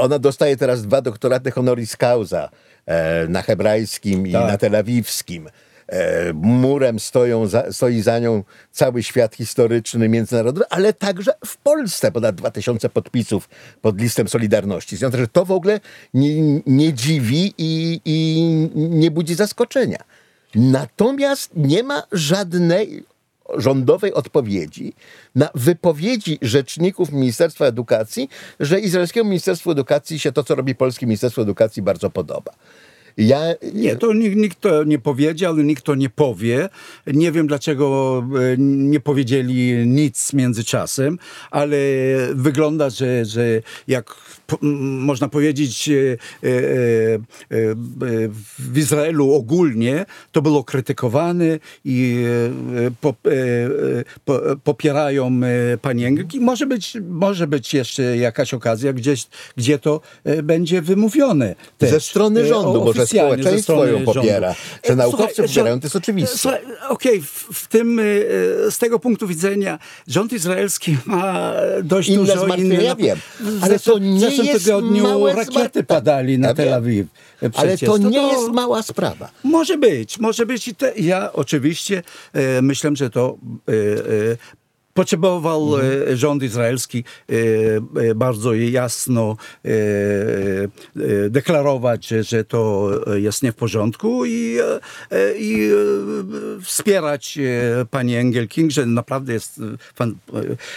Ona 0.00 0.18
dostaje 0.18 0.56
teraz 0.56 0.82
dwa 0.82 1.00
doktoraty 1.02 1.50
honoris 1.50 1.96
causa 1.96 2.50
e, 2.86 3.28
na 3.28 3.42
hebrajskim 3.42 4.26
i 4.26 4.32
Tak. 4.32 4.48
na 4.50 4.58
telawiwskim. 4.58 5.48
E, 5.88 6.32
murem 6.32 7.00
stoją 7.00 7.46
za, 7.46 7.72
stoi 7.72 8.00
za 8.00 8.18
nią 8.18 8.44
cały 8.70 9.02
świat 9.02 9.36
historyczny, 9.36 10.08
międzynarodowy, 10.08 10.66
ale 10.70 10.92
także 10.92 11.32
w 11.46 11.56
Polsce 11.56 12.12
ponad 12.12 12.34
2000 12.34 12.88
podpisów 12.88 13.48
pod 13.82 14.00
listem 14.00 14.28
Solidarności. 14.28 14.96
Związek, 14.96 15.20
że 15.20 15.28
to 15.28 15.44
w 15.44 15.50
ogóle 15.50 15.80
nie, 16.14 16.60
nie 16.66 16.92
dziwi 16.92 17.54
i, 17.58 18.00
i 18.04 18.42
nie 18.74 19.10
budzi 19.10 19.34
zaskoczenia. 19.34 19.98
Natomiast 20.54 21.50
nie 21.56 21.82
ma 21.82 22.02
żadnej 22.12 23.04
rządowej 23.56 24.12
odpowiedzi 24.12 24.94
na 25.34 25.48
wypowiedzi 25.54 26.38
rzeczników 26.42 27.12
Ministerstwa 27.12 27.66
Edukacji, 27.66 28.28
że 28.60 28.80
izraelskiemu 28.80 29.30
Ministerstwu 29.30 29.70
Edukacji 29.70 30.18
się 30.18 30.32
to, 30.32 30.44
co 30.44 30.54
robi 30.54 30.74
polskie 30.74 31.06
Ministerstwo 31.06 31.42
Edukacji, 31.42 31.82
bardzo 31.82 32.10
podoba. 32.10 32.52
Ja 33.16 33.40
nie, 33.74 33.96
to 33.96 34.12
nikt, 34.12 34.36
nikt 34.36 34.60
to 34.60 34.84
nie 34.84 34.98
powiedział, 34.98 35.56
nikt 35.56 35.84
to 35.84 35.94
nie 35.94 36.10
powie. 36.10 36.68
Nie 37.06 37.32
wiem, 37.32 37.46
dlaczego 37.46 38.18
e, 38.34 38.56
nie 38.58 39.00
powiedzieli 39.00 39.86
nic 39.86 40.32
międzyczasem, 40.32 41.18
ale 41.50 41.76
wygląda, 42.34 42.90
że, 42.90 43.24
że 43.24 43.60
jak 43.88 44.14
po, 44.46 44.58
można 44.62 45.28
powiedzieć, 45.28 45.88
e, 45.88 45.92
e, 45.92 46.16
w 48.58 48.78
Izraelu 48.78 49.32
ogólnie 49.32 50.06
to 50.32 50.42
było 50.42 50.64
krytykowane 50.64 51.58
i 51.84 52.24
po, 53.00 53.14
po, 54.24 54.40
popierają 54.64 55.40
e, 55.72 55.78
pani 55.78 56.04
Engelk. 56.04 56.34
I 56.34 56.40
może 56.40 56.66
być, 56.66 56.96
może 57.08 57.46
być 57.46 57.74
jeszcze 57.74 58.16
jakaś 58.16 58.54
okazja, 58.54 58.92
gdzieś, 58.92 59.26
gdzie 59.56 59.78
to 59.78 60.00
będzie 60.42 60.82
wymówione. 60.82 61.54
Też. 61.78 61.90
Ze 61.90 62.00
strony 62.00 62.46
rządu, 62.46 62.84
bo 62.84 62.94
że 63.06 63.16
społeczeństwo 63.18 63.86
ją 63.86 64.04
popiera, 64.04 64.54
że 64.84 64.92
E, 64.92 64.96
naukowcy 64.96 65.34
słuchaj, 65.34 65.48
popierają, 65.48 65.74
rząd- 65.76 65.80
to 65.82 65.86
jest 65.86 65.96
oczywiste. 65.96 66.60
Okej, 66.88 67.22
w, 67.22 67.48
w 67.52 67.68
tym, 67.68 67.98
e, 67.98 68.02
z 68.70 68.78
tego 68.78 68.98
punktu 68.98 69.26
widzenia 69.26 69.78
rząd 70.08 70.32
izraelski 70.32 70.96
ma 71.06 71.52
dość 71.82 72.08
Inne 72.08 72.18
dużo 72.18 72.44
zmartwienia, 72.44 72.82
ja 72.82 72.94
wiem, 72.96 73.18
ale 73.60 73.78
to 73.78 73.98
nie 73.98 74.16
w 74.16 74.20
zeszłym 74.20 74.46
jest 74.46 74.64
tygodniu 74.64 75.26
rakiety 75.26 75.84
padali 75.84 76.38
na 76.38 76.48
Ja 76.48 76.54
Tel. 76.54 76.74
Awiw. 76.74 77.06
e, 77.42 77.50
Ale 77.54 77.68
przecież. 77.76 77.88
to 77.88 77.98
nie 77.98 78.22
jest 78.28 78.48
mała 78.52 78.82
sprawa. 78.82 79.30
Może 79.44 79.78
być, 79.78 80.18
może 80.18 80.46
być. 80.46 80.68
I 80.68 80.74
te, 80.74 80.92
ja 80.96 81.32
oczywiście 81.32 82.02
e, 82.32 82.62
myślę, 82.62 82.90
że 82.94 83.10
to 83.10 83.36
e, 83.68 83.72
e, 83.72 84.36
potrzebował 84.94 85.78
e, 85.78 86.16
rząd 86.16 86.42
izraelski 86.42 87.04
e, 87.28 87.34
e, 88.00 88.14
bardzo 88.14 88.54
jasno 88.54 89.36
deklarować, 91.30 92.06
że, 92.06 92.44
to 92.44 92.90
jest 93.14 93.42
nie 93.42 93.52
w 93.52 93.54
porządku 93.54 94.26
i, 94.26 94.58
i 95.38 95.70
wspierać 96.62 97.38
pani 97.90 98.14
Engelking, 98.14 98.70
że 98.70 98.86
naprawdę 98.86 99.32
jest 99.32 99.60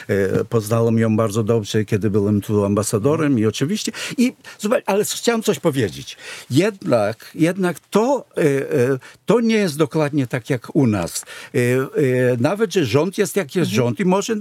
e, 0.08 0.44
poznałem 0.50 1.00
ją 1.00 1.18
bardzo 1.18 1.44
dobrze, 1.44 1.86
kiedy 1.86 2.10
byłem 2.10 2.42
tu 2.42 2.66
ambasadorem 2.66 3.40
i 3.40 3.46
oczywiście 3.46 3.92
i 4.18 4.34
zobacz, 4.60 4.84
ale 4.86 5.06
chciałem 5.06 5.44
coś 5.44 5.60
powiedzieć. 5.60 6.18
Jednak, 6.50 7.32
jednak 7.36 7.80
to, 7.80 8.26
to 9.26 9.40
nie 9.40 9.56
jest 9.56 9.78
dokładnie 9.78 10.28
tak 10.28 10.50
jak 10.50 10.76
u 10.76 10.88
nas. 10.88 11.26
Nawet, 12.40 12.74
że 12.74 12.86
rząd 12.86 13.18
jest 13.18 13.36
jak 13.36 13.56
jest 13.56 13.72
rząd 13.72 14.00
i 14.00 14.06
może 14.08 14.36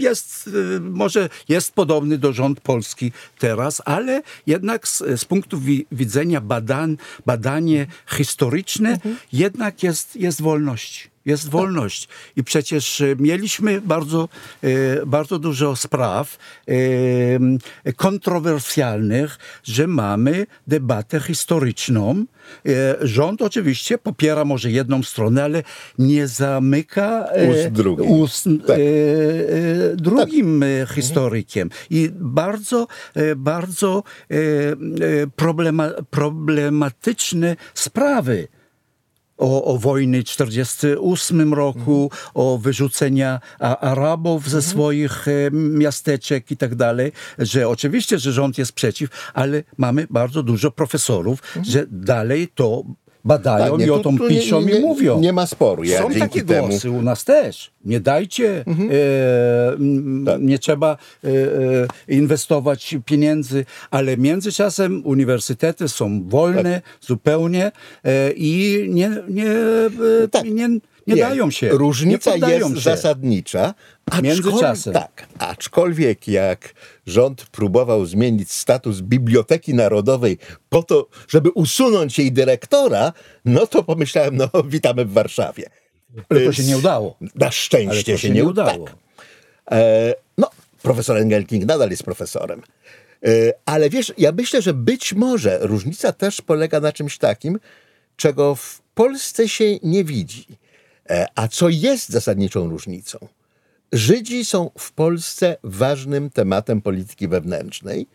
jest, 0.00 0.50
może 0.80 1.28
jest 1.48 1.72
podobny 1.72 2.18
do 2.18 2.32
rząd 2.32 2.60
polski 2.60 3.12
teraz, 3.38 3.82
ale 3.84 4.22
jednak 4.46 4.88
z, 4.88 5.02
z 5.16 5.24
punktu 5.24 5.58
wi- 5.60 5.86
widzenia 5.92 6.40
badań, 6.40 6.96
badanie 7.26 7.86
historyczne 8.06 8.98
jednak 9.32 9.82
jest, 9.82 10.16
jest 10.16 10.42
wolność. 10.42 11.10
Jest 11.28 11.48
wolność. 11.48 12.08
I 12.36 12.44
przecież 12.44 13.00
e, 13.00 13.16
mieliśmy 13.18 13.80
bardzo, 13.80 14.28
e, 14.62 15.06
bardzo 15.06 15.38
dużo 15.38 15.76
spraw 15.76 16.38
e, 17.86 17.92
kontrowersjalnych, 17.96 19.38
że 19.64 19.86
mamy 19.86 20.46
debatę 20.66 21.20
historyczną. 21.20 22.24
Rząd 23.00 23.42
oczywiście 23.42 23.98
popiera 23.98 24.44
może 24.44 24.70
jedną 24.70 25.02
stronę, 25.02 25.44
ale 25.44 25.62
nie 25.98 26.26
zamyka 26.26 27.26
Ust 27.50 27.72
ust 28.08 28.48
Tak. 28.66 28.76
drugim 29.96 30.62
e, 30.62 30.66
historykiem. 30.94 31.70
I 31.90 32.10
bardzo, 32.14 32.86
bardzo 33.36 34.02
problema, 35.36 35.90
problematyczne 36.10 37.56
sprawy 37.74 38.48
o, 39.38 39.64
o 39.64 39.78
wojny 39.78 40.20
w 40.20 40.24
1948 40.24 41.54
roku, 41.54 42.10
o 42.34 42.58
wyrzucenia 42.58 43.40
Arabów 43.80 44.50
ze 44.50 44.62
swoich 44.62 45.28
e, 45.28 45.50
miasteczek 45.52 46.50
i 46.50 46.56
tak 46.56 46.74
dalej, 46.74 47.12
że 47.38 47.68
oczywiście, 47.68 48.18
że 48.18 48.32
rząd 48.32 48.58
jest 48.58 48.72
przeciw, 48.72 49.10
ale 49.34 49.62
mamy 49.76 50.06
bardzo 50.10 50.42
dużo 50.42 50.70
profesorów, 50.70 51.42
że 51.62 51.86
dalej 51.90 52.48
to 52.54 52.84
badają 53.24 53.70
Tak, 53.70 53.80
nie, 53.80 53.86
i 53.86 53.90
o 53.90 53.98
tym 53.98 54.18
tu 54.18 54.22
nie- 54.28 54.28
piszą 54.28 54.60
nie- 54.62 54.74
i 54.78 54.80
mówią. 54.80 55.20
Nie 55.20 55.32
ma 55.32 55.46
sporu. 55.46 55.84
Ja 55.84 55.98
Są 56.02 56.10
takie 56.10 56.42
temu... 56.42 56.50
Mhm. 56.52 56.68
głosy 56.70 56.90
u 56.90 57.02
nas 57.02 57.24
też. 57.24 57.70
Nie 57.84 58.00
dajcie, 58.00 58.64
e, 58.66 59.72
m, 59.72 60.22
Tak. 60.26 60.40
nie 60.42 60.58
trzeba 60.58 60.96
e, 61.24 61.28
e, 61.28 62.14
inwestować 62.14 62.96
pieniędzy, 63.06 63.64
ale 63.90 64.16
międzyczasem 64.16 65.02
uniwersytety 65.04 65.88
są 65.88 66.22
wolne 66.28 66.82
zupełnie 67.00 67.72
e, 68.04 68.30
i 68.32 68.84
nie, 68.88 69.10
nie, 69.28 69.50
e, 69.50 70.28
Tak. 70.30 70.44
nie, 70.44 70.68
nie, 71.14 71.22
dają 71.22 71.50
się. 71.50 71.68
Różnica 71.68 72.36
nie 72.36 72.52
jest 72.52 72.74
się. 72.74 72.80
zasadnicza. 72.80 73.74
Międzyczasem. 74.22 74.92
Tak, 74.92 75.26
aczkolwiek 75.38 76.28
jak 76.28 76.74
rząd 77.06 77.46
próbował 77.46 78.06
zmienić 78.06 78.52
status 78.52 79.00
Biblioteki 79.00 79.74
Narodowej 79.74 80.38
po 80.68 80.82
to, 80.82 81.08
żeby 81.28 81.50
usunąć 81.50 82.18
jej 82.18 82.32
dyrektora, 82.32 83.12
no 83.44 83.66
to 83.66 83.84
pomyślałem, 83.84 84.36
no 84.36 84.48
witamy 84.64 85.04
w 85.04 85.12
Warszawie. 85.12 85.70
Ale 86.28 86.40
to 86.40 86.52
się 86.52 86.62
nie 86.62 86.78
udało. 86.78 87.16
Na 87.34 87.50
szczęście 87.50 88.12
się, 88.12 88.18
się 88.18 88.28
nie 88.28 88.34
nie 88.34 88.44
udało. 88.44 88.86
Tak. 88.86 88.94
E, 89.70 90.14
no, 90.38 90.50
profesor 90.82 91.16
Engelking 91.16 91.64
nadal 91.64 91.90
jest 91.90 92.02
profesorem. 92.02 92.62
E, 93.24 93.52
ale 93.66 93.90
wiesz, 93.90 94.12
ja 94.18 94.32
myślę, 94.32 94.62
że 94.62 94.74
być 94.74 95.12
może 95.12 95.58
różnica 95.60 96.12
też 96.12 96.40
polega 96.40 96.80
na 96.80 96.92
czymś 96.92 97.18
takim, 97.18 97.58
czego 98.16 98.54
w 98.54 98.80
Polsce 98.94 99.48
się 99.48 99.64
nie 99.82 100.04
widzi, 100.04 100.46
a 101.34 101.48
co 101.48 101.68
jest 101.68 102.08
zasadniczą 102.08 102.68
różnicą. 102.68 103.18
Żydzi 103.92 104.44
są 104.44 104.70
w 104.78 104.92
Polsce 104.92 105.56
ważnym 105.62 106.30
tematem 106.30 106.82
polityki 106.82 107.28
wewnętrznej. 107.28 108.06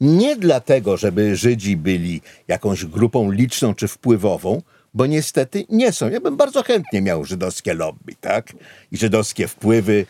Nie 0.00 0.36
dlatego, 0.36 0.96
żeby 0.96 1.36
Żydzi 1.36 1.76
byli 1.76 2.20
jakąś 2.48 2.84
grupą 2.84 3.30
liczną 3.30 3.74
czy 3.74 3.88
wpływową, 3.88 4.62
bo 4.94 5.06
niestety 5.06 5.64
nie 5.68 5.92
są. 5.92 6.10
Ja 6.10 6.20
bym 6.20 6.36
bardzo 6.36 6.62
chętnie 6.62 7.02
miał 7.02 7.24
żydowskie 7.24 7.74
lobby, 7.74 8.14
tak? 8.20 8.52
I 8.92 8.96
żydowskie 8.96 9.48
wpływy, 9.48 10.06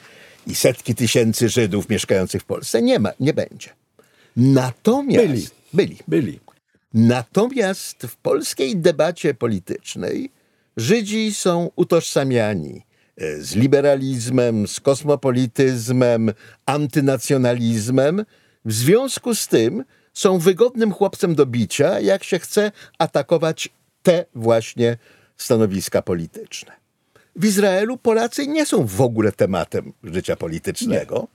i 0.46 0.54
setki 0.54 0.94
tysięcy 0.94 1.48
Żydów 1.48 1.88
mieszkających 1.88 2.42
w 2.42 2.44
Polsce. 2.44 2.82
Nie 2.82 2.98
ma, 2.98 3.10
nie 3.20 3.34
będzie. 3.34 3.68
Natomiast. 4.36 5.26
Byli. 5.26 5.46
Byli. 5.72 5.96
Byli. 6.08 6.40
Natomiast 6.94 8.02
w 8.02 8.16
polskiej 8.16 8.76
debacie 8.76 9.34
politycznej 9.34 10.30
Żydzi 10.80 11.34
są 11.34 11.70
utożsamiani 11.76 12.86
e, 13.16 13.42
z 13.42 13.54
liberalizmem, 13.54 14.68
z 14.68 14.80
kosmopolityzmem, 14.80 16.32
antynacjonalizmem. 16.66 18.24
W 18.64 18.72
związku 18.72 19.34
z 19.34 19.48
tym 19.48 19.84
są 20.14 20.38
wygodnym 20.38 20.92
chłopcem 20.92 21.34
do 21.34 21.46
bicia, 21.46 22.00
jak 22.00 22.24
się 22.24 22.38
chce 22.38 22.72
atakować 22.98 23.68
te 24.02 24.24
właśnie 24.34 24.96
stanowiska 25.36 26.02
polityczne. 26.02 26.72
W 27.36 27.44
Izraelu 27.44 27.96
Polacy 27.96 28.46
nie 28.46 28.66
są 28.66 28.86
w 28.86 29.00
ogóle 29.00 29.32
tematem 29.32 29.92
życia 30.04 30.36
politycznego 30.36 31.28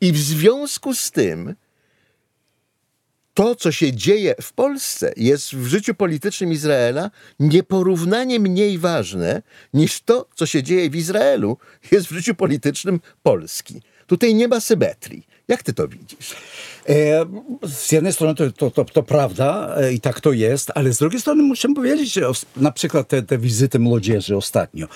i 0.00 0.12
w 0.12 0.18
związku 0.18 0.94
z 0.94 1.10
tym 1.10 1.54
to, 3.36 3.54
co 3.54 3.72
się 3.72 3.92
dzieje 3.92 4.34
w 4.40 4.52
Polsce, 4.52 5.12
jest 5.16 5.54
w 5.54 5.66
życiu 5.66 5.94
politycznym 5.94 6.52
Izraela 6.52 7.10
nieporównanie 7.40 8.40
mniej 8.40 8.78
ważne 8.78 9.42
niż 9.74 10.00
to, 10.00 10.28
co 10.34 10.46
się 10.46 10.62
dzieje 10.62 10.90
w 10.90 10.96
Izraelu, 10.96 11.56
jest 11.90 12.06
w 12.06 12.12
życiu 12.12 12.34
politycznym 12.34 13.00
Polski. 13.22 13.82
Tutaj 14.06 14.34
nie 14.34 14.48
ma 14.48 14.60
symetrii. 14.60 15.26
Jak 15.48 15.62
ty 15.62 15.74
to 15.74 15.88
widzisz? 15.88 16.34
E, 16.88 17.26
z 17.62 17.92
jednej 17.92 18.12
strony 18.12 18.34
to, 18.34 18.52
to, 18.52 18.70
to, 18.70 18.84
to 18.84 19.02
prawda 19.02 19.76
e, 19.76 19.92
i 19.92 20.00
tak 20.00 20.20
to 20.20 20.32
jest, 20.32 20.70
ale 20.74 20.92
z 20.92 20.98
drugiej 20.98 21.20
strony 21.20 21.42
muszę 21.42 21.68
powiedzieć, 21.74 22.12
że 22.12 22.30
na 22.56 22.72
przykład 22.72 23.08
te, 23.08 23.22
te 23.22 23.38
wizyty 23.38 23.78
młodzieży 23.78 24.36
ostatnio. 24.36 24.86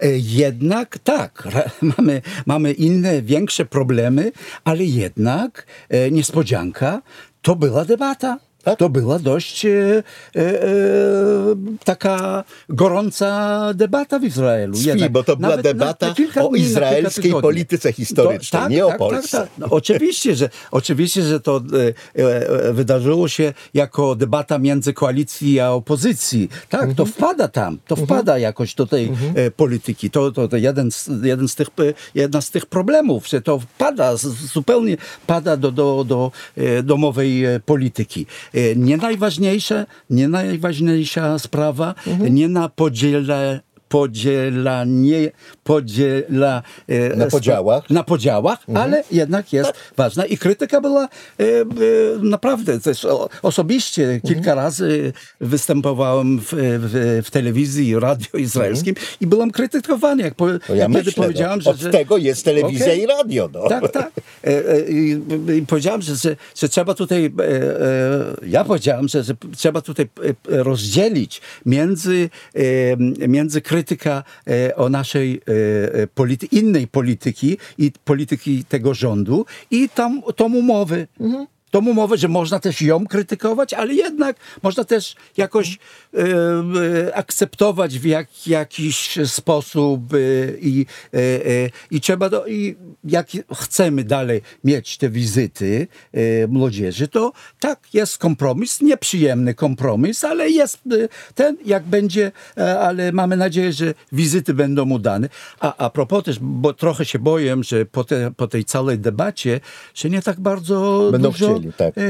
E, 0.00 0.08
jednak 0.18 0.98
tak, 0.98 1.48
mamy, 1.98 2.22
mamy 2.46 2.72
inne, 2.72 3.22
większe 3.22 3.64
problemy, 3.64 4.32
ale 4.64 4.84
jednak 4.84 5.66
niespodzianka, 6.10 7.02
to 7.46 7.56
była 7.56 7.84
debata. 7.84 8.45
Tak? 8.66 8.78
To 8.78 8.88
była 8.88 9.18
dość 9.18 9.64
e, 9.66 9.70
e, 9.70 10.02
e, 10.36 10.68
taka 11.84 12.44
gorąca 12.68 13.60
debata 13.74 14.18
w 14.18 14.24
Izraelu. 14.24 14.74
Cwi, 14.74 15.10
bo 15.10 15.24
to 15.24 15.36
była 15.36 15.56
debata 15.56 16.14
kilka 16.14 16.44
o 16.44 16.48
dni, 16.48 16.60
izraelskiej 16.60 17.32
polityce 17.32 17.92
historycznej, 17.92 18.62
nie 18.70 18.86
o 18.86 18.92
Polsce. 18.92 19.38
Tak, 19.38 19.48
no, 19.58 19.66
oczywiście, 19.70 20.34
że, 20.34 20.50
oczywiście, 20.70 21.22
że 21.22 21.40
to 21.40 21.62
e, 22.16 22.22
e, 22.22 22.72
wydarzyło 22.72 23.28
się 23.28 23.52
jako 23.74 24.16
debata 24.16 24.58
między 24.58 24.92
koalicji 24.92 25.60
a 25.60 25.70
opozycji. 25.70 26.48
Tak, 26.68 26.94
to 26.94 27.04
wpada 27.04 27.48
tam, 27.48 27.78
to 27.86 27.96
wpada 27.96 28.38
jakoś 28.38 28.74
do 28.74 28.86
tej 28.86 29.12
e, 29.34 29.50
polityki. 29.50 30.10
To, 30.10 30.32
to, 30.32 30.48
to 30.48 30.56
jeden, 30.56 30.90
z, 30.90 31.10
jeden 31.22 31.48
z 31.48 31.54
tych, 31.54 31.68
e, 31.68 31.94
jedna 32.14 32.40
z 32.40 32.50
tych 32.50 32.66
problemów, 32.66 33.28
że 33.28 33.42
to 33.42 33.58
wpada, 33.58 34.16
zupełnie 34.52 34.96
pada 35.26 35.56
do, 35.56 35.72
do, 35.72 36.04
do 36.04 36.32
e, 36.56 36.82
domowej 36.82 37.44
e, 37.44 37.60
polityki. 37.60 38.26
E, 38.56 38.76
Nie 38.76 38.96
najważniejsze, 38.96 39.86
nie 40.10 40.28
najważniejsza 40.28 41.38
sprawa, 41.38 41.94
nie 42.30 42.48
na 42.48 42.68
podziele 42.68 43.60
podzielanie, 43.96 45.30
podziela... 45.64 46.62
e, 46.88 47.16
Na 47.16 47.26
podziałach? 47.26 47.90
Na 47.90 48.04
podziałach, 48.04 48.58
ale 48.74 49.04
jednak 49.12 49.52
jest 49.52 49.72
ważna. 49.96 50.24
I 50.26 50.38
krytyka 50.38 50.80
była 50.80 51.04
e, 51.04 51.08
e, 51.44 51.66
naprawdę, 52.22 52.80
też 52.80 53.04
o, 53.04 53.28
osobiście 53.42 54.20
kilka 54.26 54.54
razy 54.54 55.12
występowałem 55.40 56.40
w, 56.40 56.46
w, 56.52 57.22
w 57.26 57.30
telewizji 57.30 57.88
i 57.88 57.98
radio 57.98 58.38
izraelskim 58.38 58.94
i 59.20 59.26
byłem 59.26 59.50
krytykowany, 59.50 60.22
jak, 60.22 60.34
po, 60.34 60.46
No 60.46 60.74
ja 60.74 60.88
myślę, 60.88 61.12
powiedziałem, 61.12 61.58
no, 61.58 61.62
że... 61.62 61.70
od 61.70 61.76
że, 61.76 61.90
tego 61.90 62.16
jest 62.16 62.44
telewizja 62.44 62.86
Okej. 62.86 63.02
i 63.02 63.06
radio. 63.06 63.48
No. 63.52 63.68
tak, 63.68 63.92
tak. 63.92 64.10
E, 64.44 64.70
e, 64.72 64.80
I, 64.80 65.20
i 65.58 65.66
powiedziałem, 65.66 66.02
że, 66.02 66.16
że, 66.16 66.36
że 66.56 66.68
trzeba 66.68 66.94
tutaj, 66.94 67.24
e, 67.24 67.30
ja 68.46 68.64
powiedziałem, 68.64 69.08
że, 69.08 69.22
że 69.22 69.34
trzeba 69.56 69.80
tutaj 69.80 70.08
rozdzielić 70.44 71.40
między, 71.66 72.30
między 73.28 73.60
krytyka 73.86 74.22
e, 74.46 74.76
o 74.76 74.88
naszej 74.88 75.34
e, 75.34 76.02
e, 76.02 76.06
polity, 76.06 76.46
innej 76.46 76.86
polityki 76.86 77.58
i 77.78 77.92
polityki 78.04 78.64
tego 78.64 78.94
rządu 78.94 79.46
i 79.70 79.88
tam 79.88 80.22
tą 80.36 80.54
umowę. 80.54 81.06
Tą 81.70 81.86
umowę, 81.86 82.16
że 82.16 82.28
można 82.28 82.60
też 82.60 82.82
ją 82.82 83.06
krytykować, 83.06 83.74
ale 83.74 83.94
jednak 83.94 84.36
można 84.62 84.84
też 84.84 85.14
jakoś 85.36 85.78
e, 86.14 87.16
akceptować 87.16 87.98
w 87.98 88.04
jak, 88.04 88.46
jakiś 88.46 89.18
sposób 89.24 90.14
e, 90.14 90.18
i, 90.60 90.86
e, 91.14 91.18
i 91.90 92.00
trzeba 92.00 92.28
do, 92.28 92.46
i 92.46 92.76
jak 93.04 93.26
chcemy 93.54 94.04
dalej 94.04 94.42
mieć 94.64 94.96
te 94.98 95.10
wizyty 95.10 95.88
młodzieży, 96.48 97.08
to 97.08 97.32
tak, 97.60 97.94
jest 97.94 98.18
kompromis, 98.18 98.80
nieprzyjemny 98.80 99.54
kompromis, 99.54 100.24
ale 100.24 100.50
jest 100.50 100.78
ten, 101.34 101.56
jak 101.64 101.84
będzie, 101.84 102.32
ale 102.80 103.12
mamy 103.12 103.36
nadzieję, 103.36 103.72
że 103.72 103.94
wizyty 104.12 104.54
będą 104.54 104.90
udane. 104.90 105.28
A, 105.60 105.76
a 105.76 105.90
propos 105.90 106.24
też, 106.24 106.38
bo 106.40 106.72
trochę 106.72 107.04
się 107.04 107.18
boję, 107.18 107.56
że 107.60 107.86
po, 107.86 108.04
te, 108.04 108.30
po 108.36 108.48
tej 108.48 108.64
całej 108.64 108.98
debacie, 108.98 109.60
że 109.94 110.10
nie 110.10 110.22
tak 110.22 110.40
bardzo 110.40 111.08
Będą 111.12 111.30
dużo 111.30 111.55
chcieli, 111.58 111.72
tak. 111.72 111.94
e, 111.98 112.02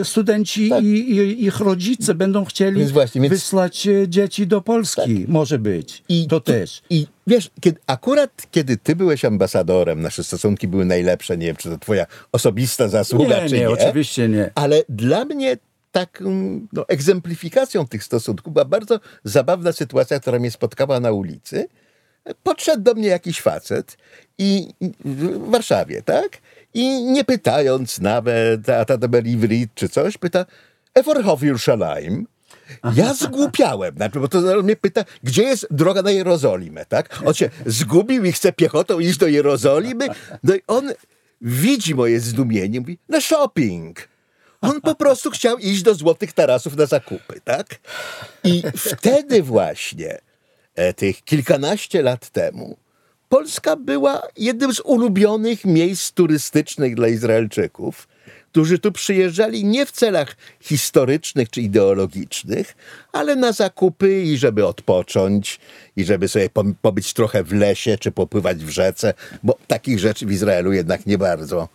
e, 0.00 0.04
studenci 0.04 0.68
Tak. 0.68 0.84
i, 0.84 0.86
i 1.10 1.44
ich 1.44 1.60
rodzice 1.60 2.14
będą 2.14 2.44
chcieli 2.44 2.78
Więc 2.78 2.90
właśnie, 2.92 3.20
więc- 3.20 3.32
wysłać 3.34 3.86
e, 3.86 4.08
dzieci 4.08 4.46
do 4.46 4.60
Polski. 4.60 5.24
Może 5.28 5.58
być. 5.58 6.02
to 6.28 6.40
tu- 6.40 6.52
też. 6.52 6.82
I 6.90 7.06
wiesz, 7.26 7.50
kiedy, 7.60 7.80
akurat 7.86 8.46
kiedy 8.50 8.76
ty 8.76 8.96
byłeś 8.96 9.24
ambasadorem, 9.24 10.00
nasze 10.02 10.24
stosunki 10.24 10.68
były 10.68 10.84
najlepsze. 10.84 11.36
Nie 11.36 11.46
wiem, 11.46 11.56
czy 11.56 11.68
to 11.70 11.78
twoja 11.78 12.06
osobista 12.32 12.88
zasługa, 12.88 13.42
Nie, 13.42 13.48
czy 13.48 13.54
nie, 13.54 13.60
nie. 13.60 13.70
oczywiście 13.70 14.28
nie. 14.28 14.50
Ale 14.54 14.82
dla 14.88 15.24
mnie 15.24 15.56
taką 15.92 16.60
no, 16.72 16.84
egzemplifikacją 16.88 17.86
tych 17.86 18.04
stosunków 18.04 18.52
była 18.52 18.64
bardzo 18.64 19.00
zabawna 19.24 19.72
sytuacja, 19.72 20.20
która 20.20 20.38
mnie 20.38 20.50
spotkała 20.50 21.00
na 21.00 21.12
ulicy. 21.12 21.66
Podszedł 22.42 22.82
do 22.82 22.94
mnie 22.94 23.08
jakiś 23.08 23.40
facet 23.40 23.96
i 24.38 24.68
w 25.04 25.50
Warszawie, 25.50 26.02
tak? 26.02 26.38
I 26.74 27.02
nie 27.02 27.24
pytając 27.24 28.00
nawet, 28.00 28.68
a 28.68 28.84
ta 28.84 28.98
Ivrit 29.24 29.70
czy 29.74 29.88
coś, 29.88 30.18
pyta 30.18 30.46
Eforhof 30.94 31.42
Jerusalem. 31.42 32.26
Ja 32.94 33.14
zgłupiałem, 33.14 33.94
najpierw, 33.98 34.22
bo 34.22 34.28
to 34.28 34.62
mnie 34.62 34.76
pyta, 34.76 35.04
gdzie 35.22 35.42
jest 35.42 35.66
droga 35.70 36.02
na 36.02 36.10
Jerozolimę, 36.10 36.86
tak? 36.86 37.20
On 37.24 37.34
się 37.34 37.50
zgubił 37.66 38.24
i 38.24 38.32
chce 38.32 38.52
piechotą 38.52 39.00
iść 39.00 39.18
do 39.18 39.26
Jerozolimy. 39.26 40.08
No 40.42 40.54
i 40.54 40.60
on 40.66 40.92
widzi 41.40 41.94
moje 41.94 42.20
zdumienie, 42.20 42.80
mówi, 42.80 42.98
na 43.08 43.20
shopping. 43.20 44.08
On 44.60 44.80
po 44.80 44.94
prostu 44.94 45.30
chciał 45.30 45.58
iść 45.58 45.82
do 45.82 45.94
Złotych 45.94 46.32
Tarasów 46.32 46.76
na 46.76 46.86
zakupy, 46.86 47.40
tak? 47.44 47.66
I 48.44 48.62
wtedy 48.76 49.42
właśnie, 49.42 50.18
e, 50.74 50.94
tych 50.94 51.24
kilkanaście 51.24 52.02
lat 52.02 52.30
temu, 52.30 52.76
Polska 53.28 53.76
była 53.76 54.22
jednym 54.36 54.74
z 54.74 54.80
ulubionych 54.80 55.64
miejsc 55.64 56.12
turystycznych 56.12 56.94
dla 56.94 57.08
Izraelczyków, 57.08 58.08
którzy 58.52 58.78
tu 58.78 58.92
przyjeżdżali 58.92 59.64
nie 59.64 59.86
w 59.86 59.90
celach 59.90 60.36
historycznych 60.60 61.50
czy 61.50 61.60
ideologicznych, 61.60 62.76
ale 63.12 63.36
na 63.36 63.52
zakupy 63.52 64.22
i 64.22 64.36
żeby 64.36 64.66
odpocząć, 64.66 65.60
i 65.96 66.04
żeby 66.04 66.28
sobie 66.28 66.50
po- 66.50 66.64
pobyć 66.82 67.12
trochę 67.12 67.44
w 67.44 67.52
lesie 67.52 67.98
czy 67.98 68.12
popływać 68.12 68.64
w 68.64 68.68
rzece, 68.68 69.14
bo 69.42 69.58
takich 69.66 69.98
rzeczy 69.98 70.26
w 70.26 70.32
Izraelu 70.32 70.72
jednak 70.72 71.06
nie 71.06 71.18
bardzo. 71.18 71.68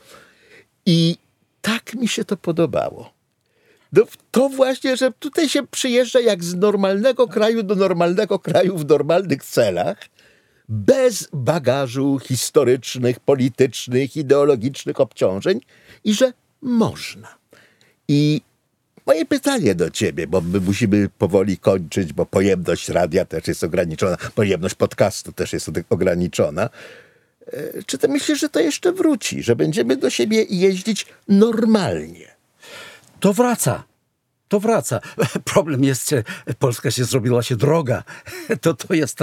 I 0.85 1.17
tak 1.61 1.93
mi 1.93 2.07
się 2.07 2.25
to 2.25 2.37
podobało. 2.37 3.13
No, 3.93 4.03
to 4.31 4.49
właśnie, 4.49 4.97
że 4.97 5.11
tutaj 5.19 5.49
się 5.49 5.67
przyjeżdża 5.67 6.19
jak 6.19 6.43
z 6.43 6.55
normalnego 6.55 7.27
kraju 7.27 7.63
do 7.63 7.75
normalnego 7.75 8.39
kraju 8.39 8.77
w 8.77 8.85
normalnych 8.85 9.43
celach, 9.43 9.97
bez 10.69 11.27
bagażu 11.33 12.19
historycznych, 12.19 13.19
politycznych, 13.19 14.17
ideologicznych 14.17 14.99
obciążeń 14.99 15.59
i 16.03 16.13
że 16.13 16.33
można. 16.61 17.27
I 18.07 18.41
moje 19.05 19.25
pytanie 19.25 19.75
do 19.75 19.89
ciebie, 19.89 20.27
bo 20.27 20.41
my 20.41 20.59
musimy 20.59 21.09
powoli 21.17 21.57
kończyć, 21.57 22.13
bo 22.13 22.25
pojemność 22.25 22.89
radia 22.89 23.25
też 23.25 23.47
jest 23.47 23.63
ograniczona, 23.63 24.17
pojemność 24.35 24.75
podcastu 24.75 25.31
też 25.31 25.53
jest 25.53 25.69
ograniczona. 25.89 26.69
E, 27.47 27.83
Czy 27.85 27.97
ty 27.97 28.07
myślisz, 28.07 28.39
że 28.39 28.49
to 28.49 28.59
jeszcze 28.59 28.91
wróci, 28.91 29.43
że 29.43 29.55
będziemy 29.55 29.97
do 29.97 30.09
siebie 30.09 30.45
jeździć 30.49 31.05
normalnie? 31.27 32.27
To 33.19 33.33
wraca. 33.33 33.88
To 34.49 34.59
wraca. 34.59 34.99
Problem 35.53 35.83
jest, 35.83 36.09
że 36.09 36.23
Polska 36.59 36.91
się 36.91 37.05
zrobiła 37.05 37.43
się 37.43 37.55
droga. 37.55 38.03
To, 38.61 38.73
to 38.73 38.93
jest 38.93 39.17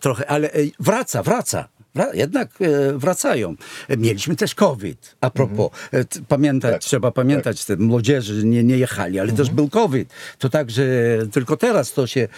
trochę, 0.00 0.30
ale 0.30 0.52
e, 0.52 0.58
wraca, 0.80 1.22
wraca. 1.22 1.68
Wra- 1.96 2.14
Jednak 2.14 2.48
e, 2.60 2.98
wracają. 2.98 3.54
Mieliśmy 3.98 4.36
też 4.36 4.54
COVID. 4.54 5.16
A 5.20 5.30
propos, 5.30 5.70
e, 5.92 6.04
t- 6.04 6.20
pamiętać, 6.28 6.72
Tak, 6.72 6.82
trzeba 6.82 7.10
pamiętać, 7.10 7.64
te 7.64 7.76
młodzieży 7.76 8.44
nie, 8.46 8.64
nie 8.64 8.78
jechali, 8.78 9.18
ale 9.20 9.32
też 9.32 9.50
był 9.50 9.68
COVID. 9.68 10.12
To 10.38 10.48
tak, 10.48 10.70
że 10.70 10.84
tylko 11.32 11.56
teraz 11.56 11.92
to 11.92 12.06
się 12.06 12.28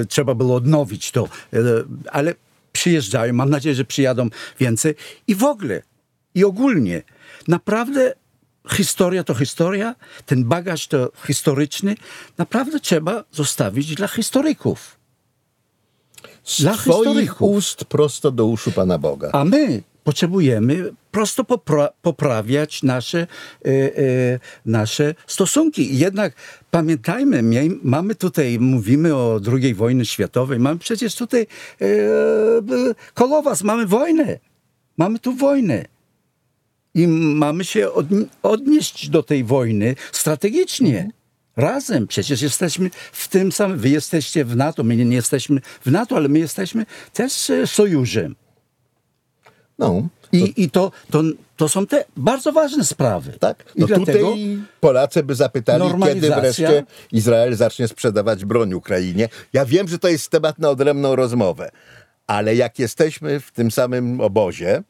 e, 0.00 0.04
trzeba 0.08 0.34
było 0.34 0.54
odnowić 0.54 1.10
to. 1.10 1.28
E, 1.52 1.58
ale 2.12 2.34
przyjeżdżają, 2.72 3.32
mam 3.32 3.50
nadzieję, 3.50 3.74
że 3.74 3.84
przyjadą 3.84 4.28
więcej. 4.60 4.94
I 5.26 5.34
w 5.34 5.44
ogóle, 5.44 5.82
i 6.34 6.44
ogólnie, 6.44 7.02
naprawdę 7.48 8.12
historia 8.68 9.24
to 9.24 9.34
historia, 9.34 9.94
ten 10.26 10.44
bagaż 10.44 10.86
to 10.88 11.12
historyczny, 11.26 11.94
naprawdę 12.38 12.80
trzeba 12.80 13.24
zostawić 13.32 13.94
dla 13.94 14.08
historyków. 14.08 14.96
Z 16.44 16.60
Dla 16.62 16.74
twoich 16.74 16.96
historyków. 16.96 17.40
ust 17.42 17.84
prosto 17.84 18.30
do 18.30 18.46
uszu 18.46 18.72
Pana 18.72 18.98
Boga. 18.98 19.30
A 19.32 19.44
my 19.44 19.82
potrzebujemy 20.04 20.92
prosto 21.10 21.42
popra- 21.44 21.88
poprawiać 22.02 22.82
nasze, 22.82 23.18
e, 23.20 23.26
e, 23.68 24.40
nasze 24.66 25.14
stosunki. 25.26 25.98
Jednak 25.98 26.32
pamiętajmy, 26.70 27.42
mie- 27.42 27.76
mamy 27.82 28.14
tutaj, 28.14 28.58
mówimy 28.58 29.14
o 29.14 29.40
II 29.52 29.74
wojnie 29.74 30.04
światowej, 30.04 30.58
mamy 30.58 30.78
przecież 30.78 31.14
tutaj 31.14 31.46
e, 31.80 31.84
e, 31.86 32.94
koło 33.14 33.42
was, 33.42 33.62
mamy 33.62 33.86
wojnę. 33.86 34.38
Mamy 34.96 35.18
tu 35.18 35.32
wojnę. 35.32 35.84
I 36.94 37.06
mamy 37.08 37.64
się 37.64 37.88
odni- 37.88 38.26
odnieść 38.42 39.08
do 39.08 39.22
tej 39.22 39.44
wojny 39.44 39.94
strategicznie. 40.12 41.10
Razem. 41.56 42.06
Przecież 42.06 42.42
jesteśmy 42.42 42.90
w 43.12 43.28
tym 43.28 43.52
samym. 43.52 43.78
Wy 43.78 43.88
jesteście 43.88 44.44
w 44.44 44.56
NATO, 44.56 44.84
my 44.84 44.96
nie, 44.96 45.16
jesteśmy 45.16 45.60
w 45.86 45.90
NATO, 45.90 46.16
ale 46.16 46.28
my 46.28 46.38
jesteśmy 46.38 46.86
też 47.12 47.50
e, 47.50 47.66
sojuszem. 47.66 48.36
No, 49.78 50.08
I, 50.32 50.52
i 50.56 50.70
to, 50.70 50.92
to, 51.10 51.22
to 51.56 51.68
są 51.68 51.86
te 51.86 52.04
bardzo 52.16 52.52
ważne 52.52 52.84
sprawy. 52.84 53.32
tak. 53.40 53.64
I 53.76 53.80
No 53.80 53.86
dlatego 53.86 54.18
tutaj 54.30 54.58
Polacy 54.80 55.22
by 55.22 55.34
zapytali, 55.34 55.84
kiedy 56.04 56.30
wreszcie 56.30 56.84
Izrael 57.12 57.56
zacznie 57.56 57.88
sprzedawać 57.88 58.44
broń 58.44 58.74
Ukrainie. 58.74 59.28
Ja 59.52 59.64
wiem, 59.64 59.88
że 59.88 59.98
to 59.98 60.08
jest 60.08 60.28
temat 60.30 60.58
na 60.58 60.70
odrębną 60.70 61.16
rozmowę, 61.16 61.70
ale 62.26 62.54
jak 62.56 62.78
jesteśmy 62.78 63.40
w 63.40 63.50
tym 63.52 63.70
samym 63.70 64.20
obozie, 64.20 64.82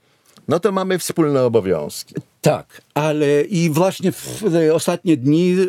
no 0.50 0.60
to 0.60 0.72
mamy 0.72 0.98
wspólne 0.98 1.44
obowiązki. 1.44 2.14
tak, 2.40 2.82
ale 2.94 3.42
i 3.42 3.70
właśnie 3.70 4.12
w 4.12 4.42
ostatnie 4.72 5.16
dni 5.16 5.56
e, 5.60 5.66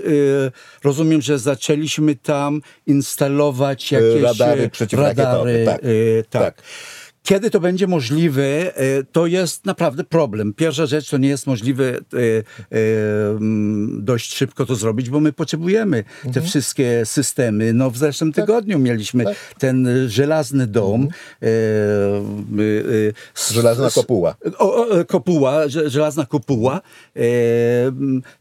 rozumiem, 0.84 1.22
że 1.22 1.40
zaczęliśmy 1.40 2.16
tam 2.16 2.62
instalować 2.88 3.92
jakieś 3.92 4.22
radary 4.22 4.64
e, 4.64 4.70
przeciwrakietowe, 4.70 5.32
radary, 5.38 5.66
tak. 5.66 5.82
e, 5.84 6.24
tak. 6.30 6.44
Tak. 6.44 6.64
Kiedy 7.24 7.50
to 7.52 7.60
będzie 7.60 7.88
możliwe, 7.88 8.44
e, 8.78 9.04
to 9.12 9.28
jest 9.28 9.66
naprawdę 9.66 10.04
problem. 10.04 10.54
Pierwsza 10.54 10.86
rzecz, 10.86 11.10
to 11.10 11.18
nie 11.18 11.30
jest 11.30 11.48
możliwe 11.48 11.84
e, 11.90 11.98
e, 11.98 12.44
dość 14.00 14.36
szybko 14.36 14.66
to 14.66 14.76
zrobić, 14.76 15.10
bo 15.10 15.20
my 15.20 15.34
potrzebujemy 15.34 15.98
Mhm. 15.98 16.34
te 16.34 16.42
wszystkie 16.42 17.02
systemy. 17.06 17.74
No 17.74 17.92
w 17.92 17.98
zeszłym 17.98 18.34
Tak. 18.34 18.46
tygodniu 18.46 18.80
mieliśmy 18.80 19.26
ten 19.60 19.88
e, 19.88 20.10
żelazny 20.10 20.68
dom. 20.68 21.02
e, 21.04 21.08
e, 21.48 21.52
Mhm. 22.22 23.14
Żelazna 23.52 23.90
kopuła. 23.90 24.36
O, 24.58 24.88
o, 24.88 25.06
kopuła, 25.06 25.68
że- 25.68 25.90
żelazna 25.90 26.26
kopuła. 26.26 26.82
E, 27.16 27.20
e, 27.20 27.24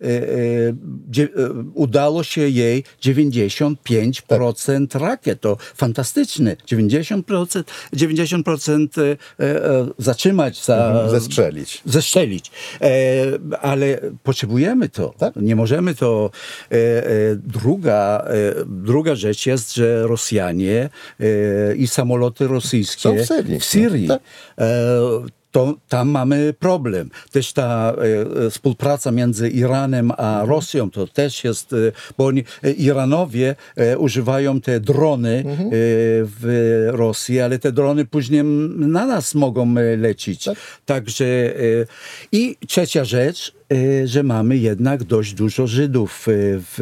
e, 0.00 0.08
e, 0.08 1.52
udało 1.74 2.22
się 2.24 2.48
jej 2.48 2.84
95% 3.02 4.94
rakiet. 4.94 5.40
To 5.40 5.56
fantastyczne. 5.76 6.56
90%, 6.66 7.64
90% 7.92 8.69
e, 8.74 9.44
e, 9.44 9.86
zatrzymać, 9.98 10.64
za, 10.64 11.08
Zestrzelić. 11.10 11.82
zestrzelić. 11.84 12.50
E, 12.80 12.88
ale 13.60 14.00
potrzebujemy 14.22 14.88
to. 14.88 15.14
Tak. 15.18 15.36
Nie 15.36 15.56
możemy 15.56 15.94
to. 15.94 16.30
Druga, 17.36 18.24
druga 18.66 19.14
rzecz 19.14 19.46
jest, 19.46 19.74
że 19.74 20.02
Rosjanie 20.06 20.88
i 21.76 21.86
samoloty 21.86 22.46
rosyjskie 22.46 23.00
Są 23.02 23.16
w 23.16 23.26
Syrii. 23.26 23.60
w 23.60 23.64
Syrii 23.64 24.08
Tak. 24.08 24.22
To 25.50 25.74
tam 25.88 26.08
mamy 26.08 26.54
problem. 26.58 27.10
Też 27.32 27.52
ta 27.52 27.92
e, 27.92 28.46
e, 28.46 28.50
współpraca 28.50 29.10
między 29.10 29.48
Iranem 29.48 30.12
a 30.16 30.42
Rosją 30.46 30.90
to 30.90 31.06
też 31.06 31.44
jest, 31.44 31.72
e, 31.72 31.76
bo 32.18 32.26
oni, 32.26 32.44
e, 32.62 32.70
Iranowie 32.70 33.56
e, 33.76 33.98
używają 33.98 34.60
te 34.60 34.80
drony 34.80 35.44
e, 35.46 35.52
w 36.22 36.88
Rosji, 36.92 37.40
ale 37.40 37.58
te 37.58 37.72
drony 37.72 38.04
później 38.04 38.44
na 38.76 39.06
nas 39.06 39.34
mogą 39.34 39.74
lecieć. 39.98 40.44
Tak. 40.44 40.58
Także 40.86 41.54
i 42.32 42.56
trzecia 42.66 43.04
rzecz, 43.04 43.52
że 44.04 44.22
mamy 44.22 44.56
jednak 44.56 45.04
dość 45.04 45.34
dużo 45.34 45.66
Żydów 45.66 46.28
e, 46.28 46.32
w, 46.58 46.74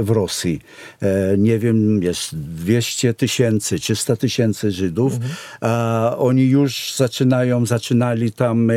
w 0.00 0.10
Rosji. 0.10 0.60
E, 1.02 1.38
Nie 1.38 1.58
wiem, 1.58 2.02
jest 2.02 2.36
200 2.38 3.14
tysięcy, 3.14 3.78
300 3.78 4.16
tysięcy 4.16 4.70
Żydów, 4.70 5.12
a 5.60 6.14
oni 6.18 6.42
już 6.48 6.94
zaczynają, 6.96 7.66
zaczynali 7.66 8.32
tam, 8.32 8.70
e, 8.70 8.74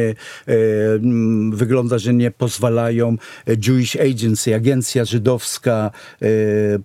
mm, 0.48 1.56
wygląda, 1.56 1.98
że 1.98 2.14
nie 2.14 2.32
pozwalają 2.32 3.18
e, 3.48 3.52
Jewish 3.68 3.96
Agency, 3.96 4.56
agencja 4.56 5.06
żydowska 5.06 5.92
e, 6.22 6.28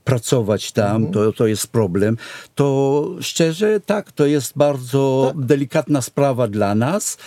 pracować 0.05 0.73
tam, 0.73 1.07
to, 1.07 1.33
to 1.33 1.47
jest 1.47 1.67
problem. 1.67 2.17
To 2.55 3.11
szczerze, 3.21 3.81
tak, 3.81 4.13
to 4.13 4.27
jest 4.27 4.53
bardzo 4.57 5.33
delikatna 5.37 6.03
sprawa 6.03 6.49
dla 6.49 6.75
nas. 6.75 7.19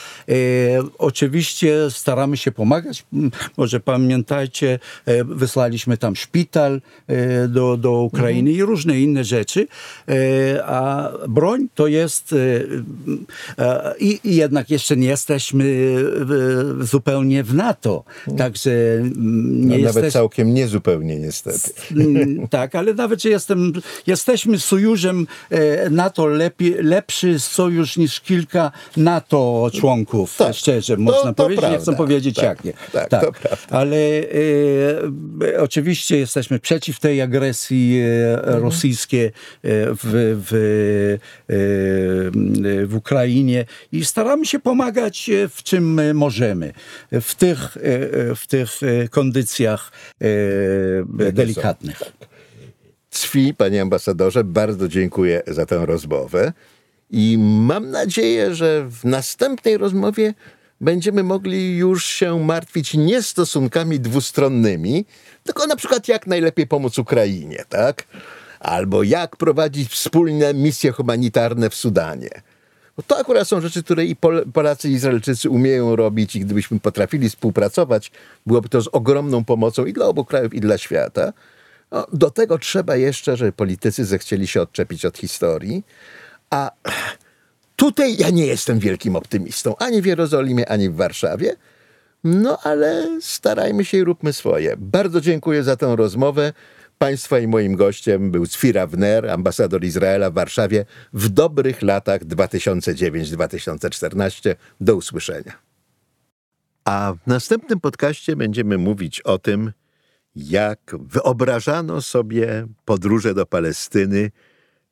Oczywiście 0.97 1.91
staramy 1.91 2.37
się 2.37 2.51
pomagać. 2.51 2.96
M, 3.13 3.31
Może 3.57 3.79
pamiętajcie, 3.79 4.79
e, 5.05 5.23
wysłaliśmy 5.23 5.97
tam 5.97 6.15
szpital 6.15 6.81
e, 7.07 7.47
do, 7.47 7.77
do 7.77 7.91
Ukrainy 8.01 8.51
i 8.51 8.61
różne 8.63 8.99
inne 8.99 9.23
rzeczy. 9.23 9.67
E, 10.09 10.65
a 10.65 11.11
broń 11.29 11.67
to 11.75 11.87
jest 11.87 12.35
i, 13.99 14.19
i 14.23 14.35
jednak 14.35 14.69
jeszcze 14.69 14.97
nie 14.97 15.07
jesteśmy 15.07 15.95
zupełnie 16.81 17.43
w 17.43 17.53
NATO. 17.53 18.03
Także 18.37 18.71
mm, 18.71 19.67
nie 19.67 19.75
A 19.75 19.77
nawet 19.77 19.83
jesteśmy... 19.85 20.11
całkiem 20.11 20.53
niezupełnie 20.53 21.19
niestety. 21.19 21.71
Mm, 21.91 22.47
tak, 22.47 22.75
ale 22.75 22.93
nawet, 22.93 23.21
że 23.21 23.29
jestem, 23.29 23.73
jesteśmy 24.07 24.59
sojuszem 24.59 25.27
NATO, 25.91 26.25
lepiej, 26.27 26.75
lepszy 26.83 27.39
sojusz 27.39 27.97
niż 27.97 28.21
kilka 28.21 28.71
NATO 28.97 29.69
członków, 29.73 30.37
Tak. 30.37 30.55
szczerze 30.55 30.95
To- 30.95 31.01
można 31.01 31.33
to 31.33 31.43
powiedzieć. 31.43 31.55
Nie 31.63 31.67
prawda. 31.69 31.81
chcę 31.81 31.95
powiedzieć 31.95 32.35
Tak, 32.35 32.45
jak 32.45 32.63
nie. 32.63 32.73
tak, 33.09 33.09
prawda. 33.09 33.67
Ale 33.69 33.97
e, 35.53 35.59
oczywiście 35.59 36.17
jesteśmy 36.17 36.59
przeciw 36.59 36.99
tej 36.99 37.21
agresji 37.21 38.01
e, 38.01 38.37
Mhm. 38.37 38.63
rosyjskiej 38.63 39.31
w, 39.63 40.37
w, 40.49 41.17
w 42.87 42.95
Ukrainie 42.95 43.65
i 43.91 44.05
staramy 44.05 44.45
się 44.45 44.59
pomagać 44.59 45.29
w 45.49 45.63
czym 45.63 46.13
możemy. 46.13 46.73
W 47.11 47.35
tych, 47.35 47.77
w 48.35 48.47
tych 48.47 48.69
kondycjach 49.09 49.91
delikatnych. 51.09 52.01
Cwi, 53.09 53.53
panie 53.53 53.81
ambasadorze, 53.81 54.43
bardzo 54.43 54.87
dziękuję 54.87 55.41
za 55.47 55.65
tę 55.65 55.85
rozmowę 55.85 56.53
i 57.09 57.37
mam 57.39 57.91
nadzieję, 57.91 58.55
że 58.55 58.89
w 58.89 59.05
następnej 59.05 59.77
rozmowie 59.77 60.33
będziemy 60.81 61.23
mogli 61.23 61.77
już 61.77 62.05
się 62.05 62.39
martwić 62.39 62.93
nie 62.93 63.21
stosunkami 63.21 63.99
dwustronnymi, 63.99 65.05
tylko 65.43 65.67
na 65.67 65.75
przykład 65.75 66.07
jak 66.07 66.27
najlepiej 66.27 66.67
pomóc 66.67 66.99
Ukrainie, 66.99 67.65
tak? 67.69 68.03
Albo 68.59 69.03
jak 69.03 69.35
prowadzić 69.35 69.91
wspólne 69.91 70.53
misje 70.53 70.91
humanitarne 70.91 71.69
w 71.69 71.75
Sudanie. 71.75 72.29
Bo 72.97 73.03
to 73.03 73.17
akurat 73.17 73.47
są 73.47 73.61
rzeczy, 73.61 73.83
które 73.83 74.05
i 74.05 74.15
Pol- 74.15 74.51
Polacy 74.53 74.89
i 74.89 74.91
Izraelczycy 74.91 75.49
umieją 75.49 75.95
robić 75.95 76.35
i 76.35 76.39
gdybyśmy 76.39 76.79
potrafili 76.79 77.29
współpracować, 77.29 78.11
byłoby 78.45 78.69
to 78.69 78.81
z 78.81 78.87
ogromną 78.87 79.45
pomocą 79.45 79.85
i 79.85 79.93
dla 79.93 80.05
obu 80.05 80.25
krajów, 80.25 80.53
i 80.53 80.59
dla 80.59 80.77
świata. 80.77 81.33
No, 81.91 82.07
do 82.13 82.29
tego 82.29 82.57
trzeba 82.59 82.95
jeszcze, 82.95 83.37
żeby 83.37 83.51
politycy 83.51 84.05
zechcieli 84.05 84.47
się 84.47 84.61
odczepić 84.61 85.05
od 85.05 85.17
historii, 85.17 85.83
a 86.49 86.71
tutaj 87.77 88.17
ja 88.17 88.29
nie 88.29 88.45
jestem 88.45 88.79
wielkim 88.79 89.15
optymistą, 89.15 89.77
ani 89.77 90.01
w 90.01 90.05
Jerozolimie, 90.05 90.69
ani 90.69 90.89
w 90.89 90.95
Warszawie, 90.95 91.55
no 92.23 92.59
ale 92.63 93.19
starajmy 93.21 93.85
się 93.85 93.97
i 93.97 94.03
róbmy 94.03 94.33
swoje. 94.33 94.75
Bardzo 94.77 95.21
dziękuję 95.21 95.63
za 95.63 95.75
tę 95.75 95.95
rozmowę. 95.95 96.53
Państwa 96.97 97.39
i 97.39 97.47
moim 97.47 97.75
gościem 97.75 98.31
był 98.31 98.47
Cfira 98.47 98.87
Wner, 98.87 99.29
ambasador 99.29 99.83
Izraela 99.83 100.29
w 100.29 100.33
Warszawie 100.33 100.85
w 101.13 101.29
dobrych 101.29 101.81
latach 101.81 102.21
2009-2014. 102.21 104.55
Do 104.81 104.95
usłyszenia. 104.95 105.53
A 106.85 107.13
w 107.25 107.27
następnym 107.27 107.79
podcaście 107.79 108.35
będziemy 108.35 108.77
mówić 108.77 109.21
o 109.21 109.37
tym, 109.37 109.71
jak 110.35 110.79
wyobrażano 110.99 112.01
sobie 112.01 112.67
podróże 112.85 113.33
do 113.33 113.45
Palestyny 113.45 114.31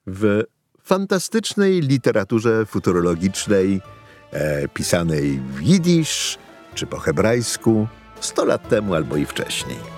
w 0.08 0.44
fantastycznej 0.86 1.82
literaturze 1.82 2.66
futurologicznej, 2.66 3.82
e, 4.32 4.68
pisanej 4.68 5.40
w 5.40 5.62
jidysz 5.62 6.38
czy 6.76 6.88
po 6.88 7.00
hebrajsku 7.00 7.88
100 8.20 8.46
lat 8.46 8.70
temu 8.70 8.96
albo 8.96 9.18
i 9.18 9.26
wcześniej. 9.26 9.95